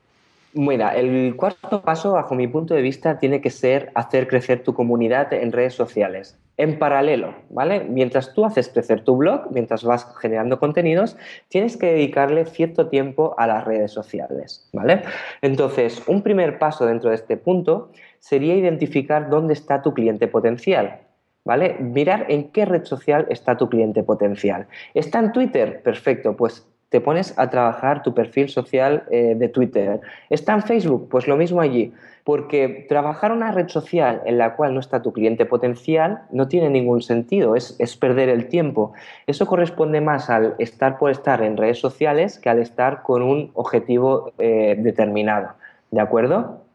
Mira, 0.55 0.97
el 0.97 1.37
cuarto 1.37 1.83
paso, 1.83 2.13
bajo 2.13 2.35
mi 2.35 2.49
punto 2.49 2.75
de 2.75 2.81
vista, 2.81 3.19
tiene 3.19 3.41
que 3.43 3.51
ser 3.51 3.93
hacer 3.95 4.27
crecer 4.27 4.63
tu 4.63 4.73
comunidad 4.73 5.33
en 5.33 5.53
redes 5.53 5.75
sociales. 5.75 6.39
En 6.57 6.79
paralelo, 6.79 7.35
¿vale? 7.51 7.85
Mientras 7.85 8.33
tú 8.33 8.45
haces 8.45 8.69
crecer 8.71 9.05
tu 9.05 9.17
blog, 9.17 9.53
mientras 9.53 9.85
vas 9.85 10.07
generando 10.21 10.59
contenidos, 10.59 11.17
tienes 11.49 11.77
que 11.77 11.93
dedicarle 11.93 12.47
cierto 12.47 12.89
tiempo 12.89 13.35
a 13.37 13.47
las 13.47 13.65
redes 13.65 13.93
sociales, 13.93 14.69
¿vale? 14.73 15.03
Entonces, 15.43 16.03
un 16.07 16.23
primer 16.23 16.59
paso 16.59 16.87
dentro 16.87 17.11
de 17.11 17.17
este 17.17 17.37
punto 17.37 17.93
sería 18.19 18.57
identificar 18.57 19.29
dónde 19.29 19.53
está 19.53 19.83
tu 19.83 19.93
cliente 19.95 20.29
potencial. 20.29 21.03
¿Vale? 21.45 21.77
Mirar 21.79 22.27
en 22.29 22.51
qué 22.51 22.67
red 22.67 22.85
social 22.85 23.27
está 23.31 23.57
tu 23.57 23.71
cliente 23.71 24.03
potencial. 24.03 24.67
¿Está 24.93 25.21
en 25.21 25.33
Twitter? 25.33 25.83
Perfecto, 25.83 26.37
pues 26.37 26.69
te 26.89 27.01
pones 27.01 27.39
a 27.39 27.51
trabajar 27.51 28.03
tu 28.03 28.15
perfil 28.15 28.49
social 28.49 29.05
eh, 29.11 29.35
de 29.37 29.49
Twitter. 29.49 30.01
¿Está 30.31 30.55
en 30.55 30.63
Facebook? 30.63 31.09
Pues 31.11 31.27
lo 31.27 31.37
mismo 31.37 31.61
allí. 31.61 31.93
Porque 32.25 32.87
trabajar 32.89 33.33
una 33.33 33.53
red 33.53 33.69
social 33.69 34.23
en 34.27 34.39
la 34.39 34.55
cual 34.57 34.75
no 34.75 34.81
está 34.81 35.01
tu 35.03 35.13
cliente 35.13 35.47
potencial 35.47 36.23
no 36.31 36.49
tiene 36.49 36.69
ningún 36.69 37.01
sentido, 37.01 37.57
es, 37.57 37.97
perder 37.99 38.29
el 38.29 38.49
tiempo. 38.49 38.93
Eso 39.27 39.47
corresponde 39.47 40.01
más 40.01 40.29
al 40.29 40.55
estar 40.59 40.99
por 40.99 41.11
estar 41.11 41.43
en 41.43 41.57
redes 41.57 41.79
sociales 41.79 42.39
que 42.39 42.51
al 42.51 42.59
estar 42.59 43.03
con 43.03 43.23
un 43.23 43.51
objetivo 43.55 44.33
eh, 44.39 44.77
determinado. 44.79 45.55
¿De 45.91 46.01
acuerdo? 46.01 46.68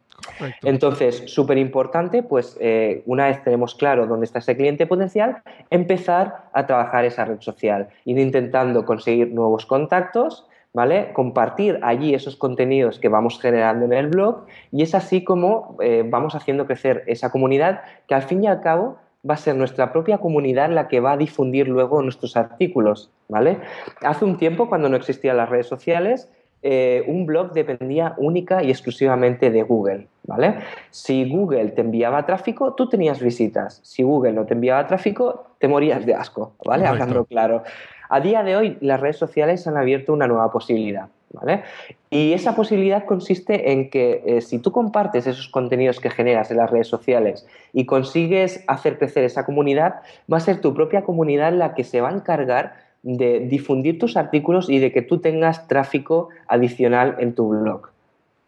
Entonces, 0.63 1.23
súper 1.27 1.57
importante, 1.57 2.23
pues 2.23 2.57
eh, 2.59 3.03
una 3.05 3.27
vez 3.27 3.43
tenemos 3.43 3.75
claro 3.75 4.07
dónde 4.07 4.25
está 4.25 4.39
ese 4.39 4.55
cliente 4.55 4.87
potencial, 4.87 5.41
empezar 5.69 6.49
a 6.53 6.65
trabajar 6.65 7.05
esa 7.05 7.25
red 7.25 7.41
social, 7.41 7.89
ir 8.05 8.17
intentando 8.17 8.85
conseguir 8.85 9.31
nuevos 9.33 9.65
contactos, 9.65 10.47
¿vale? 10.73 11.13
Compartir 11.13 11.79
allí 11.83 12.13
esos 12.13 12.35
contenidos 12.35 12.99
que 12.99 13.09
vamos 13.09 13.39
generando 13.39 13.85
en 13.85 13.93
el 13.93 14.07
blog 14.07 14.45
y 14.71 14.81
es 14.81 14.95
así 14.95 15.23
como 15.23 15.77
eh, 15.81 16.03
vamos 16.05 16.35
haciendo 16.35 16.65
crecer 16.65 17.03
esa 17.07 17.31
comunidad 17.31 17.81
que 18.07 18.15
al 18.15 18.23
fin 18.23 18.43
y 18.43 18.47
al 18.47 18.61
cabo 18.61 18.97
va 19.29 19.35
a 19.35 19.37
ser 19.37 19.55
nuestra 19.55 19.93
propia 19.93 20.17
comunidad 20.17 20.69
la 20.69 20.87
que 20.87 20.99
va 20.99 21.13
a 21.13 21.17
difundir 21.17 21.67
luego 21.67 22.01
nuestros 22.01 22.35
artículos, 22.35 23.11
¿vale? 23.29 23.59
Hace 24.01 24.25
un 24.25 24.37
tiempo, 24.37 24.67
cuando 24.67 24.89
no 24.89 24.97
existían 24.97 25.37
las 25.37 25.49
redes 25.49 25.67
sociales, 25.67 26.29
eh, 26.65 27.03
un 27.07 27.25
blog 27.25 27.51
dependía 27.51 28.13
única 28.17 28.63
y 28.63 28.69
exclusivamente 28.69 29.51
de 29.51 29.63
Google, 29.63 30.07
¿vale? 30.23 30.59
Si 30.91 31.29
Google 31.29 31.71
te 31.71 31.81
enviaba 31.81 32.25
tráfico, 32.25 32.73
tú 32.73 32.87
tenías 32.87 33.21
visitas. 33.21 33.81
Si 33.83 34.01
Google 34.01 34.31
no 34.31 34.45
te 34.45 34.53
enviaba 34.53 34.87
tráfico, 34.87 35.47
te 35.59 35.67
morías 35.67 36.05
de 36.05 36.15
asco, 36.15 36.53
¿vale? 36.63 36.85
Hablando 36.85 37.25
claro. 37.25 37.63
A 38.07 38.21
día 38.21 38.43
de 38.43 38.55
hoy, 38.55 38.77
las 38.79 39.01
redes 39.01 39.17
sociales 39.17 39.67
han 39.67 39.75
abierto 39.75 40.13
una 40.13 40.25
nueva 40.25 40.51
posibilidad, 40.51 41.09
¿vale? 41.33 41.63
Y 42.09 42.31
esa 42.31 42.55
posibilidad 42.55 43.03
consiste 43.05 43.73
en 43.73 43.89
que 43.89 44.23
eh, 44.25 44.39
si 44.39 44.59
tú 44.59 44.71
compartes 44.71 45.27
esos 45.27 45.49
contenidos 45.49 45.99
que 45.99 46.11
generas 46.11 46.49
en 46.49 46.57
las 46.57 46.71
redes 46.71 46.87
sociales 46.87 47.45
y 47.73 47.85
consigues 47.85 48.63
hacer 48.67 48.97
crecer 48.99 49.25
esa 49.25 49.45
comunidad, 49.45 49.95
va 50.31 50.37
a 50.37 50.39
ser 50.39 50.61
tu 50.61 50.73
propia 50.73 51.03
comunidad 51.03 51.51
la 51.51 51.73
que 51.73 51.83
se 51.83 51.99
va 51.99 52.09
a 52.09 52.13
encargar 52.13 52.82
de 53.03 53.41
difundir 53.41 53.99
tus 53.99 54.17
artículos 54.17 54.69
y 54.69 54.79
de 54.79 54.91
que 54.91 55.01
tú 55.01 55.19
tengas 55.19 55.67
tráfico 55.67 56.29
adicional 56.47 57.17
en 57.19 57.35
tu 57.35 57.49
blog. 57.49 57.89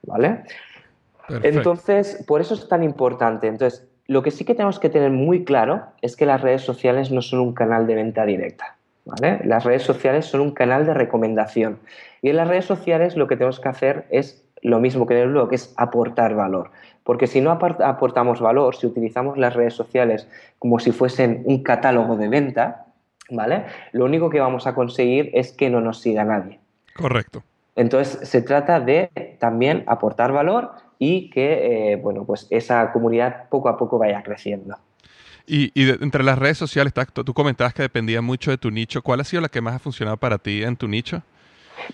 ¿Vale? 0.04 0.44
Entonces, 1.44 2.24
por 2.28 2.42
eso 2.42 2.54
es 2.54 2.68
tan 2.68 2.84
importante. 2.84 3.48
Entonces, 3.48 3.88
lo 4.08 4.22
que 4.22 4.32
sí 4.32 4.46
que 4.46 4.54
tenemos 4.54 4.80
que 4.80 4.90
tener 4.90 5.12
muy 5.12 5.44
claro 5.44 5.84
es 6.02 6.16
que 6.16 6.26
las 6.26 6.42
redes 6.42 6.62
sociales 6.62 7.12
no 7.12 7.22
son 7.22 7.40
un 7.40 7.54
canal 7.54 7.88
de 7.88 7.96
venta 7.96 8.26
directa. 8.26 8.76
¿vale? 9.04 9.42
Las 9.44 9.64
redes 9.64 9.84
sociales 9.84 10.26
son 10.26 10.42
un 10.42 10.52
canal 10.52 10.86
de 10.86 10.94
recomendación. 10.94 11.80
Y 12.22 12.30
en 12.30 12.38
las 12.38 12.48
redes 12.48 12.66
sociales 12.66 13.16
lo 13.16 13.28
que 13.28 13.36
tenemos 13.36 13.60
que 13.60 13.70
hacer 13.70 14.06
es 14.10 14.44
lo 14.62 14.80
mismo 14.80 15.06
que 15.06 15.16
en 15.16 15.22
el 15.22 15.30
blog, 15.30 15.54
es 15.54 15.74
aportar 15.78 16.34
valor. 16.34 16.72
Porque 17.04 17.28
si 17.28 17.40
no 17.40 17.52
aportamos 17.52 18.42
valor, 18.42 18.76
si 18.76 18.88
utilizamos 18.88 19.38
las 19.38 19.54
redes 19.54 19.76
sociales 19.76 20.28
como 20.58 20.80
si 20.80 20.92
fuesen 20.92 21.44
un 21.46 21.62
catálogo 21.62 22.16
de 22.16 22.28
venta, 22.30 22.85
¿vale? 23.30 23.66
Lo 23.92 24.06
único 24.06 24.30
que 24.30 24.40
vamos 24.40 24.68
a 24.68 24.76
conseguir 24.76 25.32
es 25.34 25.52
que 25.52 25.70
no 25.70 25.82
nos 25.82 26.02
siga 26.02 26.24
nadie. 26.24 26.60
Correcto. 26.96 27.44
Entonces 27.76 28.28
se 28.28 28.42
trata 28.42 28.80
de 28.80 29.10
también 29.40 29.84
aportar 29.88 30.32
valor 30.32 30.72
y 30.98 31.30
que, 31.30 31.94
eh, 31.94 31.96
bueno, 31.98 32.26
pues 32.26 32.48
esa 32.50 32.92
comunidad 32.94 33.50
poco 33.50 33.68
a 33.70 33.78
poco 33.78 33.98
vaya 33.98 34.24
creciendo. 34.24 34.78
Y, 35.48 35.72
entre 35.76 36.24
las 36.24 36.40
redes 36.40 36.58
sociales, 36.58 36.94
tú 36.94 37.34
comentabas 37.34 37.74
que 37.74 37.84
dependía 37.84 38.22
mucho 38.22 38.50
de 38.50 38.58
tu 38.58 38.72
nicho. 38.72 39.04
¿Cuál 39.04 39.20
ha 39.20 39.24
sido 39.24 39.42
la 39.42 39.50
que 39.50 39.62
más 39.62 39.76
ha 39.76 39.80
funcionado 39.80 40.18
para 40.18 40.40
ti 40.40 40.64
en 40.64 40.76
tu 40.76 40.88
nicho? 40.88 41.22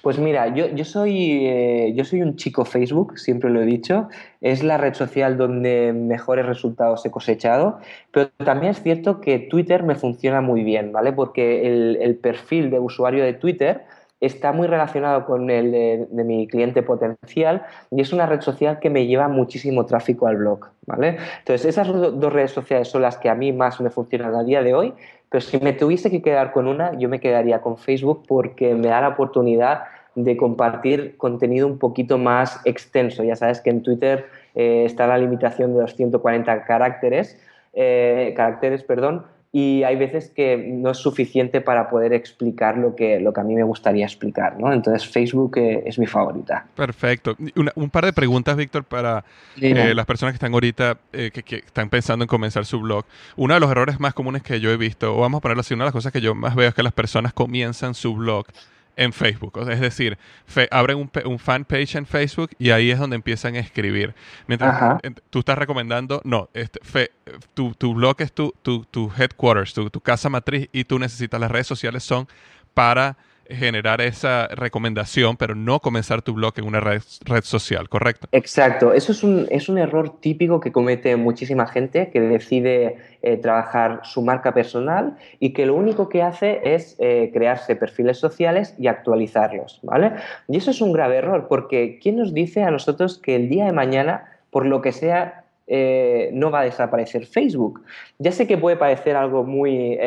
Pues 0.02 0.18
mira, 0.20 0.54
yo, 0.54 0.68
yo 0.70 0.86
soy, 0.86 1.46
eh, 1.46 1.94
yo 1.96 2.06
soy 2.06 2.22
un 2.22 2.36
chico 2.36 2.66
Facebook, 2.66 3.18
siempre 3.18 3.50
lo 3.50 3.62
he 3.62 3.66
dicho. 3.66 4.10
Es 4.42 4.64
la 4.64 4.78
red 4.78 4.94
social 4.94 5.38
donde 5.38 5.94
mejores 5.94 6.46
resultados 6.46 7.06
he 7.06 7.12
cosechado. 7.12 7.80
Pero 8.12 8.30
también 8.44 8.72
es 8.72 8.82
cierto 8.82 9.22
que 9.22 9.40
Twitter 9.40 9.84
me 9.84 9.96
funciona 9.96 10.42
muy 10.42 10.64
bien, 10.64 10.92
¿vale? 10.92 11.14
Porque 11.14 11.68
el, 11.68 12.16
perfil 12.22 12.70
de 12.70 12.80
usuario 12.80 13.24
de 13.24 13.34
Twitter 13.34 13.84
está 14.20 14.52
muy 14.52 14.68
relacionado 14.68 15.26
con 15.26 15.50
el 15.50 15.72
de, 15.72 16.24
mi 16.24 16.48
cliente 16.48 16.84
potencial 16.84 17.64
y 17.90 18.02
es 18.02 18.14
una 18.14 18.28
red 18.28 18.42
social 18.42 18.80
que 18.80 18.92
me 18.92 19.08
lleva 19.08 19.28
muchísimo 19.28 19.86
tráfico 19.88 20.28
al 20.28 20.38
blog, 20.38 20.68
¿vale? 20.86 21.18
Entonces, 21.40 21.66
esas 21.66 21.88
dos 21.88 22.32
redes 22.32 22.52
sociales 22.52 22.88
son 22.88 23.02
las 23.02 23.18
que 23.18 23.30
a 23.30 23.36
mí 23.36 23.52
más 23.52 23.82
me 23.82 23.90
funcionan 23.90 24.36
a 24.36 24.44
día 24.44 24.62
de 24.62 24.76
hoy, 24.76 24.94
pero 25.32 25.42
si 25.42 25.58
me 25.60 25.72
tuviese 25.72 26.12
que 26.12 26.22
quedar 26.22 26.52
con 26.52 26.68
una, 26.68 27.00
yo 27.00 27.08
me 27.08 27.22
quedaría 27.22 27.62
con 27.62 27.78
Facebook 27.78 28.26
porque 28.28 28.76
me 28.76 28.90
da 28.90 29.00
la 29.00 29.08
oportunidad 29.08 29.84
de 30.14 30.36
compartir 30.36 31.16
contenido 31.16 31.68
un 31.68 31.80
poquito 31.80 32.18
más 32.18 32.60
extenso. 32.66 33.24
Ya 33.24 33.38
sabes 33.38 33.62
que 33.62 33.70
en 33.70 33.82
Twitter 33.82 34.26
eh, 34.56 34.84
está 34.86 35.08
la 35.08 35.18
limitación 35.18 35.74
de 35.74 35.84
los 35.84 35.96
140 35.96 36.66
caracteres, 36.66 37.40
eh, 37.72 38.34
caracteres, 38.36 38.84
perdón, 38.84 39.26
y 39.54 39.84
hay 39.84 39.98
veces 39.98 40.32
que 40.34 40.56
no 40.56 40.92
es 40.92 40.98
suficiente 40.98 41.60
para 41.60 41.90
poder 41.90 42.14
explicar 42.14 42.78
lo 42.78 42.96
que, 42.96 43.20
lo 43.20 43.34
que 43.34 43.42
a 43.42 43.44
mí 43.44 43.54
me 43.54 43.64
gustaría 43.64 44.06
explicar, 44.06 44.58
¿no? 44.58 44.72
Entonces 44.72 45.06
Facebook 45.06 45.58
eh, 45.58 45.84
es 45.86 46.00
mi 46.00 46.08
favorita. 46.08 46.68
Perfecto. 46.74 47.36
un 47.76 47.90
par 47.90 48.06
de 48.06 48.14
preguntas, 48.14 48.56
Víctor, 48.56 48.86
para 48.86 49.26
eh, 49.60 49.94
las 49.94 50.06
personas 50.06 50.32
que 50.32 50.36
están 50.38 50.54
ahorita, 50.54 50.98
eh, 51.12 51.32
que, 51.32 51.58
están 51.58 51.90
pensando 51.90 52.24
en 52.24 52.30
comenzar 52.30 52.66
su 52.66 52.80
blog. 52.80 53.04
Uno 53.36 53.54
de 53.54 53.60
los 53.60 53.70
errores 53.70 54.00
más 54.00 54.14
comunes 54.14 54.42
que 54.42 54.62
yo 54.62 54.72
he 54.72 54.78
visto, 54.78 55.18
o 55.18 55.20
vamos 55.20 55.40
a 55.40 55.42
ponerlo 55.42 55.62
así, 55.62 55.74
una 55.74 55.84
de 55.84 55.88
las 55.88 55.94
cosas 55.94 56.14
que 56.14 56.22
yo 56.22 56.34
más 56.34 56.56
veo 56.56 56.70
es 56.70 56.74
que 56.74 56.84
las 56.84 56.94
personas 56.94 57.34
comienzan 57.34 57.94
su 57.94 58.16
blog 58.16 58.46
en 58.96 59.14
Facebook. 59.14 59.58
es 59.70 59.80
decir, 59.80 60.18
abren 60.70 60.98
un, 60.98 61.12
un 61.26 61.40
fan 61.40 61.66
page 61.66 61.98
en 61.98 62.06
Facebook 62.06 62.52
y 62.60 62.72
ahí 62.72 62.92
es 62.92 63.00
donde 63.00 63.16
empiezan 63.16 63.56
a 63.56 63.60
escribir. 63.60 64.14
Mientras 64.48 65.00
tú 65.30 65.40
estás 65.40 65.58
recomendando, 65.58 66.22
no, 66.24 66.50
este, 66.54 67.12
tu, 67.54 67.74
tu, 67.74 67.94
blog 67.94 68.16
es 68.20 68.34
tu, 68.34 68.54
tu, 68.62 68.86
tu 68.86 69.12
headquarters, 69.18 69.74
tu, 69.74 69.90
tu 69.90 70.02
casa 70.02 70.30
matriz 70.30 70.70
y 70.72 70.84
tú 70.84 71.00
necesitas 71.00 71.40
las 71.40 71.52
redes 71.52 71.68
sociales 71.68 72.04
son 72.04 72.28
para 72.74 73.18
generar 73.50 74.02
esa 74.02 74.48
recomendación, 74.48 75.38
pero 75.38 75.56
no 75.56 75.80
comenzar 75.80 76.22
tu 76.22 76.34
blog 76.34 76.54
en 76.58 76.66
una 76.66 76.80
red, 76.80 77.02
social, 77.44 77.90
¿correcto? 77.90 78.28
Exacto, 78.32 78.94
eso 78.94 79.12
es 79.12 79.24
un, 79.24 79.48
es 79.50 79.70
un, 79.70 79.78
error 79.78 80.20
típico 80.20 80.60
que 80.60 80.72
comete 80.72 81.16
muchísima 81.16 81.68
gente 81.68 82.10
que 82.12 82.22
decide 82.22 82.98
eh, 83.22 83.38
trabajar 83.38 84.02
su 84.04 84.22
marca 84.22 84.54
personal 84.54 85.18
y 85.40 85.54
que 85.54 85.66
lo 85.66 85.76
único 85.76 86.10
que 86.10 86.22
hace 86.22 86.62
es 86.64 86.96
eh, 87.00 87.32
crearse 87.34 87.76
perfiles 87.76 88.18
sociales 88.18 88.76
y 88.78 88.88
actualizarlos, 88.88 89.80
¿vale? 89.84 90.14
Y 90.48 90.58
eso 90.58 90.72
es 90.72 90.82
un 90.82 90.94
grave 90.94 91.18
error 91.18 91.48
porque 91.48 92.00
¿quién 92.02 92.18
nos 92.18 92.34
dice 92.34 92.64
a 92.64 92.72
nosotros 92.72 93.18
que 93.18 93.36
el 93.36 93.50
día 93.50 93.66
de 93.66 93.72
mañana, 93.72 94.26
por 94.50 94.66
lo 94.66 94.82
que 94.82 94.92
sea, 94.92 95.46
eh, 95.68 96.30
no 96.34 96.52
va 96.52 96.62
a 96.62 96.64
desaparecer 96.66 97.26
Facebook. 97.26 97.82
Ya 98.20 98.32
sé 98.32 98.46
que 98.46 98.58
puede 98.58 98.76
parecer 98.76 99.16
algo 99.16 99.44
muy, 99.44 99.98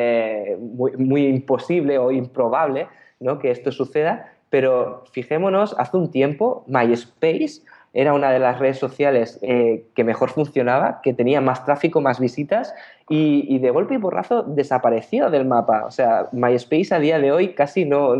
muy 0.98 1.26
imposible 1.26 1.96
o 1.96 2.10
improbable, 2.10 2.86
que 3.38 3.50
esto 3.50 3.72
suceda, 3.72 4.32
pero 4.50 5.04
fijémonos, 5.12 5.74
hace 5.78 5.96
un 5.96 6.10
tiempo 6.10 6.64
MySpace 6.66 7.62
era 7.94 8.12
una 8.12 8.32
de 8.32 8.40
las 8.40 8.58
redes 8.58 8.78
sociales 8.78 9.38
eh, 9.42 9.86
que 9.94 10.02
mejor 10.02 10.30
funcionaba, 10.30 11.00
que 11.00 11.14
tenía 11.14 11.40
más 11.40 11.64
tráfico, 11.64 12.00
más 12.00 12.18
visitas 12.18 12.74
y, 13.08 13.58
de 13.58 13.70
golpe 13.70 13.94
y 13.94 13.98
porrazo 13.98 14.42
desapareció 14.42 15.30
del 15.30 15.46
mapa. 15.46 15.84
O 15.86 15.92
sea, 15.92 16.28
MySpace 16.32 16.92
a 16.92 16.98
día 16.98 17.20
de 17.20 17.30
hoy 17.30 17.54
casi 17.54 17.84
no, 17.84 18.14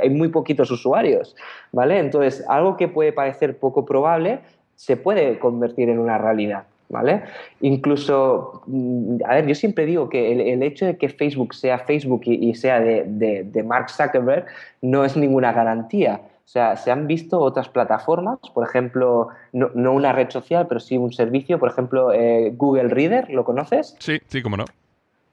hay 0.00 0.10
muy 0.10 0.28
poquitos 0.28 0.70
usuarios, 0.70 1.34
¿vale? 1.72 1.98
Entonces, 1.98 2.44
algo 2.48 2.76
que 2.76 2.86
puede 2.86 3.12
parecer 3.12 3.58
poco 3.58 3.84
probable 3.84 4.38
se 4.76 4.96
puede 4.96 5.40
convertir 5.40 5.88
en 5.88 5.98
una 5.98 6.16
realidad. 6.16 6.64
¿Vale? 6.88 7.22
Incluso, 7.60 8.62
mm, 8.66 9.18
a 9.26 9.34
ver, 9.34 9.46
yo 9.46 9.54
siempre 9.54 9.86
digo 9.86 10.08
que 10.08 10.52
el, 10.52 10.62
hecho 10.62 10.86
de 10.86 10.96
que 10.96 11.08
Facebook 11.08 11.54
sea 11.54 11.78
Facebook 11.78 12.22
y, 12.24 12.54
sea 12.54 12.80
de, 12.80 13.64
Mark 13.64 13.90
Zuckerberg 13.90 14.46
no 14.82 15.04
es 15.04 15.16
ninguna 15.16 15.52
garantía. 15.52 16.20
O 16.44 16.50
sea, 16.50 16.76
se 16.76 16.90
han 16.90 17.06
visto 17.06 17.40
otras 17.40 17.68
plataformas, 17.68 18.38
por 18.54 18.66
ejemplo, 18.66 19.28
no, 19.52 19.92
una 19.92 20.12
red 20.12 20.30
social, 20.30 20.66
pero 20.66 20.80
sí 20.80 20.96
un 20.96 21.12
servicio, 21.12 21.58
por 21.58 21.70
ejemplo, 21.70 22.12
eh, 22.12 22.52
Google 22.56 22.88
Reader, 22.88 23.28
¿lo 23.30 23.44
conoces? 23.44 23.96
Sí, 23.98 24.18
sí, 24.28 24.40
cómo 24.40 24.56
no 24.56 24.64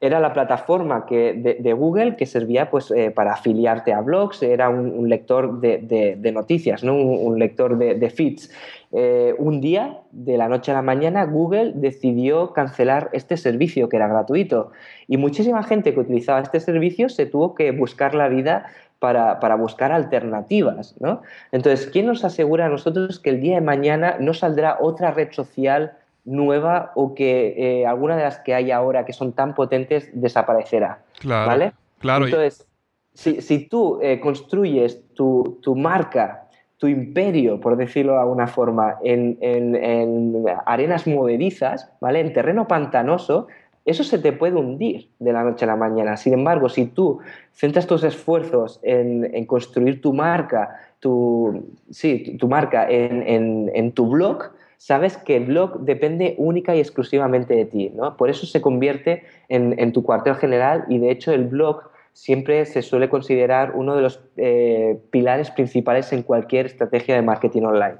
era 0.05 0.19
la 0.19 0.33
plataforma 0.33 1.05
que, 1.05 1.57
de, 1.59 1.73
Google 1.73 2.15
que 2.15 2.25
servía 2.25 2.69
pues, 2.69 2.91
eh, 2.91 3.11
para 3.11 3.33
afiliarte 3.33 3.93
a 3.93 4.01
blogs, 4.01 4.43
era 4.43 4.69
un, 4.69 5.09
lector 5.09 5.59
de, 5.59 6.31
noticias, 6.33 6.83
¿no? 6.83 6.95
un, 6.95 7.39
lector 7.39 7.77
de, 7.77 8.09
feeds. 8.09 8.51
Eh, 8.91 9.35
un 9.37 9.61
día, 9.61 9.99
de 10.11 10.37
la 10.37 10.47
noche 10.47 10.71
a 10.71 10.75
la 10.75 10.81
mañana, 10.81 11.25
Google 11.25 11.73
decidió 11.75 12.53
cancelar 12.53 13.09
este 13.13 13.35
servicio 13.35 13.89
que 13.89 13.97
era 13.97 14.07
gratuito 14.07 14.71
y 15.07 15.17
muchísima 15.17 15.63
gente 15.63 15.93
que 15.93 15.99
utilizaba 15.99 16.39
este 16.39 16.59
servicio 16.59 17.09
se 17.09 17.25
tuvo 17.25 17.55
que 17.55 17.71
buscar 17.71 18.15
la 18.15 18.29
vida 18.29 18.67
para, 18.99 19.39
para, 19.39 19.55
buscar 19.55 19.91
alternativas. 19.91 20.95
¿no? 20.99 21.21
Entonces, 21.51 21.87
¿quién 21.87 22.05
nos 22.05 22.23
asegura 22.23 22.67
a 22.67 22.69
nosotros 22.69 23.19
que 23.19 23.31
el 23.31 23.41
día 23.41 23.55
de 23.55 23.61
mañana 23.61 24.17
no 24.19 24.33
saldrá 24.33 24.77
otra 24.79 25.11
red 25.11 25.31
social 25.31 25.93
nueva 26.25 26.91
o 26.95 27.13
que 27.13 27.53
eh, 27.57 27.85
alguna 27.85 28.17
de 28.17 28.23
las 28.23 28.39
que 28.39 28.53
hay 28.53 28.71
ahora 28.71 29.05
que 29.05 29.13
son 29.13 29.33
tan 29.33 29.53
potentes 29.53 30.09
desaparecerá. 30.13 31.03
Claro, 31.19 31.47
¿vale? 31.47 31.73
claro. 31.99 32.25
Entonces, 32.25 32.67
si, 33.15 33.67
tú 33.67 33.99
eh, 34.01 34.19
construyes 34.19 35.01
tu, 35.13 35.57
marca, 35.75 36.47
tu 36.77 36.87
imperio, 36.87 37.61
por 37.61 37.77
decirlo 37.77 38.13
de 38.13 38.19
alguna 38.19 38.47
forma, 38.47 38.97
en, 39.03 40.45
arenas 40.65 41.07
movedizas, 41.07 41.91
¿vale? 42.01 42.19
En 42.19 42.33
terreno 42.33 42.67
pantanoso, 42.67 43.47
eso 43.85 44.03
se 44.03 44.17
te 44.17 44.33
puede 44.33 44.55
hundir 44.55 45.09
de 45.19 45.31
la 45.31 45.43
noche 45.43 45.63
a 45.63 45.67
la 45.67 45.75
mañana. 45.75 46.17
Sin 46.17 46.33
embargo, 46.33 46.69
si 46.69 46.87
tú 46.87 47.19
centras 47.53 47.87
tus 47.87 48.03
esfuerzos 48.03 48.79
en, 48.83 49.45
construir 49.45 50.01
tu 50.01 50.11
marca, 50.11 50.75
tu, 50.99 51.67
sí, 51.91 52.35
tu 52.37 52.47
marca 52.49 52.87
en, 52.89 53.91
tu 53.93 54.07
blog, 54.07 54.51
sabes 54.77 55.17
que 55.17 55.37
el 55.37 55.45
blog 55.45 55.81
depende 55.81 56.35
única 56.37 56.75
y 56.75 56.79
exclusivamente 56.79 57.55
de 57.55 57.65
ti, 57.65 57.91
¿no? 57.95 58.17
Por 58.17 58.29
eso 58.29 58.45
se 58.45 58.61
convierte 58.61 59.23
en, 59.49 59.93
tu 59.93 60.03
cuartel 60.03 60.35
general 60.35 60.85
y 60.89 60.99
de 60.99 61.11
hecho 61.11 61.31
el 61.31 61.45
blog 61.45 61.83
siempre 62.13 62.65
se 62.65 62.81
suele 62.81 63.09
considerar 63.09 63.73
uno 63.75 63.95
de 63.95 64.01
los 64.01 64.21
eh, 64.37 64.97
pilares 65.11 65.51
principales 65.51 66.11
en 66.13 66.23
cualquier 66.23 66.65
estrategia 66.65 67.15
de 67.15 67.21
marketing 67.21 67.63
online. 67.63 67.97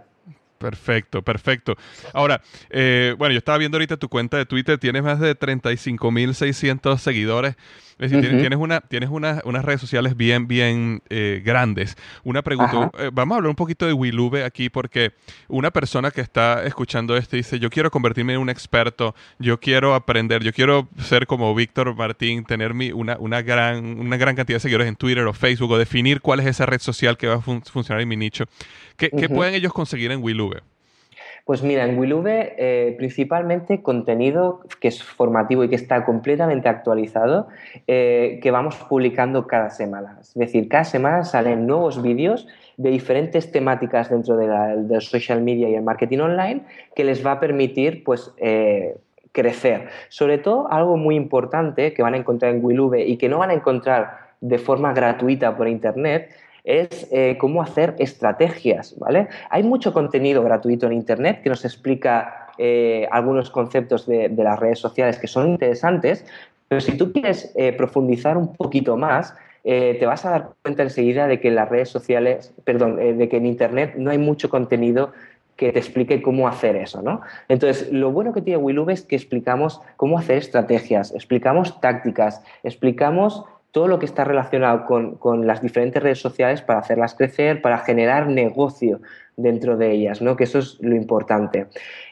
Perfecto, 0.58 1.22
perfecto. 1.22 1.76
Ahora, 2.14 2.42
eh, 2.70 3.14
bueno, 3.18 3.34
yo 3.34 3.40
estaba 3.40 3.58
viendo 3.58 3.76
ahorita 3.76 3.98
tu 3.98 4.08
cuenta 4.08 4.38
de 4.38 4.46
Twitter, 4.46 4.78
tienes 4.78 5.04
más 5.04 5.20
de 5.20 5.38
35.600 5.38 6.98
seguidores. 6.98 7.56
Es 7.98 8.12
decir, 8.12 8.38
tienes, 8.40 8.60
una, 8.60 8.82
tienes 8.82 9.10
unas 9.10 9.66
redes 9.66 9.80
sociales 9.80 10.18
bien, 10.18 10.48
bien 10.48 11.02
eh, 11.10 11.42
grandes. 11.46 11.96
Una 12.26 12.42
pregunta, 12.42 12.92
eh, 13.00 13.10
vamos 13.14 13.36
a 13.36 13.38
hablar 13.38 13.50
un 13.50 13.56
poquito 13.56 13.86
de 13.86 13.94
Wilube 13.94 14.44
aquí 14.44 14.70
porque 14.70 15.14
una 15.48 15.72
persona 15.72 16.12
que 16.12 16.20
está 16.20 16.66
escuchando 16.66 17.16
esto 17.16 17.38
dice, 17.38 17.58
yo 17.58 17.70
quiero 17.70 17.90
convertirme 17.92 18.34
en 18.34 18.40
un 18.40 18.50
experto, 18.50 19.16
yo 19.40 19.62
quiero 19.62 19.96
aprender, 19.96 20.44
yo 20.44 20.52
quiero 20.52 20.90
ser 21.00 21.26
como 21.26 21.56
Víctor 21.56 21.96
Martín, 21.96 22.44
tener 22.44 22.74
mi, 22.74 22.92
una, 22.92 23.16
una, 23.18 23.42
gran, 23.42 23.98
una 24.00 24.18
gran 24.18 24.36
cantidad 24.36 24.58
de 24.58 24.62
seguidores 24.62 24.90
en 24.90 24.98
Twitter 24.98 25.26
o 25.26 25.32
Facebook 25.32 25.72
o 25.72 25.78
definir 25.78 26.20
cuál 26.20 26.42
es 26.42 26.48
esa 26.48 26.66
red 26.66 26.82
social 26.82 27.18
que 27.18 27.28
va 27.28 27.36
a 27.36 27.42
funcionar 27.42 28.02
en 28.02 28.10
mi 28.10 28.18
nicho. 28.18 28.44
¿Qué, 28.98 29.10
pueden 29.30 29.54
ellos 29.54 29.72
conseguir 29.72 30.12
en 30.12 30.22
Wilube? 30.22 30.62
Pues 31.46 31.62
mira, 31.62 31.86
en 31.86 31.98
Wilube 32.00 32.56
eh, 32.58 32.96
principalmente 32.98 33.84
contenido 33.84 34.62
que 34.80 34.88
es 34.88 35.04
formativo 35.04 35.64
y 35.64 35.70
que 35.70 35.76
está 35.76 36.04
completamente 36.04 36.68
actualizado, 36.68 37.48
eh, 37.86 38.40
que 38.42 38.50
vamos 38.50 38.76
publicando 38.90 39.46
cada 39.46 39.70
semana. 39.70 40.18
Es 40.22 40.34
decir, 40.34 40.68
cada 40.68 40.86
semana 40.86 41.24
salen 41.24 41.68
nuevos 41.68 42.02
vídeos 42.02 42.48
de 42.78 42.90
diferentes 42.90 43.52
temáticas 43.52 44.10
dentro 44.10 44.38
de 44.38 44.48
la, 44.48 45.00
social 45.02 45.44
media 45.44 45.70
y 45.70 45.76
el 45.76 45.84
marketing 45.84 46.20
online 46.20 46.64
que 46.96 47.04
les 47.04 47.24
va 47.24 47.34
a 47.34 47.40
permitir 47.40 48.04
pues, 48.04 48.34
eh, 48.38 48.98
crecer. 49.32 49.90
Sobre 50.10 50.40
todo, 50.40 50.68
algo 50.72 50.98
muy 50.98 51.16
importante 51.16 51.94
que 51.94 52.02
van 52.02 52.16
a 52.16 52.18
encontrar 52.18 52.56
en 52.56 52.66
Wilube 52.66 53.06
y 53.06 53.18
que 53.18 53.30
no 53.30 53.38
van 53.38 53.52
a 53.52 53.54
encontrar 53.54 54.18
de 54.42 54.58
forma 54.58 54.94
gratuita 54.94 55.56
por 55.56 55.68
internet 55.68 56.32
es 56.66 57.08
eh, 57.12 57.38
cómo 57.40 57.62
hacer 57.62 57.96
estrategias, 58.00 58.98
¿vale? 58.98 59.28
Hay 59.50 59.64
mucho 59.64 59.94
contenido 59.94 60.44
gratuito 60.44 60.88
en 60.88 60.94
Internet 60.94 61.42
que 61.42 61.50
nos 61.50 61.64
explica 61.64 62.48
eh, 62.58 63.08
algunos 63.12 63.50
conceptos 63.52 64.06
de, 64.08 64.30
las 64.30 64.60
redes 64.60 64.80
sociales 64.80 65.18
que 65.20 65.28
son 65.28 65.50
interesantes, 65.50 66.26
pero 66.68 66.82
si 66.82 66.98
tú 66.98 67.14
quieres 67.14 67.54
eh, 67.56 67.72
profundizar 67.74 68.38
un 68.38 68.54
poquito 68.54 68.98
más, 68.98 69.34
te 69.64 70.06
vas 70.06 70.24
a 70.26 70.30
dar 70.30 70.50
cuenta 70.62 70.84
enseguida 70.84 71.26
de 71.26 71.40
que 71.40 71.48
en 71.48 71.56
las 71.56 71.68
redes 71.68 71.90
sociales, 71.90 72.54
perdón, 72.66 72.98
de 72.98 73.28
que 73.28 73.38
en 73.38 73.48
Internet 73.48 73.96
no 73.98 74.12
hay 74.12 74.20
mucho 74.20 74.48
contenido 74.48 75.12
que 75.56 75.72
te 75.72 75.80
explique 75.80 76.22
cómo 76.22 76.48
hacer 76.48 76.76
eso, 76.76 77.02
¿no? 77.02 77.22
Entonces, 77.48 77.92
lo 77.92 78.12
bueno 78.12 78.34
que 78.34 78.42
tiene 78.42 78.58
Willube 78.58 78.94
es 78.94 79.04
que 79.04 79.16
explicamos 79.16 79.82
cómo 79.96 80.20
hacer 80.20 80.38
estrategias, 80.38 81.14
explicamos 81.16 81.80
tácticas, 81.80 82.44
explicamos 82.64 83.46
todo 83.76 83.90
lo 83.90 84.00
que 84.00 84.06
está 84.06 84.24
relacionado 84.24 84.86
con, 84.86 85.46
las 85.46 85.62
diferentes 85.62 86.02
redes 86.02 86.20
sociales 86.20 86.62
para 86.62 86.80
hacerlas 86.80 87.14
crecer, 87.14 87.62
para 87.62 87.80
generar 87.80 88.26
negocio 88.26 89.02
dentro 89.36 89.76
de 89.76 89.92
ellas, 89.92 90.22
¿no? 90.22 90.38
Que 90.38 90.46
eso 90.46 90.60
es 90.60 90.78
lo 90.80 90.96
importante. 90.96 91.66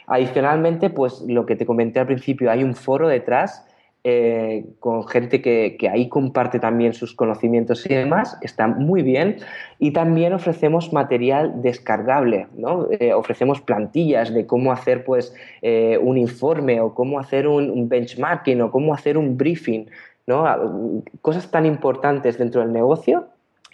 Adicionalmente, 0.05 0.89
pues 0.89 1.23
lo 1.25 1.45
que 1.45 1.55
te 1.55 1.65
comenté 1.65 2.01
al 2.01 2.07
principio, 2.07 2.51
hay 2.51 2.65
un 2.65 2.75
foro 2.75 3.07
detrás 3.07 3.65
eh, 4.03 4.65
con 4.81 5.07
gente 5.07 5.41
que, 5.41 5.77
ahí 5.89 6.09
comparte 6.09 6.59
también 6.59 6.93
sus 6.93 7.13
conocimientos 7.13 7.85
y 7.89 7.93
demás, 7.93 8.37
está 8.41 8.67
muy 8.67 9.01
bien. 9.01 9.37
Y 9.79 9.91
también 9.91 10.33
ofrecemos 10.33 10.91
material 10.91 11.61
descargable, 11.61 12.47
¿no? 12.57 12.89
Eh, 12.91 13.13
ofrecemos 13.13 13.61
plantillas 13.61 14.33
de 14.33 14.45
cómo 14.45 14.73
hacer 14.73 15.05
pues, 15.05 15.33
eh, 15.61 15.97
un 16.01 16.17
informe 16.17 16.81
o 16.81 16.93
cómo 16.93 17.21
hacer 17.21 17.47
un 17.47 17.87
benchmarking 17.87 18.59
o 18.63 18.69
cómo 18.69 18.93
hacer 18.93 19.17
un 19.17 19.37
briefing 19.37 19.85
¿no? 20.27 21.03
Cosas 21.21 21.49
tan 21.51 21.65
importantes 21.65 22.37
dentro 22.37 22.61
del 22.61 22.71
negocio 22.71 23.27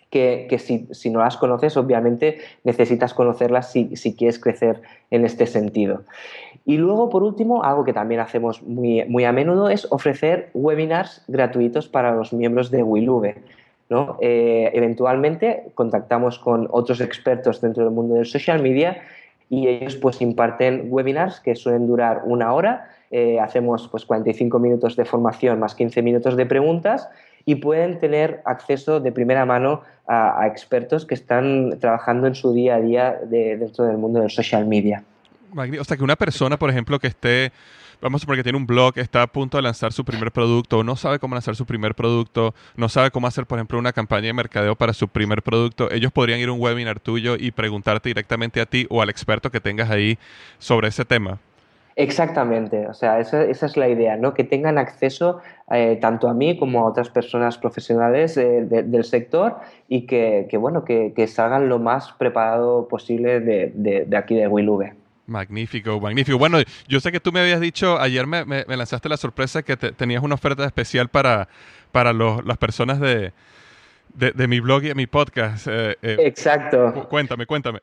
que, 0.10 0.88
si, 0.92 1.10
no 1.10 1.20
las 1.20 1.38
conoces, 1.38 1.78
obviamente 1.78 2.40
necesitas 2.64 3.14
conocerlas 3.14 3.72
si, 3.72 4.16
quieres 4.16 4.40
crecer 4.40 4.82
en 5.12 5.26
este 5.26 5.46
sentido. 5.46 6.04
Y 6.66 6.78
luego, 6.78 7.10
por 7.10 7.24
último, 7.24 7.64
algo 7.64 7.84
que 7.84 7.94
también 7.94 8.20
hacemos 8.20 8.64
muy, 8.64 9.06
muy 9.06 9.26
a 9.26 9.32
menudo 9.32 9.70
es 9.70 9.88
ofrecer 9.92 10.50
webinars 10.54 11.24
gratuitos 11.28 11.88
para 11.88 12.16
los 12.16 12.34
miembros 12.34 12.72
de 12.72 12.84
Wilube. 12.84 13.36
¿no? 13.90 14.18
Eh, 14.22 14.70
eventualmente 14.74 15.72
contactamos 15.74 16.38
con 16.40 16.68
otros 16.72 17.02
expertos 17.02 17.62
dentro 17.62 17.84
del 17.84 17.94
mundo 17.94 18.16
del 18.16 18.26
social 18.26 18.62
media 18.62 19.02
y 19.50 19.68
ellos 19.68 19.96
pues 19.96 20.22
imparten 20.22 20.88
webinars 20.90 21.40
que 21.40 21.56
suelen 21.56 21.88
durar 21.88 22.22
una 22.26 22.54
hora 22.54 22.88
eh, 23.12 23.40
hacemos 23.40 23.88
pues 23.88 24.06
45 24.06 24.60
minutos 24.60 24.96
de 24.96 25.06
formación 25.06 25.60
más 25.60 25.76
15 25.76 26.02
minutos 26.02 26.38
de 26.38 26.46
preguntas 26.46 27.10
y 27.46 27.56
pueden 27.56 28.00
tener 28.00 28.42
acceso 28.46 29.00
de 29.00 29.12
primera 29.12 29.46
mano 29.46 29.82
a, 30.08 30.46
expertos 30.48 31.06
que 31.06 31.16
están 31.16 31.80
trabajando 31.80 32.28
en 32.28 32.36
su 32.36 32.54
día 32.54 32.76
a 32.76 32.82
día 32.82 33.20
dentro 33.30 33.86
del 33.86 33.98
mundo 33.98 34.20
del 34.20 34.30
social 34.30 34.66
media. 34.66 35.04
O 35.56 35.84
sea, 35.84 35.98
que 35.98 36.04
una 36.04 36.16
persona, 36.16 36.58
por 36.58 36.70
ejemplo, 36.70 37.00
que 37.00 37.08
esté 37.08 37.52
vamos 38.02 38.20
a 38.20 38.22
suponer 38.22 38.40
que 38.40 38.44
tiene 38.44 38.58
un 38.58 38.68
blog, 38.68 38.98
está 38.98 39.24
a 39.24 39.28
punto 39.28 39.58
de 39.58 39.64
lanzar 39.64 39.94
su 39.94 40.06
primer 40.06 40.32
producto, 40.32 40.84
no 40.84 40.96
sabe 40.96 41.20
cómo 41.20 41.36
lanzar 41.36 41.56
su 41.56 41.66
primer 41.66 41.96
producto, 41.96 42.54
no 42.76 42.90
sabe 42.90 43.12
cómo 43.12 43.28
hacer, 43.28 43.46
por 43.46 43.58
ejemplo, 43.58 43.78
una 43.78 43.94
campaña 43.94 44.28
de 44.28 44.34
mercadeo 44.34 44.76
para 44.76 44.94
su 44.94 45.08
primer 45.08 45.42
producto, 45.44 45.92
ellos 45.92 46.12
podrían 46.12 46.40
ir 46.40 46.50
a 46.50 46.52
un 46.52 46.62
webinar 46.62 47.00
tuyo 47.00 47.36
y 47.38 47.52
preguntarte 47.52 48.10
directamente 48.10 48.62
a 48.62 48.66
ti 48.66 48.88
o 48.90 49.02
al 49.02 49.10
experto 49.10 49.52
que 49.52 49.60
tengas 49.60 49.90
ahí 49.90 50.18
sobre 50.60 50.88
ese 50.88 51.06
tema. 51.06 51.40
Exactamente, 52.00 52.88
o 52.88 52.94
sea, 52.94 53.20
esa, 53.20 53.44
es 53.44 53.76
la 53.76 53.90
idea, 53.90 54.16
¿no? 54.16 54.34
Que 54.34 54.46
tengan 54.46 54.78
acceso 54.78 55.42
eh, 55.70 55.98
tanto 56.00 56.30
a 56.30 56.34
mí 56.34 56.58
como 56.58 56.80
a 56.80 56.86
otras 56.86 57.10
personas 57.10 57.58
profesionales 57.58 58.38
eh, 58.38 58.62
del 58.64 59.04
sector 59.04 59.58
y 59.90 60.06
que, 60.06 60.48
bueno, 60.58 60.86
que, 60.86 61.28
salgan 61.28 61.68
lo 61.68 61.78
más 61.78 62.14
preparado 62.14 62.88
posible 62.88 63.42
de, 63.42 64.08
aquí 64.18 64.36
de 64.36 64.48
Wilube. 64.48 64.94
Magnífico, 65.28 66.00
magnífico. 66.00 66.38
Bueno, 66.38 66.60
yo 66.88 67.02
sé 67.02 67.12
que 67.12 67.20
tú 67.20 67.34
me 67.34 67.42
habías 67.42 67.60
dicho, 67.60 68.00
ayer 68.00 68.26
me, 68.26 68.46
lanzaste 68.66 69.10
la 69.10 69.18
sorpresa 69.18 69.62
que 69.62 69.76
tenías 69.76 70.24
una 70.24 70.36
oferta 70.36 70.64
especial 70.64 71.10
para, 71.10 71.50
para 71.92 72.14
las 72.14 72.58
personas 72.58 73.02
de, 73.02 73.34
mi 74.48 74.62
blog 74.62 74.86
y 74.86 74.88
de 74.88 74.96
mi 74.96 75.06
podcast. 75.06 75.68
Eh, 75.70 75.98
Exacto. 76.02 77.10
Cuéntame, 77.10 77.46
cuéntame. 77.46 77.82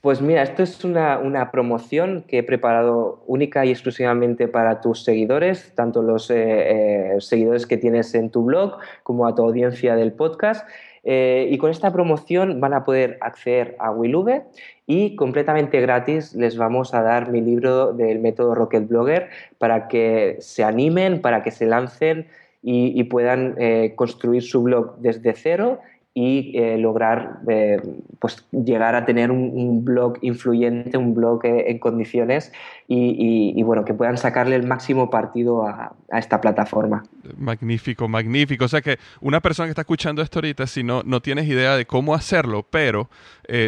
Pues 0.00 0.22
mira, 0.22 0.44
esto 0.44 0.62
es 0.62 0.84
una, 0.84 1.50
promoción 1.50 2.22
que 2.28 2.38
he 2.38 2.42
preparado 2.44 3.24
única 3.26 3.66
y 3.66 3.70
exclusivamente 3.70 4.46
para 4.46 4.80
tus 4.80 5.02
seguidores, 5.02 5.72
tanto 5.74 6.02
los 6.02 6.30
eh, 6.30 6.36
eh, 6.36 7.20
seguidores 7.20 7.66
que 7.66 7.78
tienes 7.78 8.14
en 8.14 8.30
tu 8.30 8.44
blog 8.44 8.78
como 9.02 9.26
a 9.26 9.34
tu 9.34 9.42
audiencia 9.42 9.96
del 9.96 10.12
podcast. 10.12 10.68
Eh, 11.02 11.48
y 11.50 11.58
con 11.58 11.72
esta 11.72 11.92
promoción 11.92 12.60
van 12.60 12.74
a 12.74 12.84
poder 12.84 13.18
acceder 13.22 13.74
a 13.80 13.90
Willube 13.90 14.44
y 14.86 15.16
completamente 15.16 15.80
gratis 15.80 16.34
les 16.34 16.56
vamos 16.56 16.94
a 16.94 17.02
dar 17.02 17.30
mi 17.30 17.40
libro 17.40 17.92
del 17.92 18.20
método 18.20 18.54
Rocket 18.54 18.86
Blogger 18.86 19.30
para 19.58 19.88
que 19.88 20.36
se 20.38 20.62
animen, 20.62 21.20
para 21.20 21.42
que 21.42 21.50
se 21.50 21.66
lancen 21.66 22.28
y, 22.62 23.02
puedan 23.04 23.56
construir 23.94 24.42
su 24.42 24.62
blog 24.62 24.98
desde 24.98 25.32
cero 25.32 25.78
y 26.14 26.58
eh, 26.58 26.78
lograr 26.78 27.40
eh, 27.48 27.80
pues 28.18 28.44
llegar 28.50 28.94
a 28.94 29.04
tener 29.06 29.30
un, 29.30 29.84
blog 29.84 30.18
influyente, 30.22 30.98
un 30.98 31.14
blog 31.14 31.44
eh, 31.44 31.70
en 31.70 31.78
condiciones 31.78 32.52
y, 32.90 33.62
bueno, 33.64 33.84
que 33.84 33.92
puedan 33.92 34.16
sacarle 34.16 34.56
el 34.56 34.66
máximo 34.66 35.10
partido 35.10 35.66
a, 35.66 35.92
esta 36.10 36.40
plataforma. 36.40 37.02
Magnífico, 37.36 38.08
magnífico. 38.08 38.64
O 38.64 38.68
sea 38.68 38.80
que 38.80 38.98
una 39.20 39.40
persona 39.40 39.66
que 39.66 39.72
está 39.72 39.82
escuchando 39.82 40.22
esto 40.22 40.38
ahorita, 40.38 40.66
si 40.66 40.82
no, 40.82 41.02
no 41.04 41.20
tienes 41.20 41.46
idea 41.46 41.76
de 41.76 41.84
cómo 41.84 42.14
hacerlo, 42.14 42.66
pero 42.70 43.10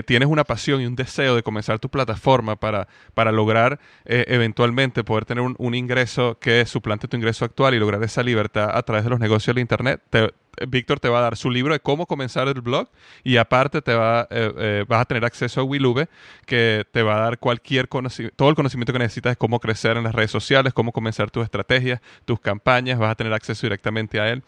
tienes 0.06 0.28
una 0.28 0.44
pasión 0.44 0.80
y 0.80 0.86
un 0.86 0.96
deseo 0.96 1.34
de 1.34 1.42
comenzar 1.42 1.78
tu 1.78 1.90
plataforma 1.90 2.56
para, 2.56 2.88
para 3.12 3.30
lograr 3.30 3.78
eventualmente 4.04 5.04
poder 5.04 5.24
tener 5.26 5.44
un, 5.44 5.74
ingreso 5.74 6.38
que 6.38 6.64
suplante 6.66 7.08
tu 7.08 7.16
ingreso 7.16 7.44
actual 7.44 7.74
y 7.74 7.78
lograr 7.78 8.02
esa 8.02 8.22
libertad 8.22 8.70
a 8.72 8.82
través 8.82 9.04
de 9.04 9.10
los 9.10 9.20
negocios 9.20 9.54
de 9.54 9.60
Internet, 9.60 10.02
te, 10.10 10.30
Víctor 10.68 11.00
te 11.00 11.08
va 11.08 11.18
a 11.18 11.22
dar 11.22 11.36
su 11.36 11.50
libro 11.50 11.72
de 11.72 11.80
cómo 11.80 12.06
comenzar 12.06 12.48
el 12.48 12.60
blog 12.60 12.88
y 13.22 13.36
aparte 13.36 13.82
te 13.82 13.94
va, 13.94 14.26
eh, 14.30 14.52
eh, 14.58 14.84
vas 14.88 15.02
a 15.02 15.04
tener 15.04 15.24
acceso 15.24 15.60
a 15.60 15.64
Wilube 15.64 16.08
que 16.46 16.84
te 16.90 17.02
va 17.02 17.16
a 17.16 17.20
dar 17.20 17.38
cualquier 17.38 17.88
todo 18.36 18.48
el 18.48 18.54
conocimiento 18.54 18.92
que 18.92 18.98
necesitas 18.98 19.09
de 19.14 19.36
cómo 19.36 19.60
crecer 19.60 19.96
en 19.96 20.04
las 20.04 20.14
redes 20.14 20.30
sociales, 20.30 20.72
cómo 20.72 20.92
comenzar 20.92 21.30
tus 21.30 21.44
estrategias, 21.44 22.00
tus 22.24 22.40
campañas, 22.40 22.98
vas 22.98 23.10
a 23.10 23.14
tener 23.14 23.32
acceso 23.32 23.66
directamente 23.66 24.20
a 24.20 24.28
él. 24.30 24.42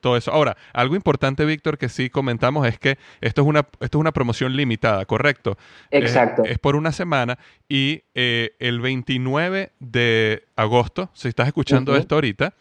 Todo 0.00 0.16
eso. 0.16 0.32
Ahora, 0.32 0.56
algo 0.72 0.94
importante, 0.94 1.44
Víctor, 1.44 1.78
que 1.78 1.88
sí 1.88 2.10
comentamos 2.10 2.66
es 2.66 2.78
que 2.78 2.98
esto 3.20 3.42
es 3.42 3.46
una, 3.46 3.60
esto 3.80 3.98
es 3.98 4.00
una 4.00 4.12
promoción 4.12 4.56
limitada, 4.56 5.04
¿correcto? 5.04 5.56
Exacto. 5.90 6.44
es 6.44 6.58
por 6.58 6.76
una 6.76 6.92
semana 6.92 7.38
y 7.68 8.02
eh, 8.14 8.54
el 8.58 8.80
29 8.80 9.72
de 9.80 10.44
agosto, 10.54 11.10
si 11.12 11.28
estás 11.28 11.46
escuchando 11.48 11.96
esto 11.96 12.14
ahorita, 12.14 12.54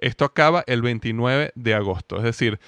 esto 0.00 0.24
acaba 0.24 0.64
el 0.66 0.82
29 0.82 1.52
de 1.54 1.74
agosto, 1.74 2.16
es 2.16 2.22
decir, 2.22 2.58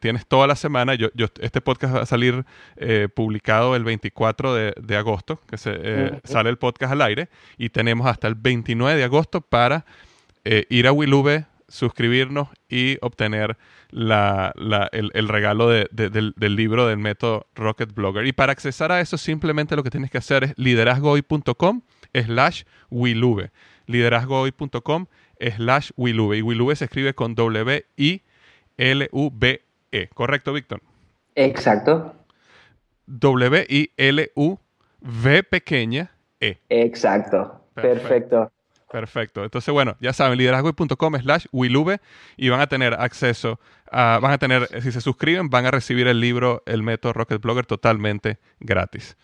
tienes 0.00 0.26
toda 0.26 0.46
la 0.46 0.56
semana. 0.56 0.94
Yo, 0.94 1.08
este 1.40 1.60
podcast 1.60 1.94
va 1.94 2.02
a 2.02 2.06
salir 2.06 2.44
eh, 2.76 3.08
publicado 3.14 3.74
el 3.74 3.84
24 3.84 4.54
de, 4.54 4.96
agosto, 4.96 5.40
que 5.48 5.56
se, 5.56 5.72
eh, 5.74 6.20
sale 6.24 6.50
el 6.50 6.58
podcast 6.58 6.92
al 6.92 7.02
aire, 7.02 7.28
y 7.56 7.70
tenemos 7.70 8.06
hasta 8.06 8.28
el 8.28 8.34
29 8.34 8.98
de 8.98 9.04
agosto 9.04 9.40
para 9.40 9.86
eh, 10.44 10.66
ir 10.68 10.86
a 10.86 10.92
Wilube, 10.92 11.46
suscribirnos 11.68 12.48
y 12.68 12.98
obtener 13.00 13.56
el, 13.92 15.28
regalo 15.28 15.68
del, 15.68 15.88
del, 15.90 16.56
libro 16.56 16.86
del 16.86 16.98
método 16.98 17.46
Rocket 17.54 17.94
Blogger. 17.94 18.26
Y 18.26 18.32
para 18.32 18.52
accesar 18.52 18.92
a 18.92 19.00
eso, 19.00 19.16
simplemente 19.16 19.74
lo 19.76 19.82
que 19.82 19.90
tienes 19.90 20.10
que 20.10 20.18
hacer 20.18 20.44
es 20.44 20.54
liderazgohoy.com 20.56 21.80
slash 22.12 22.64
Wilube. 22.90 23.50
Liderazgohoy.com 23.86 25.06
slash 25.50 25.90
Wilube. 25.96 26.38
Y 26.38 26.42
Wilube 26.42 26.76
se 26.76 26.84
escribe 26.84 27.14
con 27.14 27.34
W-I-L-U-B-E. 27.34 28.20
¿Correcto, 30.14 30.52
Víctor? 30.52 30.80
Exacto. 31.34 32.14
W-I-L-U-V 33.06 34.62
pequeña 35.44 36.12
E. 36.40 36.58
Exacto. 36.68 37.60
Perfecto. 37.74 38.52
Perfecto. 38.90 39.42
Entonces, 39.42 39.72
bueno, 39.72 39.96
ya 40.00 40.12
saben, 40.12 40.36
liderazgo.com 40.36 41.18
slash 41.18 41.46
Wilube 41.50 42.00
y 42.36 42.50
van 42.50 42.60
a 42.60 42.66
tener 42.66 42.92
acceso 42.92 43.58
a, 43.90 44.18
van 44.20 44.32
a 44.32 44.38
tener, 44.38 44.68
si 44.82 44.92
se 44.92 45.00
suscriben, 45.00 45.48
van 45.48 45.64
a 45.64 45.70
recibir 45.70 46.06
el 46.08 46.20
libro, 46.20 46.62
el 46.66 46.82
método 46.82 47.14
Rocket 47.14 47.40
Blogger 47.40 47.64
totalmente 47.64 48.38
gratis. 48.60 49.16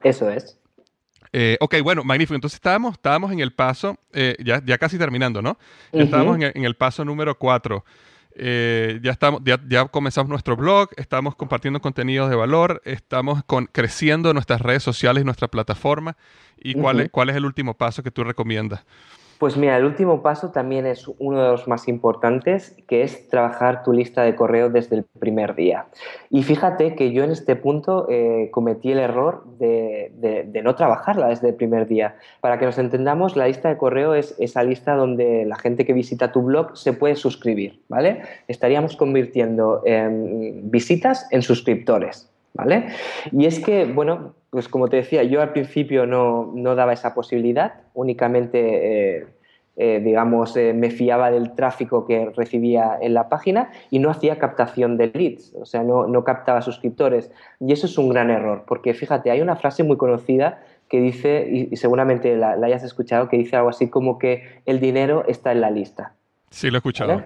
Eso 0.00 0.30
es. 0.30 0.60
Eh, 1.36 1.56
ok, 1.58 1.82
bueno, 1.82 2.04
magnífico. 2.04 2.36
Entonces 2.36 2.54
estábamos, 2.54 2.92
estábamos 2.92 3.32
en 3.32 3.40
el 3.40 3.52
paso, 3.52 3.98
eh, 4.12 4.36
ya, 4.38 4.62
ya 4.64 4.78
casi 4.78 4.98
terminando, 4.98 5.42
¿no? 5.42 5.58
Estábamos 5.90 6.38
en, 6.40 6.64
el 6.64 6.76
paso 6.76 7.04
número 7.04 7.36
4. 7.36 7.84
Eh, 8.36 9.00
ya, 9.02 9.10
estamos, 9.10 9.42
ya, 9.44 9.84
comenzamos 9.86 10.30
nuestro 10.30 10.56
blog, 10.56 10.90
estamos 10.96 11.34
compartiendo 11.34 11.80
contenidos 11.80 12.30
de 12.30 12.36
valor, 12.36 12.82
estamos 12.84 13.42
con, 13.44 13.66
creciendo 13.66 14.32
nuestras 14.32 14.60
redes 14.60 14.84
sociales 14.84 15.22
y 15.22 15.24
nuestra 15.24 15.48
plataforma. 15.48 16.16
¿Y 16.56 16.74
cuál, 16.74 17.10
cuál 17.10 17.30
es 17.30 17.36
el 17.36 17.44
último 17.44 17.74
paso 17.74 18.04
que 18.04 18.12
tú 18.12 18.22
recomiendas? 18.22 18.84
Pues 19.38 19.56
mira, 19.56 19.76
el 19.76 19.84
último 19.84 20.22
paso 20.22 20.50
también 20.50 20.86
es 20.86 21.08
uno 21.18 21.42
de 21.42 21.48
los 21.50 21.66
más 21.66 21.88
importantes, 21.88 22.76
que 22.86 23.02
es 23.02 23.28
trabajar 23.28 23.82
tu 23.82 23.92
lista 23.92 24.22
de 24.22 24.34
correo 24.34 24.70
desde 24.70 24.96
el 24.96 25.04
primer 25.18 25.54
día. 25.54 25.86
Y 26.30 26.42
fíjate 26.42 26.94
que 26.94 27.12
yo 27.12 27.24
en 27.24 27.30
este 27.30 27.56
punto 27.56 28.06
eh, 28.08 28.48
cometí 28.52 28.92
el 28.92 28.98
error 28.98 29.44
de, 29.58 30.60
no 30.62 30.74
trabajarla 30.74 31.28
desde 31.28 31.48
el 31.48 31.54
primer 31.54 31.86
día. 31.86 32.16
Para 32.40 32.58
que 32.58 32.66
nos 32.66 32.78
entendamos, 32.78 33.36
la 33.36 33.46
lista 33.46 33.68
de 33.68 33.76
correo 33.76 34.14
es 34.14 34.34
esa 34.38 34.62
lista 34.62 34.94
donde 34.94 35.44
la 35.44 35.56
gente 35.56 35.84
que 35.84 35.92
visita 35.92 36.32
tu 36.32 36.42
blog 36.42 36.76
se 36.76 36.92
puede 36.92 37.16
suscribir, 37.16 37.80
¿vale? 37.88 38.22
Estaríamos 38.48 38.96
convirtiendo 38.96 39.82
visitas 40.62 41.26
en 41.30 41.42
suscriptores. 41.42 42.30
¿Vale? 42.56 42.86
Y 43.32 43.46
es 43.46 43.58
que, 43.58 43.84
bueno, 43.84 44.36
pues 44.54 44.68
como 44.68 44.88
te 44.88 44.98
decía, 44.98 45.24
yo 45.24 45.42
al 45.42 45.50
principio 45.50 46.06
no, 46.06 46.76
daba 46.76 46.92
esa 46.92 47.12
posibilidad, 47.12 47.74
únicamente, 47.92 49.18
eh, 49.18 49.26
eh, 49.74 50.00
digamos, 50.00 50.56
eh, 50.56 50.72
me 50.72 50.92
fiaba 50.92 51.32
del 51.32 51.56
tráfico 51.56 52.06
que 52.06 52.30
recibía 52.36 52.96
en 53.02 53.14
la 53.14 53.28
página 53.28 53.72
y 53.90 53.98
no 53.98 54.10
hacía 54.10 54.38
captación 54.38 54.96
de 54.96 55.08
leads, 55.08 55.52
o 55.56 55.66
sea, 55.66 55.82
no, 55.82 56.22
captaba 56.22 56.62
suscriptores. 56.62 57.32
Y 57.58 57.72
eso 57.72 57.86
es 57.86 57.98
un 57.98 58.08
gran 58.10 58.30
error, 58.30 58.62
porque 58.64 58.94
fíjate, 58.94 59.32
hay 59.32 59.40
una 59.40 59.56
frase 59.56 59.82
muy 59.82 59.96
conocida 59.96 60.62
que 60.88 61.00
dice, 61.00 61.48
y, 61.50 61.76
seguramente 61.76 62.36
la, 62.36 62.52
hayas 62.52 62.84
escuchado, 62.84 63.28
que 63.28 63.36
dice 63.36 63.56
algo 63.56 63.70
así 63.70 63.90
como 63.90 64.20
que 64.20 64.44
el 64.66 64.78
dinero 64.78 65.24
está 65.26 65.50
en 65.50 65.62
la 65.62 65.72
lista. 65.72 66.12
Sí, 66.50 66.70
lo 66.70 66.76
he 66.76 66.78
escuchado. 66.78 67.24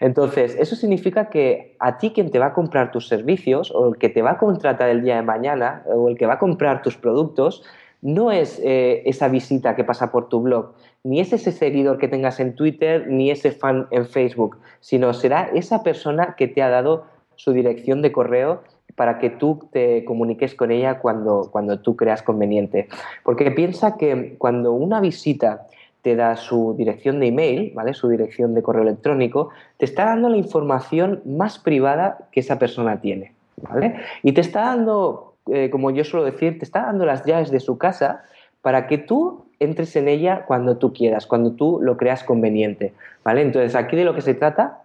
Entonces, 0.00 0.56
eso 0.58 0.76
significa 0.76 1.28
que 1.28 1.76
a 1.78 1.98
ti 1.98 2.10
quien 2.10 2.30
te 2.30 2.38
va 2.38 2.46
a 2.46 2.52
comprar 2.52 2.90
tus 2.90 3.08
servicios 3.08 3.70
o 3.70 3.88
el 3.88 3.98
que 3.98 4.08
te 4.08 4.22
va 4.22 4.32
a 4.32 4.38
contratar 4.38 4.88
el 4.88 5.02
día 5.02 5.16
de 5.16 5.22
mañana 5.22 5.82
o 5.86 6.08
el 6.08 6.16
que 6.16 6.26
va 6.26 6.34
a 6.34 6.38
comprar 6.38 6.82
tus 6.82 6.96
productos, 6.96 7.62
no 8.00 8.30
es 8.30 8.60
eh, 8.62 9.02
esa 9.06 9.28
visita 9.28 9.74
que 9.74 9.84
pasa 9.84 10.12
por 10.12 10.28
tu 10.28 10.40
blog, 10.40 10.72
ni 11.02 11.20
es 11.20 11.32
ese 11.32 11.52
seguidor 11.52 11.98
que 11.98 12.08
tengas 12.08 12.38
en 12.38 12.54
Twitter, 12.54 13.06
ni 13.08 13.30
ese 13.30 13.50
fan 13.50 13.88
en 13.90 14.06
Facebook, 14.06 14.58
sino 14.80 15.12
será 15.12 15.50
esa 15.52 15.82
persona 15.82 16.34
que 16.36 16.48
te 16.48 16.62
ha 16.62 16.68
dado 16.68 17.06
su 17.34 17.52
dirección 17.52 18.02
de 18.02 18.12
correo 18.12 18.62
para 18.94 19.18
que 19.18 19.30
tú 19.30 19.68
te 19.72 20.04
comuniques 20.04 20.54
con 20.54 20.70
ella 20.70 20.98
cuando, 20.98 21.48
cuando 21.52 21.78
tú 21.80 21.96
creas 21.96 22.22
conveniente. 22.22 22.88
Porque 23.22 23.50
piensa 23.52 23.96
que 23.96 24.34
cuando 24.38 24.72
una 24.72 25.00
visita 25.00 25.66
te 26.02 26.16
da 26.16 26.36
su 26.36 26.74
dirección 26.76 27.20
de 27.20 27.28
email, 27.28 27.72
¿vale? 27.74 27.94
Su 27.94 28.08
dirección 28.08 28.54
de 28.54 28.62
correo 28.62 28.82
electrónico, 28.82 29.50
te 29.76 29.84
está 29.84 30.06
dando 30.06 30.28
la 30.28 30.36
información 30.36 31.22
más 31.24 31.58
privada 31.58 32.28
que 32.32 32.40
esa 32.40 32.58
persona 32.58 33.00
tiene, 33.00 33.32
¿vale? 33.56 33.96
Y 34.22 34.32
te 34.32 34.40
está 34.40 34.60
dando, 34.62 35.34
eh, 35.46 35.70
como 35.70 35.90
yo 35.90 36.04
suelo 36.04 36.24
decir, 36.24 36.58
te 36.58 36.64
está 36.64 36.82
dando 36.82 37.04
las 37.04 37.24
llaves 37.24 37.50
de 37.50 37.60
su 37.60 37.78
casa 37.78 38.24
para 38.62 38.86
que 38.86 38.98
tú 38.98 39.46
entres 39.60 39.96
en 39.96 40.08
ella 40.08 40.44
cuando 40.46 40.76
tú 40.76 40.92
quieras, 40.92 41.26
cuando 41.26 41.52
tú 41.52 41.78
lo 41.82 41.96
creas 41.96 42.22
conveniente, 42.22 42.92
¿vale? 43.24 43.42
Entonces, 43.42 43.74
aquí 43.74 43.96
de 43.96 44.04
lo 44.04 44.14
que 44.14 44.22
se 44.22 44.34
trata 44.34 44.82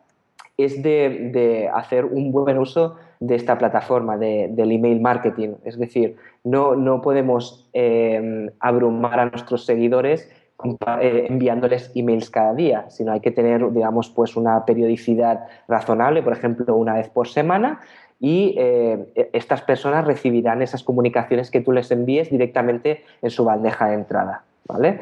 es 0.58 0.82
de, 0.84 1.70
hacer 1.74 2.06
un 2.06 2.32
buen 2.32 2.58
uso 2.58 2.96
de 3.20 3.36
esta 3.36 3.58
plataforma 3.58 4.18
del 4.18 4.72
email 4.72 5.00
marketing. 5.00 5.56
Es 5.64 5.78
decir, 5.78 6.16
no, 6.44 6.76
no 6.76 7.02
podemos 7.02 7.68
em, 7.74 8.50
abrumar 8.60 9.20
a 9.20 9.26
nuestros 9.28 9.66
seguidores 9.66 10.30
eh, 11.02 11.28
enviándoles 11.30 11.92
emails 11.96 12.30
cada 12.30 12.54
día, 12.54 12.90
sino 12.90 13.12
hay 13.12 13.20
que 13.20 13.32
tener, 13.32 13.72
digamos, 13.72 14.10
pues 14.10 14.36
una 14.36 14.66
periodicidad 14.66 15.48
razonable, 15.68 16.24
por 16.24 16.34
ejemplo, 16.34 16.76
una 16.76 16.94
vez 16.94 17.10
por 17.10 17.28
semana, 17.28 17.82
y 18.20 18.56
eh, 18.58 19.12
e, 19.16 19.30
estas 19.34 19.62
personas 19.62 20.06
recibirán 20.06 20.62
esas 20.62 20.84
comunicaciones 20.84 21.52
que 21.52 21.62
tú 21.62 21.72
les 21.72 21.92
envíes 21.92 22.30
directamente 22.30 23.04
en 23.22 23.30
su 23.30 23.44
bandeja 23.44 23.88
de 23.88 23.96
entrada, 23.96 24.44
¿vale? 24.66 25.02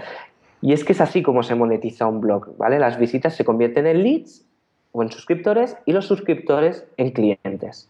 Y 0.61 0.73
es 0.73 0.83
que 0.83 0.93
es 0.93 1.01
así 1.01 1.21
como 1.21 1.43
se 1.43 1.55
monetiza 1.55 2.07
un 2.07 2.21
blog, 2.21 2.57
¿vale? 2.57 2.79
Las 2.79 2.97
visitas 2.97 3.35
se 3.35 3.45
convierten 3.45 3.87
en 3.87 4.03
leads 4.03 4.45
o 4.91 5.03
en 5.03 5.11
suscriptores 5.11 5.77
y 5.85 5.93
los 5.93 6.05
suscriptores 6.05 6.85
en 6.97 7.11
clientes. 7.11 7.89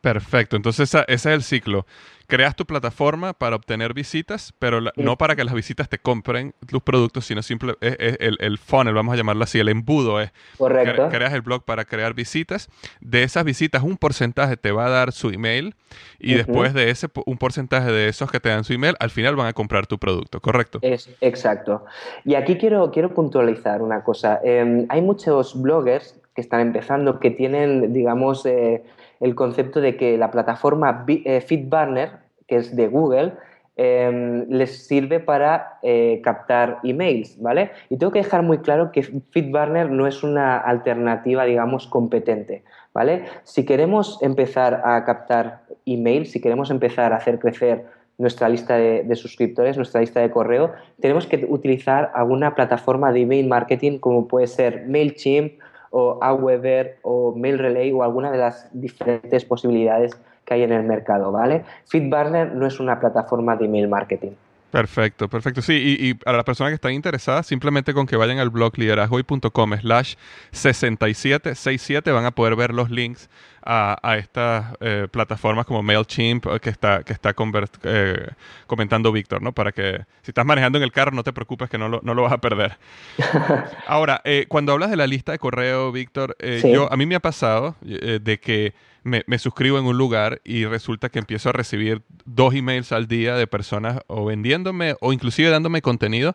Perfecto, 0.00 0.56
entonces 0.56 0.92
ese 0.92 1.04
es 1.08 1.26
el 1.26 1.42
ciclo. 1.42 1.86
Creas 2.26 2.56
tu 2.56 2.64
plataforma 2.64 3.32
para 3.32 3.56
obtener 3.56 3.94
visitas, 3.94 4.54
pero 4.58 4.80
no 4.96 5.18
para 5.18 5.36
que 5.36 5.44
las 5.44 5.54
visitas 5.54 5.88
te 5.88 5.98
compren 5.98 6.54
tus 6.66 6.82
productos, 6.82 7.26
sino 7.26 7.42
simple, 7.42 7.74
el, 7.80 8.36
el, 8.40 8.58
funnel, 8.58 8.94
vamos 8.94 9.14
a 9.14 9.16
llamarlo 9.16 9.44
así, 9.44 9.58
el 9.58 9.68
embudo 9.68 10.20
es. 10.20 10.32
Correcto. 10.56 11.08
creas 11.10 11.32
el 11.34 11.42
blog 11.42 11.64
para 11.64 11.84
crear 11.84 12.14
visitas. 12.14 12.68
De 13.00 13.22
esas 13.22 13.44
visitas, 13.44 13.82
un 13.82 13.96
porcentaje 13.96 14.56
te 14.56 14.72
va 14.72 14.86
a 14.86 14.90
dar 14.90 15.12
su 15.12 15.30
email 15.30 15.74
y 16.18 16.34
después 16.34 16.74
de 16.74 16.90
ese, 16.90 17.08
un 17.26 17.38
porcentaje 17.38 17.92
de 17.92 18.08
esos 18.08 18.30
que 18.30 18.40
te 18.40 18.48
dan 18.48 18.64
su 18.64 18.72
email, 18.72 18.96
al 19.00 19.10
final 19.10 19.36
van 19.36 19.46
a 19.46 19.52
comprar 19.52 19.86
tu 19.86 19.98
producto, 19.98 20.40
¿correcto? 20.40 20.78
Es, 20.82 21.10
exacto. 21.20 21.84
Y 22.24 22.34
aquí 22.34 22.56
quiero, 22.56 22.90
quiero 22.90 23.14
puntualizar 23.14 23.82
una 23.82 24.02
cosa. 24.02 24.40
Em, 24.42 24.86
hay 24.88 25.02
muchos 25.02 25.60
bloggers 25.60 26.18
que 26.34 26.40
están 26.40 26.60
empezando 26.60 27.20
que 27.20 27.30
tienen, 27.30 27.92
digamos, 27.92 28.44
eh, 28.46 28.82
el 29.20 29.34
concepto 29.34 29.80
de 29.80 29.96
que 29.96 30.18
la 30.18 30.30
plataforma 30.30 31.04
eh, 31.08 31.40
FeedBurner, 31.40 32.10
que 32.46 32.56
es 32.56 32.74
de 32.76 32.88
Google, 32.88 33.32
em, 33.76 34.46
les 34.48 34.86
sirve 34.86 35.18
para 35.18 35.78
eh, 35.82 36.20
captar 36.22 36.78
emails, 36.84 37.40
¿vale? 37.40 37.70
Y 37.90 37.96
tengo 37.96 38.12
que 38.12 38.20
dejar 38.20 38.42
muy 38.42 38.58
claro 38.58 38.92
que 38.92 39.02
FeedBurner 39.02 39.90
no 39.90 40.06
es 40.06 40.22
una 40.22 40.58
alternativa, 40.58 41.44
digamos, 41.44 41.86
competente, 41.86 42.62
¿vale? 42.92 43.24
Si 43.42 43.64
queremos 43.64 44.18
empezar 44.22 44.82
a 44.84 45.04
captar 45.04 45.62
emails, 45.86 46.30
si 46.30 46.40
queremos 46.40 46.70
empezar 46.70 47.12
a 47.12 47.16
hacer 47.16 47.38
crecer 47.38 47.84
nuestra 48.16 48.48
lista 48.48 48.76
de, 48.76 49.02
de, 49.02 49.16
suscriptores, 49.16 49.76
nuestra 49.76 50.00
lista 50.00 50.20
de 50.20 50.30
correo, 50.30 50.72
tenemos 51.00 51.26
que 51.26 51.44
utilizar 51.48 52.12
alguna 52.14 52.54
plataforma 52.54 53.12
de 53.12 53.22
email 53.22 53.48
marketing 53.48 53.98
como 53.98 54.28
puede 54.28 54.46
ser 54.46 54.86
MailChimp 54.86 55.54
o 55.96 56.18
Aweber 56.20 56.98
o 57.02 57.32
Mail 57.36 57.56
Relay 57.56 57.92
o 57.92 58.02
alguna 58.02 58.32
de 58.32 58.38
las 58.38 58.68
diferentes 58.72 59.44
posibilidades 59.44 60.10
que 60.44 60.54
hay 60.54 60.62
en 60.64 60.72
el 60.72 60.82
mercado, 60.82 61.30
¿vale? 61.30 61.64
FeedBurner 61.86 62.52
no 62.52 62.66
es 62.66 62.80
una 62.80 62.98
plataforma 62.98 63.54
de 63.54 63.66
email 63.66 63.86
marketing. 63.86 64.32
Perfecto, 64.74 65.28
perfecto. 65.28 65.62
Sí, 65.62 65.72
y, 65.72 66.10
y, 66.10 66.18
a 66.26 66.32
las 66.32 66.42
personas 66.42 66.72
que 66.72 66.74
están 66.74 66.92
interesadas, 66.94 67.46
simplemente 67.46 67.94
con 67.94 68.08
que 68.08 68.16
vayan 68.16 68.40
al 68.40 68.50
blog 68.50 68.76
liderazgoy.com 68.76 69.72
slash 69.80 70.16
6767 70.50 72.10
van 72.10 72.24
a 72.24 72.32
poder 72.32 72.56
ver 72.56 72.74
los 72.74 72.90
links 72.90 73.30
a, 73.62 73.96
a 74.02 74.16
estas 74.16 74.74
eh, 74.80 75.06
plataformas 75.08 75.64
como 75.64 75.80
MailChimp 75.84 76.58
que 76.60 76.70
está, 76.70 77.04
que 77.04 77.12
está 77.12 77.36
eh, 77.84 78.28
comentando 78.66 79.12
Víctor, 79.12 79.42
¿no? 79.42 79.52
Para 79.52 79.70
que 79.70 80.06
si 80.22 80.32
estás 80.32 80.44
manejando 80.44 80.78
en 80.78 80.82
el 80.82 80.90
carro 80.90 81.12
no 81.12 81.22
te 81.22 81.32
preocupes 81.32 81.70
que 81.70 81.78
no 81.78 81.88
lo, 81.88 82.00
no 82.02 82.12
lo 82.12 82.22
vas 82.22 82.32
a 82.32 82.38
perder. 82.38 82.76
Ahora, 83.86 84.22
eh, 84.24 84.46
cuando 84.48 84.72
hablas 84.72 84.90
de 84.90 84.96
la 84.96 85.06
lista 85.06 85.30
de 85.30 85.38
correo, 85.38 85.92
Víctor, 85.92 86.36
yo 86.64 86.92
a 86.92 86.96
mí 86.96 87.06
me 87.06 87.14
ha 87.14 87.20
pasado 87.20 87.76
de 87.80 88.40
que 88.42 88.74
me, 89.04 89.38
suscribo 89.38 89.78
en 89.78 89.84
un 89.84 89.96
lugar 89.96 90.40
y 90.44 90.64
resulta 90.64 91.10
que 91.10 91.18
empiezo 91.18 91.50
a 91.50 91.52
recibir 91.52 92.02
dos 92.24 92.54
emails 92.54 92.90
al 92.92 93.06
día 93.06 93.36
de 93.36 93.46
personas 93.46 94.00
o 94.06 94.24
vendiéndome 94.24 94.96
o 95.00 95.12
inclusive 95.12 95.50
dándome 95.50 95.82
contenido. 95.82 96.34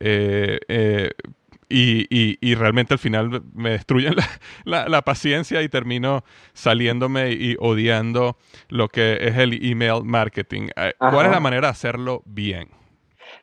Eh, 0.00 0.58
eh, 0.68 1.10
y, 1.68 2.54
realmente 2.54 2.94
al 2.94 2.98
final 2.98 3.42
me 3.54 3.70
destruyen 3.70 4.14
la, 4.64 5.02
paciencia 5.02 5.62
y 5.62 5.68
termino 5.68 6.24
saliéndome 6.52 7.32
y 7.32 7.56
odiando 7.58 8.36
lo 8.68 8.88
que 8.88 9.18
es 9.20 9.36
el 9.36 9.58
email 9.64 10.04
marketing. 10.04 10.68
Eh, 10.76 10.92
¿Cuál 10.98 11.26
es 11.26 11.32
la 11.32 11.40
manera 11.40 11.68
de 11.68 11.72
hacerlo 11.72 12.22
bien? 12.24 12.68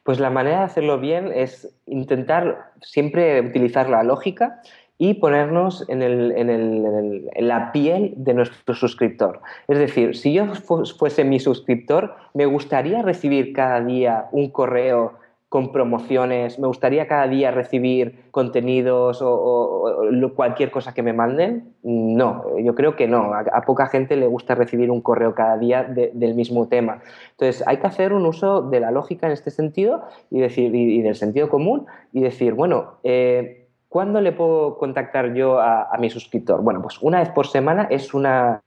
Pues 0.04 0.20
la 0.20 0.30
manera 0.30 0.60
de 0.60 0.64
hacerlo 0.64 1.00
bien 1.00 1.32
es 1.34 1.70
intentar 1.86 2.72
siempre 2.82 3.42
utilizar 3.42 3.90
la 3.90 4.04
lógica 4.04 4.62
y 5.04 5.16
ponernos 5.16 5.84
en, 5.90 7.28
la 7.36 7.74
piel 7.74 8.14
de 8.16 8.34
nuestro 8.34 8.74
suscriptor. 8.74 9.42
Es 9.68 9.78
decir, 9.78 10.16
si 10.16 10.32
yo 10.32 10.46
fuese 10.56 11.26
mi 11.26 11.42
suscriptor, 11.42 12.16
me 12.34 12.46
gustaría 12.46 13.02
recibir 13.02 13.52
cada 13.52 13.82
día 13.82 14.30
un 14.32 14.50
correo 14.50 15.16
con 15.50 15.74
promociones, 15.74 16.58
me 16.58 16.68
gustaría 16.68 17.06
cada 17.06 17.28
día 17.28 17.52
recibir 17.52 18.32
contenidos 18.32 19.20
o, 19.22 19.92
cualquier 20.38 20.72
cosa 20.72 20.94
que 20.94 21.04
me 21.04 21.12
manden. 21.12 21.74
No, 21.84 22.58
yo 22.58 22.74
creo 22.74 22.96
que 22.96 23.06
no. 23.06 23.34
A, 23.34 23.62
poca 23.64 23.88
gente 23.88 24.16
le 24.16 24.28
gusta 24.28 24.56
recibir 24.56 24.90
un 24.90 25.02
correo 25.02 25.36
cada 25.36 25.58
día 25.58 25.84
del 25.84 26.34
mismo 26.34 26.70
tema. 26.70 27.02
Entonces, 27.32 27.62
hay 27.68 27.76
que 27.76 27.88
hacer 27.88 28.14
un 28.14 28.26
uso 28.26 28.62
de 28.62 28.80
la 28.80 28.90
lógica 28.92 29.28
en 29.28 29.34
este 29.34 29.52
sentido 29.52 30.06
y, 30.32 30.40
decir, 30.40 30.74
y, 30.74 31.02
del 31.02 31.16
sentido 31.16 31.50
común 31.50 31.88
y 32.14 32.22
decir, 32.22 32.54
bueno, 32.54 32.94
eh, 33.04 33.63
¿Cuándo 33.94 34.22
le 34.22 34.32
puedo 34.32 34.80
contactar 34.80 35.36
yo 35.36 35.60
a, 35.60 35.96
mi 36.00 36.10
suscriptor? 36.10 36.64
Bueno, 36.64 36.82
pues 36.82 36.98
una 37.00 37.20
vez 37.20 37.30
por 37.30 37.46
semana 37.46 37.86
es 37.92 38.16
una, 38.16 38.64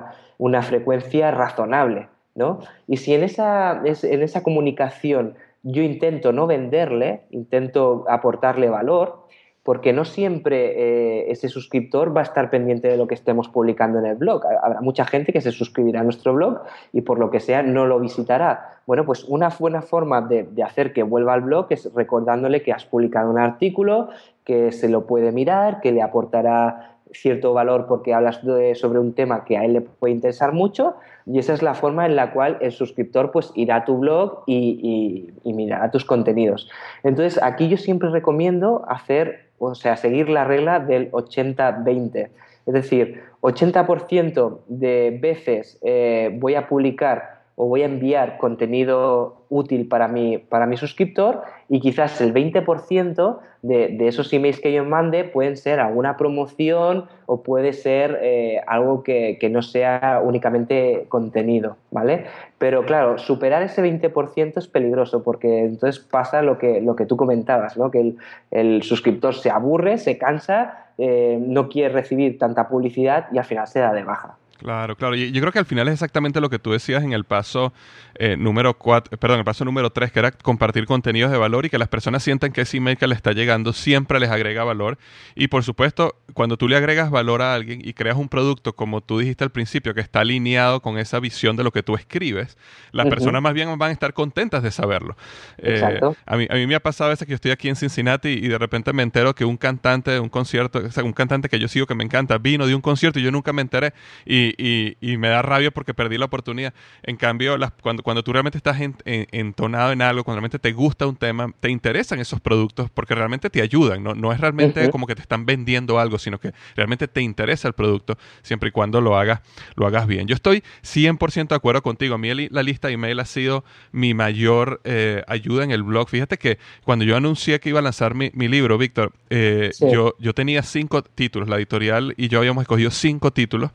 frecuencia 0.62 1.32
razonable, 1.32 2.06
¿no? 2.36 2.60
Y 2.86 2.98
si 2.98 3.12
en 3.12 3.24
esa, 3.24 3.82
en 3.84 4.22
esa 4.22 4.44
comunicación 4.44 5.34
yo 5.64 5.82
intento 5.82 6.30
no 6.30 6.46
venderle, 6.46 7.22
intento 7.30 8.04
aportarle 8.08 8.70
valor, 8.70 9.26
porque 9.66 9.92
no 9.92 10.04
siempre 10.04 10.74
eh, 10.76 11.32
ese 11.32 11.48
suscriptor 11.48 12.16
va 12.16 12.20
a 12.20 12.22
estar 12.22 12.50
pendiente 12.50 12.86
de 12.86 12.96
lo 12.96 13.08
que 13.08 13.14
estemos 13.14 13.48
publicando 13.48 13.98
en 13.98 14.06
el 14.06 14.14
blog. 14.14 14.44
Habrá 14.62 14.80
mucha 14.80 15.04
gente 15.04 15.32
que 15.32 15.40
se 15.40 15.50
suscribirá 15.50 16.02
a 16.02 16.04
nuestro 16.04 16.34
blog 16.34 16.60
y 16.92 17.00
por 17.00 17.18
lo 17.18 17.32
que 17.32 17.40
sea 17.40 17.64
no 17.64 17.84
lo 17.84 17.98
visitará. 17.98 18.78
Bueno, 18.86 19.04
pues 19.04 19.24
una 19.24 19.48
buena 19.48 19.82
forma 19.82 20.20
de, 20.20 20.46
hacer 20.62 20.92
que 20.92 21.02
vuelva 21.02 21.34
al 21.34 21.40
blog 21.40 21.66
es 21.70 21.92
recordándole 21.92 22.62
que 22.62 22.72
has 22.72 22.84
publicado 22.84 23.28
un 23.28 23.40
artículo, 23.40 24.10
que 24.46 24.72
se 24.72 24.88
lo 24.88 25.06
puede 25.06 25.32
mirar, 25.32 25.80
que 25.80 25.92
le 25.92 26.00
aportará 26.00 26.96
cierto 27.12 27.52
valor 27.52 27.86
porque 27.86 28.14
hablas 28.14 28.40
sobre 28.74 28.98
un 28.98 29.12
tema 29.12 29.44
que 29.44 29.56
a 29.56 29.64
él 29.64 29.74
le 29.74 29.80
puede 29.80 30.14
interesar 30.14 30.52
mucho 30.52 30.94
y 31.26 31.38
esa 31.38 31.52
es 31.52 31.62
la 31.62 31.74
forma 31.74 32.06
en 32.06 32.16
la 32.16 32.32
cual 32.32 32.58
el 32.60 32.72
suscriptor 32.72 33.32
pues 33.32 33.52
irá 33.54 33.76
a 33.76 33.84
tu 33.84 33.98
blog 33.98 34.44
y, 34.46 35.32
mirará 35.44 35.90
tus 35.90 36.04
contenidos. 36.04 36.70
Entonces 37.02 37.42
aquí 37.42 37.68
yo 37.68 37.76
siempre 37.76 38.10
recomiendo 38.10 38.84
hacer 38.88 39.46
o 39.58 39.74
sea, 39.74 39.96
seguir 39.96 40.28
la 40.28 40.44
regla 40.44 40.80
del 40.80 41.10
80-20. 41.12 42.28
Es 42.66 42.74
decir, 42.74 43.22
80% 43.40 44.58
de 44.68 45.18
veces 45.20 45.78
eh, 45.82 46.36
voy 46.38 46.54
a 46.54 46.68
publicar 46.68 47.35
o 47.56 47.66
voy 47.66 47.82
a 47.82 47.86
enviar 47.86 48.36
contenido 48.36 49.46
útil 49.48 49.88
para 49.88 50.08
mi, 50.08 50.36
para 50.38 50.66
mi 50.66 50.76
suscriptor 50.76 51.42
y 51.68 51.80
quizás 51.80 52.20
el 52.20 52.34
20% 52.34 53.38
de, 53.62 53.88
de, 53.88 54.08
esos 54.08 54.30
emails 54.32 54.60
que 54.60 54.72
yo 54.72 54.84
mande 54.84 55.24
pueden 55.24 55.56
ser 55.56 55.80
alguna 55.80 56.18
promoción 56.18 57.06
o 57.24 57.42
puede 57.42 57.72
ser 57.72 58.18
eh, 58.22 58.60
algo 58.66 59.02
que, 59.02 59.38
no 59.50 59.62
sea 59.62 60.20
únicamente 60.22 61.06
contenido, 61.08 61.76
¿vale? 61.90 62.26
Pero 62.58 62.84
claro, 62.84 63.16
superar 63.16 63.62
ese 63.62 63.82
20% 63.82 64.58
es 64.58 64.68
peligroso 64.68 65.22
porque 65.22 65.60
entonces 65.60 65.98
pasa 66.04 66.42
lo 66.42 66.58
que, 66.58 66.84
tú 67.08 67.16
comentabas, 67.16 67.78
¿no? 67.78 67.90
Que 67.90 68.00
el, 68.00 68.18
el 68.50 68.82
suscriptor 68.82 69.34
se 69.34 69.50
aburre, 69.50 69.96
se 69.96 70.18
cansa, 70.18 70.86
eh, 70.98 71.38
no 71.40 71.68
quiere 71.68 71.94
recibir 71.94 72.38
tanta 72.38 72.68
publicidad 72.68 73.26
y 73.32 73.38
al 73.38 73.44
final 73.44 73.66
se 73.66 73.80
da 73.80 73.92
de 73.92 74.04
baja. 74.04 74.36
Claro, 74.58 74.96
claro. 74.96 75.14
Y 75.16 75.32
yo 75.32 75.40
creo 75.40 75.52
que 75.52 75.58
al 75.58 75.66
final 75.66 75.88
es 75.88 75.94
exactamente 75.94 76.40
lo 76.40 76.48
que 76.48 76.58
tú 76.58 76.72
decías 76.72 77.02
en 77.02 77.12
el 77.12 77.24
paso 77.24 77.72
eh, 78.18 78.36
número 78.36 78.74
cuatro, 78.78 79.16
perdón, 79.18 79.38
el 79.38 79.44
paso 79.44 79.64
número 79.64 79.90
tres, 79.90 80.10
que 80.10 80.18
era 80.18 80.30
compartir 80.30 80.86
contenidos 80.86 81.30
de 81.30 81.36
valor 81.36 81.66
y 81.66 81.70
que 81.70 81.78
las 81.78 81.88
personas 81.88 82.22
sientan 82.22 82.52
que 82.52 82.62
ese 82.62 82.78
email 82.78 82.96
que 82.96 83.06
le 83.06 83.14
está 83.14 83.32
llegando 83.32 83.72
siempre 83.72 84.18
les 84.18 84.30
agrega 84.30 84.64
valor. 84.64 84.98
Y 85.34 85.48
por 85.48 85.64
supuesto, 85.64 86.16
cuando 86.32 86.56
tú 86.56 86.68
le 86.68 86.76
agregas 86.76 87.10
valor 87.10 87.42
a 87.42 87.54
alguien 87.54 87.80
y 87.84 87.92
creas 87.92 88.16
un 88.16 88.28
producto, 88.28 88.74
como 88.74 89.02
tú 89.02 89.18
dijiste 89.18 89.44
al 89.44 89.50
principio, 89.50 89.94
que 89.94 90.00
está 90.00 90.20
alineado 90.20 90.80
con 90.80 90.98
esa 90.98 91.20
visión 91.20 91.56
de 91.56 91.64
lo 91.64 91.72
que 91.72 91.82
tú 91.82 91.94
escribes, 91.94 92.56
las 92.92 93.06
personas 93.06 93.42
más 93.42 93.52
bien 93.52 93.76
van 93.78 93.90
a 93.90 93.92
estar 93.92 94.14
contentas 94.14 94.62
de 94.62 94.70
saberlo. 94.70 95.16
Eh, 95.58 96.00
a, 96.24 96.36
mí, 96.36 96.46
a 96.48 96.54
mí 96.54 96.66
me 96.66 96.74
ha 96.74 96.80
pasado 96.80 97.08
a 97.08 97.10
veces 97.10 97.26
que 97.26 97.32
yo 97.32 97.36
estoy 97.36 97.50
aquí 97.50 97.68
en 97.68 97.76
Cincinnati 97.76 98.28
y 98.28 98.48
de 98.48 98.58
repente 98.58 98.92
me 98.92 99.02
entero 99.02 99.34
que 99.34 99.44
un 99.44 99.56
cantante 99.56 100.10
de 100.10 100.20
un 100.20 100.28
concierto, 100.28 100.78
o 100.78 100.90
sea, 100.90 101.04
un 101.04 101.12
cantante 101.12 101.48
que 101.48 101.58
yo 101.58 101.68
sigo 101.68 101.86
que 101.86 101.94
me 101.94 102.04
encanta, 102.04 102.38
vino 102.38 102.66
de 102.66 102.74
un 102.74 102.80
concierto 102.80 103.18
y 103.18 103.22
yo 103.22 103.30
nunca 103.30 103.52
me 103.52 103.62
enteré. 103.62 103.92
Y 104.24 104.45
y, 104.56 104.96
y, 105.00 105.16
me 105.16 105.28
da 105.28 105.42
rabia 105.42 105.70
porque 105.70 105.94
perdí 105.94 106.18
la 106.18 106.26
oportunidad. 106.26 106.74
En 107.02 107.16
cambio, 107.16 107.56
las, 107.58 107.72
cuando, 107.82 108.02
cuando 108.02 108.22
tú 108.22 108.32
realmente 108.32 108.58
estás 108.58 108.78
entonado 109.04 109.92
en 109.92 110.02
algo, 110.02 110.24
cuando 110.24 110.36
realmente 110.36 110.58
te 110.58 110.72
gusta 110.72 111.06
un 111.06 111.16
tema, 111.16 111.52
te 111.60 111.70
interesan 111.70 112.18
esos 112.18 112.40
productos 112.40 112.90
porque 112.90 113.14
realmente 113.14 113.50
te 113.50 113.62
ayudan. 113.62 114.02
No, 114.02 114.14
no 114.14 114.32
es 114.32 114.40
realmente 114.40 114.90
como 114.90 115.06
que 115.06 115.14
te 115.14 115.22
están 115.22 115.46
vendiendo 115.46 115.98
algo, 115.98 116.18
sino 116.18 116.38
que 116.38 116.52
realmente 116.74 117.08
te 117.08 117.22
interesa 117.22 117.68
el 117.68 117.74
producto 117.74 118.18
siempre 118.42 118.68
y 118.68 118.72
cuando 118.72 119.00
lo 119.00 119.16
hagas, 119.16 119.40
lo 119.74 119.86
hagas 119.86 120.06
bien. 120.06 120.26
Yo 120.26 120.34
estoy 120.34 120.62
100% 120.82 121.48
de 121.48 121.54
acuerdo 121.54 121.82
contigo. 121.82 122.14
A 122.14 122.18
mí 122.18 122.28
la 122.50 122.62
lista 122.62 122.88
de 122.88 122.94
email 122.94 123.20
ha 123.20 123.24
sido 123.24 123.64
mi 123.92 124.14
mayor 124.14 124.80
eh, 124.84 125.22
ayuda 125.26 125.64
en 125.64 125.70
el 125.70 125.82
blog. 125.82 126.08
Fíjate 126.08 126.38
que 126.38 126.58
cuando 126.84 127.04
yo 127.04 127.16
anuncié 127.16 127.60
que 127.60 127.68
iba 127.68 127.78
a 127.78 127.82
lanzar 127.82 128.14
mi, 128.14 128.30
libro, 128.48 128.78
Víctor, 128.78 129.12
eh, 129.30 129.70
yo, 129.80 130.14
yo 130.18 130.34
tenía 130.34 130.62
cinco 130.62 131.02
títulos. 131.02 131.48
La 131.48 131.56
editorial 131.56 132.14
y 132.16 132.28
yo 132.28 132.38
habíamos 132.38 132.62
escogido 132.62 132.90
cinco 132.90 133.32
títulos 133.32 133.70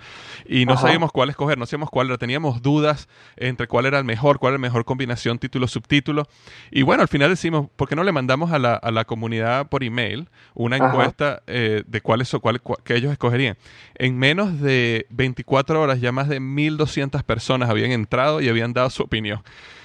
y 0.45 0.60
no 0.65 0.77
sabíamos 0.77 1.11
cuál 1.11 1.29
escoger, 1.29 1.57
no 1.57 1.65
sabíamos 1.65 1.89
cuál 1.89 2.07
era. 2.07 2.17
Teníamos 2.17 2.61
dudas 2.61 3.07
entre 3.37 3.67
cuál 3.67 3.85
era 3.85 3.97
el 3.97 4.05
mejor, 4.05 4.39
cuál 4.39 4.51
era 4.53 4.57
la 4.57 4.61
mejor 4.61 4.85
combinación 4.85 5.39
título-subtítulo. 5.39 6.27
Y 6.71 6.83
bueno, 6.83 7.01
al 7.01 7.07
final 7.07 7.29
decimos, 7.29 7.67
¿por 7.75 7.87
qué 7.87 7.95
no 7.95 8.03
le 8.03 8.11
mandamos 8.11 8.51
a 8.51 8.59
la, 8.59 8.75
a 8.75 8.91
la 8.91 9.05
comunidad 9.05 9.67
por 9.67 9.83
email 9.83 10.29
una 10.53 10.77
encuesta 10.77 11.43
eh, 11.47 11.83
de 11.85 12.01
cuáles 12.01 12.33
o 12.33 12.39
cuál, 12.39 12.61
que 12.83 12.95
ellos 12.95 13.11
escogerían? 13.11 13.57
En 13.95 14.17
menos 14.17 14.59
de 14.59 15.05
24 15.09 15.81
horas 15.81 16.01
ya 16.01 16.11
más 16.11 16.27
de 16.27 16.39
1.200 16.39 17.23
personas 17.23 17.69
habían 17.69 17.91
entrado 17.91 18.41
y 18.41 18.49
habían 18.49 18.73
dado 18.73 18.89
su 18.89 19.03
opinión. 19.03 19.41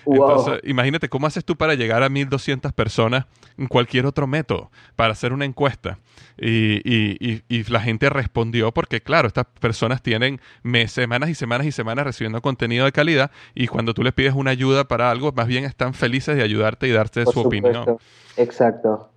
Entonces, 0.06 0.60
imagínate 0.64 1.08
cómo 1.08 1.26
haces 1.26 1.44
tú 1.44 1.56
para 1.56 1.74
llegar 1.74 2.02
a 2.02 2.08
1200 2.08 2.72
personas 2.72 3.26
en 3.58 3.66
cualquier 3.66 4.06
otro 4.06 4.26
método, 4.26 4.70
para 4.94 5.12
hacer 5.12 5.32
una 5.32 5.44
encuesta. 5.44 5.98
Y, 6.38 6.80
y, 6.84 7.42
y, 7.48 7.64
la 7.64 7.80
gente 7.80 8.10
respondió 8.10 8.72
porque, 8.72 9.00
claro, 9.00 9.26
estas 9.26 9.46
personas 9.58 10.02
tienen 10.02 10.40
mes, 10.62 10.92
semanas 10.92 11.30
y 11.30 11.34
semanas 11.34 11.66
y 11.66 11.72
semanas 11.72 12.04
recibiendo 12.04 12.42
contenido 12.42 12.84
de 12.84 12.92
calidad 12.92 13.30
y 13.54 13.66
cuando 13.68 13.94
tú 13.94 14.02
les 14.02 14.12
pides 14.12 14.34
una 14.34 14.50
ayuda 14.50 14.84
para 14.84 15.10
algo, 15.10 15.32
más 15.32 15.46
bien 15.46 15.64
están 15.64 15.94
felices 15.94 16.36
de 16.36 16.42
ayudarte 16.42 16.88
y 16.88 16.92
darte 16.92 17.24
su 17.24 17.40
opinión. 17.40 17.98
Exacto. 18.36 19.10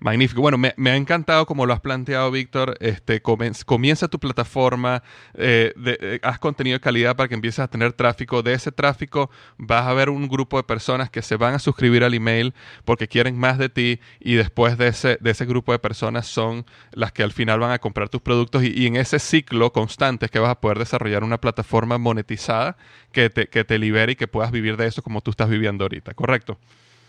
Magnífico. 0.00 0.40
Bueno, 0.40 0.56
me, 0.56 0.90
ha 0.90 0.96
encantado 0.96 1.44
como 1.44 1.66
lo 1.66 1.74
has 1.74 1.80
planteado, 1.80 2.30
Víctor. 2.30 2.74
Este, 2.80 3.20
comienza 3.20 4.08
tu 4.08 4.18
plataforma, 4.18 5.02
eh, 5.34 5.74
eh, 5.84 6.18
haz 6.22 6.38
contenido 6.38 6.76
de 6.76 6.80
calidad 6.80 7.16
para 7.16 7.28
que 7.28 7.34
empieces 7.34 7.58
a 7.58 7.68
tener 7.68 7.92
tráfico. 7.92 8.42
De 8.42 8.54
ese 8.54 8.72
tráfico 8.72 9.30
vas 9.58 9.86
a 9.86 9.92
ver 9.92 10.08
un 10.08 10.26
grupo 10.26 10.56
de 10.56 10.62
personas 10.62 11.10
que 11.10 11.20
se 11.20 11.36
van 11.36 11.52
a 11.52 11.58
suscribir 11.58 12.02
al 12.02 12.14
email 12.14 12.54
porque 12.86 13.08
quieren 13.08 13.36
más 13.36 13.58
de 13.58 13.68
ti 13.68 14.00
y 14.20 14.36
después 14.36 14.78
de 14.78 14.88
ese, 14.88 15.18
de 15.20 15.32
ese 15.32 15.44
grupo 15.44 15.72
de 15.72 15.78
personas 15.78 16.26
son 16.26 16.64
las 16.92 17.12
que 17.12 17.22
al 17.22 17.32
final 17.32 17.60
van 17.60 17.72
a 17.72 17.78
comprar 17.78 18.08
tus 18.08 18.22
productos 18.22 18.64
y, 18.64 18.86
en 18.86 18.96
ese 18.96 19.18
ciclo 19.18 19.70
constante 19.70 20.24
es 20.24 20.30
que 20.30 20.38
vas 20.38 20.50
a 20.50 20.60
poder 20.60 20.78
desarrollar 20.78 21.24
una 21.24 21.38
plataforma 21.38 21.98
monetizada 21.98 22.78
que 23.12 23.28
te, 23.28 23.48
que 23.48 23.64
te 23.64 23.78
libere 23.78 24.12
y 24.12 24.16
que 24.16 24.28
puedas 24.28 24.50
vivir 24.50 24.78
de 24.78 24.86
eso 24.86 25.02
como 25.02 25.20
tú 25.20 25.30
estás 25.30 25.50
viviendo 25.50 25.84
ahorita, 25.84 26.14
¿correcto? 26.14 26.58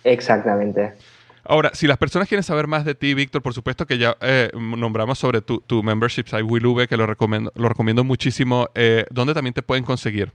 Exactamente. 0.04 0.94
Ahora, 1.44 1.72
si 1.74 1.88
las 1.88 1.98
personas 1.98 2.28
quieren 2.28 2.44
saber 2.44 2.68
más 2.68 2.86
de 2.86 2.96
ti, 2.96 3.14
Víctor, 3.14 3.42
por 3.42 3.54
supuesto 3.54 3.86
que 3.86 3.98
ya 3.98 4.16
eh, 4.22 4.52
nombramos 4.54 5.20
sobre 5.20 5.42
tu, 5.42 5.60
tu 5.62 5.82
membership 5.84 6.26
site 6.26 6.44
Willube, 6.44 6.88
que 6.88 6.98
lo 6.98 7.08
recomiendo, 7.08 7.52
lo 7.56 7.68
recomiendo 7.70 8.04
muchísimo. 8.04 8.68
Eh, 8.76 9.06
¿Dónde 9.10 9.34
también 9.34 9.54
te 9.54 9.64
pueden 9.64 9.84
conseguir? 9.84 10.32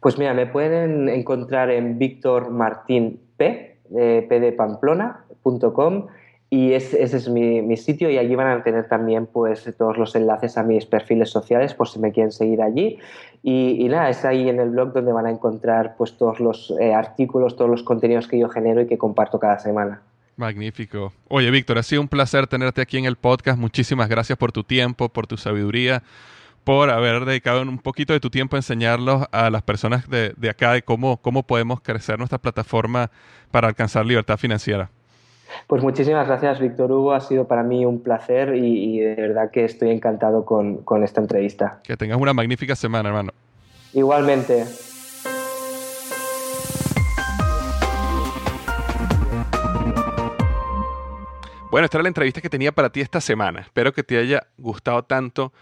Pues 0.00 0.18
mira, 0.18 0.34
me 0.34 0.46
pueden 0.46 1.08
encontrar 1.08 1.70
en 1.70 1.96
Víctor 1.96 2.50
Martín 2.50 3.20
P, 3.36 3.78
eh, 3.96 4.26
pdpamplona.com 4.28 6.06
y 6.50 6.74
ese 6.74 7.02
es 7.02 7.28
mi, 7.28 7.76
sitio 7.76 8.10
y 8.10 8.18
allí 8.18 8.34
van 8.34 8.48
a 8.48 8.62
tener 8.62 8.86
también 8.86 9.26
pues 9.26 9.72
todos 9.78 9.96
los 9.96 10.14
enlaces 10.14 10.58
a 10.58 10.62
mis 10.62 10.84
perfiles 10.84 11.30
sociales 11.30 11.72
por 11.72 11.88
si 11.88 11.98
me 11.98 12.12
quieren 12.12 12.30
seguir 12.30 12.60
allí 12.60 12.98
y, 13.42 13.88
nada, 13.88 14.10
es 14.10 14.24
ahí 14.24 14.48
en 14.48 14.60
el 14.60 14.70
blog 14.70 14.92
donde 14.92 15.12
van 15.12 15.26
a 15.26 15.30
encontrar 15.30 15.94
pues 15.96 16.16
todos 16.18 16.40
los 16.40 16.74
eh, 16.78 16.92
artículos, 16.92 17.56
todos 17.56 17.70
los 17.70 17.82
contenidos 17.82 18.28
que 18.28 18.38
yo 18.38 18.48
genero 18.48 18.82
y 18.82 18.86
que 18.86 18.98
comparto 18.98 19.38
cada 19.38 19.58
semana. 19.60 20.02
Magnífico. 20.36 21.12
Oye, 21.28 21.50
Víctor, 21.50 21.78
ha 21.78 21.82
sido 21.82 22.00
un 22.00 22.08
placer 22.08 22.46
tenerte 22.46 22.80
aquí 22.80 22.98
en 22.98 23.04
el 23.04 23.16
podcast. 23.16 23.58
Muchísimas 23.58 24.08
gracias 24.08 24.38
por 24.38 24.52
tu 24.52 24.64
tiempo, 24.64 25.08
por 25.08 25.26
tu 25.26 25.36
sabiduría, 25.36 26.02
por 26.64 26.90
haber 26.90 27.24
dedicado 27.24 27.62
un 27.62 27.78
poquito 27.78 28.12
de 28.12 28.20
tu 28.20 28.30
tiempo 28.30 28.56
a 28.56 28.58
enseñarlos 28.58 29.26
a 29.32 29.50
las 29.50 29.62
personas 29.62 30.08
de, 30.08 30.34
acá 30.48 30.72
de 30.72 30.82
cómo, 30.82 31.18
cómo 31.18 31.42
podemos 31.42 31.80
crecer 31.80 32.18
nuestra 32.18 32.38
plataforma 32.38 33.10
para 33.50 33.68
alcanzar 33.68 34.06
libertad 34.06 34.36
financiera. 34.36 34.90
Pues 35.66 35.82
muchísimas 35.82 36.26
gracias, 36.26 36.60
Víctor 36.60 36.90
Hugo. 36.90 37.12
Ha 37.12 37.20
sido 37.20 37.46
para 37.46 37.62
mí 37.62 37.84
un 37.84 38.02
placer 38.02 38.56
y, 38.56 39.00
de 39.00 39.14
verdad 39.14 39.50
que 39.50 39.64
estoy 39.64 39.90
encantado 39.90 40.44
con, 40.46 40.78
con 40.78 41.04
esta 41.04 41.20
entrevista. 41.20 41.80
Que 41.84 41.96
tengas 41.96 42.18
una 42.18 42.32
magnífica 42.32 42.74
semana, 42.74 43.10
hermano. 43.10 43.32
Igualmente. 43.92 44.64
Bueno, 51.72 51.86
esta 51.86 51.96
era 51.96 52.02
la 52.02 52.08
entrevista 52.08 52.42
que 52.42 52.50
tenía 52.50 52.70
para 52.72 52.90
ti 52.90 53.00
esta 53.00 53.22
semana. 53.22 53.60
Espero 53.60 53.94
que 53.94 54.02
te 54.02 54.18
haya 54.18 54.46
gustado 54.58 55.04
tanto 55.04 55.54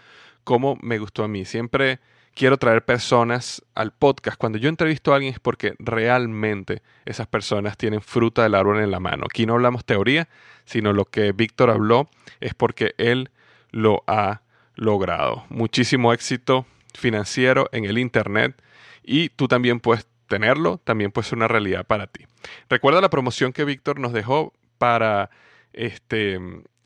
como 0.43 0.77
me 0.81 0.99
gustó 0.99 1.23
a 1.23 1.29
mí. 1.29 1.45
Siempre 1.45 2.01
quiero 2.35 2.57
traer 2.57 2.83
personas 2.83 3.63
al 3.75 3.93
podcast. 3.93 4.37
Cuando 4.37 4.57
yo 4.57 4.67
entrevisto 4.67 5.13
a 5.13 5.15
alguien 5.15 5.33
es 5.33 5.39
porque 5.39 5.73
realmente 5.79 6.81
esas 7.05 7.27
personas 7.27 7.77
tienen 7.77 8.01
fruta 8.01 8.43
del 8.43 8.55
árbol 8.55 8.81
en 8.81 8.91
la 8.91 8.99
mano. 8.99 9.23
Aquí 9.23 9.45
no 9.45 9.53
hablamos 9.53 9.85
teoría, 9.85 10.27
sino 10.65 10.91
lo 10.91 11.05
que 11.05 11.31
Víctor 11.31 11.69
habló 11.69 12.09
es 12.41 12.55
porque 12.55 12.93
él 12.97 13.29
lo 13.69 14.03
ha 14.05 14.41
logrado. 14.75 15.45
Muchísimo 15.47 16.11
éxito 16.11 16.65
financiero 16.93 17.69
en 17.71 17.85
el 17.85 17.97
Internet 17.97 18.61
y 19.01 19.29
tú 19.29 19.47
también 19.47 19.79
puedes 19.79 20.05
tenerlo, 20.27 20.77
también 20.83 21.13
puede 21.13 21.29
ser 21.29 21.37
una 21.37 21.47
realidad 21.47 21.85
para 21.85 22.07
ti. 22.07 22.25
Recuerda 22.67 22.99
la 22.99 23.09
promoción 23.09 23.53
que 23.53 23.63
Víctor 23.63 23.97
nos 23.97 24.11
dejó 24.11 24.51
para 24.77 25.29
este, 25.73 26.39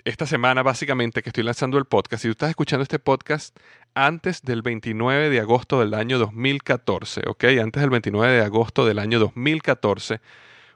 esta 0.06 0.26
semana 0.26 0.62
básicamente 0.64 1.24
que 1.24 1.30
estoy 1.30 1.44
lanzando 1.44 1.78
el 1.78 1.86
podcast, 1.86 2.22
si 2.22 2.28
tú 2.28 2.34
estás 2.34 2.50
escuchando 2.50 2.84
este 2.84 3.00
podcast 3.00 3.58
antes 3.96 4.44
del 4.44 4.62
29 4.62 5.30
de 5.30 5.40
agosto 5.40 5.80
del 5.80 5.94
año 5.94 6.20
2014, 6.20 7.24
¿ok? 7.28 7.44
Antes 7.62 7.82
del 7.82 7.90
29 7.90 8.34
de 8.34 8.44
agosto 8.44 8.86
del 8.86 9.00
año 9.00 9.20
2014, 9.20 10.22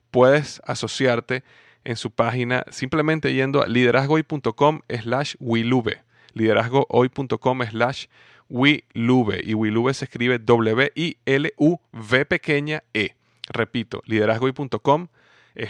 puedes 0.10 0.62
asociarte 0.66 1.44
en 1.84 1.96
su 1.96 2.12
página 2.12 2.66
simplemente 2.72 3.34
yendo 3.34 3.62
a 3.62 3.68
liderazgohoy.com 3.68 4.82
slash 5.02 5.36
wilube. 5.40 6.02
Liderazgohoy.com 6.34 7.62
slash 7.70 8.06
wilube. 8.50 9.42
Y 9.44 9.54
wilube 9.54 9.94
se 9.94 10.06
escribe 10.06 10.40
W-I-L-U-V 10.40 12.26
pequeña 12.26 12.84
E. 12.94 13.16
Repito, 13.48 14.02
liderazgohoy.com 14.06 15.08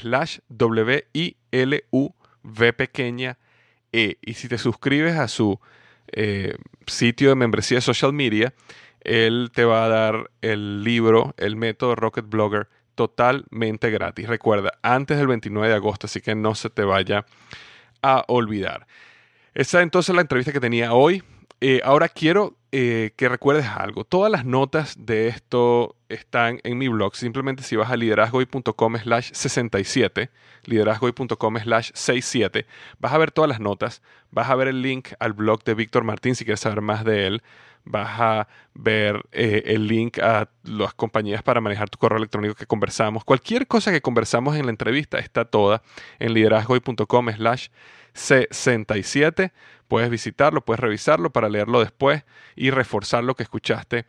slash 0.02 0.40
W-I-L-U-V 0.50 2.19
V 2.44 2.74
pequeña 2.74 3.38
E. 3.92 4.18
Y 4.22 4.36
si 4.36 4.48
te 4.48 4.58
suscribes 4.58 5.16
a 5.16 5.28
su 5.28 5.60
eh, 6.12 6.56
sitio 6.88 7.30
de 7.30 7.36
membresía 7.36 7.78
de 7.78 7.82
social 7.82 8.14
media, 8.14 8.54
él 9.02 9.52
te 9.54 9.66
va 9.66 9.86
a 9.86 9.90
dar 9.90 10.32
el 10.42 10.84
libro, 10.84 11.34
el 11.38 11.56
método 11.56 11.96
Rocket 11.96 12.28
Blogger, 12.28 12.68
totalmente 12.96 13.90
gratis. 13.90 14.28
Recuerda, 14.28 14.74
antes 14.82 15.18
del 15.18 15.28
29 15.28 15.70
de 15.70 15.76
agosto, 15.76 16.08
así 16.08 16.22
que 16.22 16.36
no 16.36 16.56
se 16.56 16.70
te 16.70 16.84
vaya 16.84 17.26
a 18.02 18.26
olvidar. 18.28 18.88
Esa 19.54 19.82
entonces 19.82 20.14
la 20.14 20.22
entrevista 20.22 20.52
que 20.52 20.60
tenía 20.60 20.94
hoy. 20.94 21.24
Eh, 21.62 21.82
ahora 21.84 22.08
quiero 22.08 22.56
eh, 22.72 23.12
que 23.16 23.30
recuerdes 23.30 23.66
algo. 23.66 24.04
Todas 24.04 24.32
las 24.32 24.46
notas 24.46 24.96
de 25.00 25.28
esto 25.28 25.96
están 26.08 26.60
en 26.64 26.78
mi 26.78 26.88
blog. 26.88 27.16
Simplemente 27.16 27.64
si 27.64 27.76
vas 27.76 27.90
a 27.90 27.98
liderazgoy.com 27.98 28.98
slash 28.98 29.32
67, 29.34 30.30
liderazgoy.com 30.66 31.58
slash 31.58 31.92
67, 31.94 32.66
vas 33.00 33.14
a 33.14 33.18
ver 33.18 33.32
todas 33.32 33.50
las 33.50 33.60
notas. 33.60 34.02
Vas 34.32 34.50
a 34.50 34.56
ver 34.56 34.68
el 34.68 34.82
link 34.82 35.10
al 35.20 35.34
blog 35.34 35.64
de 35.64 35.74
Víctor 35.74 36.04
Martín 36.04 36.36
si 36.36 36.46
quieres 36.46 36.60
saber 36.60 36.82
más 36.82 37.04
de 37.04 37.26
él. 37.28 37.44
Vas 37.86 38.20
a 38.20 38.48
ver 38.76 39.24
eh, 39.32 39.64
el 39.66 39.88
link 39.88 40.20
a 40.20 40.50
las 40.64 40.94
compañías 40.94 41.42
para 41.42 41.62
manejar 41.62 41.90
tu 41.90 41.98
correo 41.98 42.18
electrónico 42.20 42.54
que 42.54 42.68
conversamos. 42.68 43.24
Cualquier 43.24 43.66
cosa 43.66 43.92
que 43.92 44.02
conversamos 44.02 44.56
en 44.58 44.66
la 44.66 44.72
entrevista 44.72 45.18
está 45.18 45.46
toda 45.46 45.82
en 46.20 46.34
liderazgoy.com 46.34 47.32
slash 47.32 47.70
67 48.14 49.52
Puedes 49.90 50.10
visitarlo, 50.12 50.64
puedes 50.64 50.80
revisarlo 50.80 51.32
para 51.32 51.50
leerlo 51.50 51.80
después 51.82 52.24
y 52.56 52.70
reforzar 52.70 53.24
lo 53.24 53.36
que 53.36 53.44
escuchaste 53.44 54.06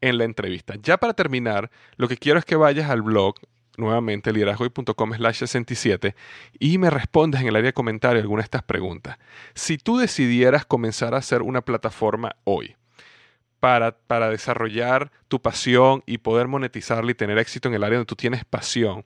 en 0.00 0.16
la 0.16 0.24
entrevista. 0.24 0.76
Ya 0.80 0.96
para 0.96 1.12
terminar, 1.12 1.70
lo 1.96 2.06
que 2.06 2.16
quiero 2.16 2.38
es 2.38 2.44
que 2.44 2.54
vayas 2.54 2.88
al 2.88 3.02
blog 3.02 3.34
nuevamente 3.76 4.32
liderazgoy.com 4.32 5.14
slash 5.14 5.38
67 5.38 6.14
y 6.60 6.78
me 6.78 6.88
respondas 6.88 7.42
en 7.42 7.48
el 7.48 7.56
área 7.56 7.70
de 7.70 7.72
comentario 7.72 8.22
alguna 8.22 8.42
de 8.42 8.44
estas 8.44 8.62
preguntas. 8.62 9.18
Si 9.54 9.76
tú 9.76 9.98
decidieras 9.98 10.64
comenzar 10.64 11.14
a 11.14 11.18
hacer 11.18 11.42
una 11.42 11.62
plataforma 11.62 12.36
hoy 12.44 12.76
para, 13.58 13.98
para 13.98 14.30
desarrollar 14.30 15.10
tu 15.26 15.42
pasión 15.42 16.04
y 16.06 16.18
poder 16.18 16.46
monetizarla 16.46 17.10
y 17.10 17.14
tener 17.14 17.38
éxito 17.38 17.68
en 17.68 17.74
el 17.74 17.82
área 17.82 17.98
donde 17.98 18.06
tú 18.06 18.14
tienes 18.14 18.44
pasión, 18.44 19.04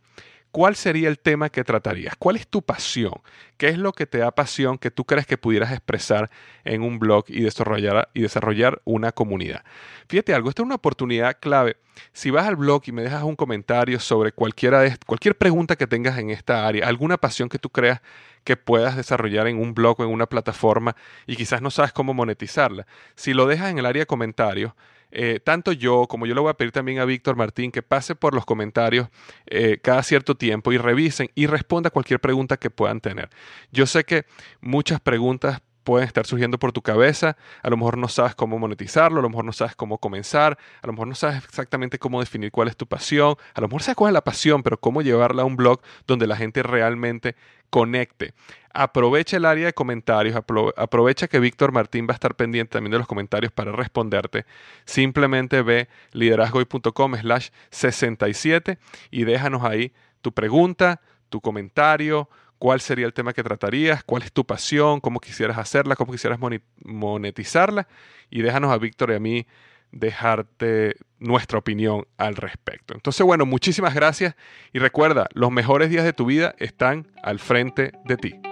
¿cuál 0.59 0.75
sería 0.75 1.09
el 1.09 1.21
tema 1.21 1.51
que 1.51 1.63
tratarías? 1.63 2.17
¿Cuál 2.19 2.35
es 2.35 2.49
tu 2.49 2.63
pasión? 2.63 3.13
¿Qué 3.57 3.69
es 3.69 3.79
lo 3.79 3.93
que 3.93 4.07
te 4.07 4.19
da 4.19 4.33
pasión 4.33 4.77
que 4.77 4.91
tú 4.91 5.05
crees 5.05 5.25
que 5.25 5.39
pudieras 5.39 5.71
expresar 5.71 6.31
en 6.65 6.83
un 6.83 6.99
blog 6.99 7.27
y 7.29 7.43
desarrollar, 7.43 8.09
y 8.13 8.23
desarrollar 8.23 8.83
una 8.85 9.13
comunidad? 9.13 9.63
Fíjate 10.09 10.35
algo, 10.35 10.49
esta 10.49 10.63
es 10.63 10.67
una 10.67 10.75
oportunidad 10.75 11.37
clave. 11.39 11.77
Si 12.13 12.33
vas 12.33 12.49
al 12.49 12.57
blog 12.57 12.83
y 12.87 12.91
me 12.91 13.03
dejas 13.03 13.23
un 13.23 13.37
comentario 13.37 14.01
sobre 14.01 14.33
cualquiera 14.33 14.83
cualquier 15.07 15.39
pregunta 15.39 15.77
que 15.77 15.87
tengas 15.87 16.19
en 16.19 16.31
esta 16.31 16.67
área, 16.67 16.89
alguna 16.89 17.19
pasión 17.19 17.49
que 17.49 17.61
tú 17.61 17.71
creas 17.71 18.01
que 18.43 18.57
puedas 18.57 18.97
desarrollar 18.97 19.47
en 19.47 19.61
un 19.61 19.75
blog 19.75 20.01
o 20.01 20.05
en 20.05 20.11
una 20.11 20.27
plataforma 20.27 20.97
y 21.29 21.37
quizás 21.37 21.63
no 21.63 21.71
sabes 21.71 21.93
cómo 21.93 22.15
monetizarla, 22.15 22.85
si 23.15 23.33
lo 23.33 23.47
dejas 23.47 23.71
en 23.71 23.79
el 23.79 23.87
área 23.87 24.03
de 24.03 24.07
comentarios, 24.07 24.73
eh, 25.11 25.41
tanto 25.43 25.73
yo 25.73 26.07
como 26.07 26.27
yo 26.27 26.35
le 26.35 26.41
voy 26.41 26.51
a 26.51 26.55
pedir 26.55 26.73
también 26.73 26.99
a 26.99 27.05
Víctor 27.05 27.37
Martín 27.37 27.71
que 27.71 27.83
pase 27.83 28.15
por 28.15 28.35
los 28.35 28.45
comentarios 28.45 29.09
eh, 29.47 29.79
cada 29.83 30.03
cierto 30.03 30.35
tiempo 30.35 30.73
y 30.73 30.79
revisen 30.79 31.31
y 31.35 31.47
responda 31.47 31.91
cualquier 31.91 32.21
pregunta 32.21 32.57
que 32.57 32.71
puedan 32.71 33.01
tener. 33.01 33.31
Yo 33.73 33.87
sé 33.87 34.05
que 34.05 34.25
muchas 34.61 35.01
preguntas 35.01 35.63
pueden 35.89 36.07
estar 36.07 36.27
surgiendo 36.27 36.59
por 36.59 36.71
tu 36.71 36.83
cabeza, 36.83 37.39
a 37.63 37.71
lo 37.71 37.79
mejor 37.79 37.97
no 37.97 38.09
sabes 38.09 38.35
cómo 38.35 38.59
monetizarlo, 38.59 39.21
a 39.21 39.23
lo 39.23 39.31
mejor 39.31 39.47
no 39.47 39.55
sabes 39.55 39.75
cómo 39.75 39.97
comenzar, 39.97 40.59
a 40.83 40.87
lo 40.87 40.93
mejor 40.93 41.09
no 41.09 41.15
sabes 41.15 41.43
exactamente 41.43 41.99
cómo 41.99 42.21
definir 42.21 42.51
cuál 42.51 42.69
es 42.69 42.77
tu 42.77 42.87
pasión, 42.87 43.37
a 43.55 43.61
lo 43.63 43.69
mejor 43.69 43.83
sabes 43.83 43.97
cuál 43.97 44.11
es 44.11 44.13
la 44.13 44.21
pasión, 44.21 44.63
pero 44.63 44.79
cómo 44.79 45.01
llevarla 45.01 45.41
a 45.41 45.45
un 45.47 45.57
blog 45.57 45.81
donde 46.07 46.27
la 46.27 46.37
gente 46.37 46.63
realmente 46.63 47.37
conecte. 47.71 48.35
Aprovecha 48.75 49.39
el 49.39 49.47
área 49.47 49.65
de 49.65 49.73
comentarios, 49.73 50.37
aprovecha 50.77 51.27
que 51.27 51.41
Víctor 51.41 51.73
Martín 51.73 52.07
va 52.07 52.13
a 52.13 52.17
estar 52.17 52.35
pendiente 52.35 52.73
también 52.73 52.93
de 52.93 52.99
los 52.99 53.07
comentarios 53.07 53.51
para 53.51 53.73
responderte. 53.73 54.45
Simplemente 54.85 55.63
ve 55.63 55.89
liderazgoy.com 56.13 57.17
slash 57.17 57.49
67 57.71 58.79
y 59.11 59.25
déjanos 59.25 59.65
ahí 59.65 59.95
tu 60.21 60.33
pregunta, 60.33 61.01
tu 61.31 61.41
comentario, 61.41 62.29
cuál 62.59 62.81
sería 62.81 63.07
el 63.07 63.13
tema 63.13 63.33
que 63.33 63.43
tratarías, 63.43 64.03
cuál 64.05 64.23
es 64.23 64.33
tu 64.33 64.45
pasión, 64.45 65.01
cómo 65.01 65.21
quisieras 65.21 65.59
hacerla, 65.59 65.97
cómo 65.97 66.13
quisieras 66.13 66.39
monetizarla 66.85 67.89
y 68.31 68.43
déjanos 68.43 68.71
a 68.71 68.79
Víctor 68.79 69.11
y 69.11 69.15
a 69.15 69.21
mí 69.21 69.47
dejarte 69.91 70.97
nuestra 71.19 71.59
opinión 71.59 72.07
al 72.17 72.37
respecto. 72.37 72.95
Entonces, 72.95 73.25
bueno, 73.25 73.47
muchísimas 73.47 73.95
gracias 73.95 74.35
y 74.73 74.79
recuerda, 74.79 75.29
los 75.33 75.51
mejores 75.51 75.91
días 75.91 76.05
de 76.05 76.13
tu 76.13 76.27
vida 76.27 76.55
están 76.59 77.09
al 77.23 77.39
frente 77.39 77.93
de 78.05 78.17
ti. 78.17 78.48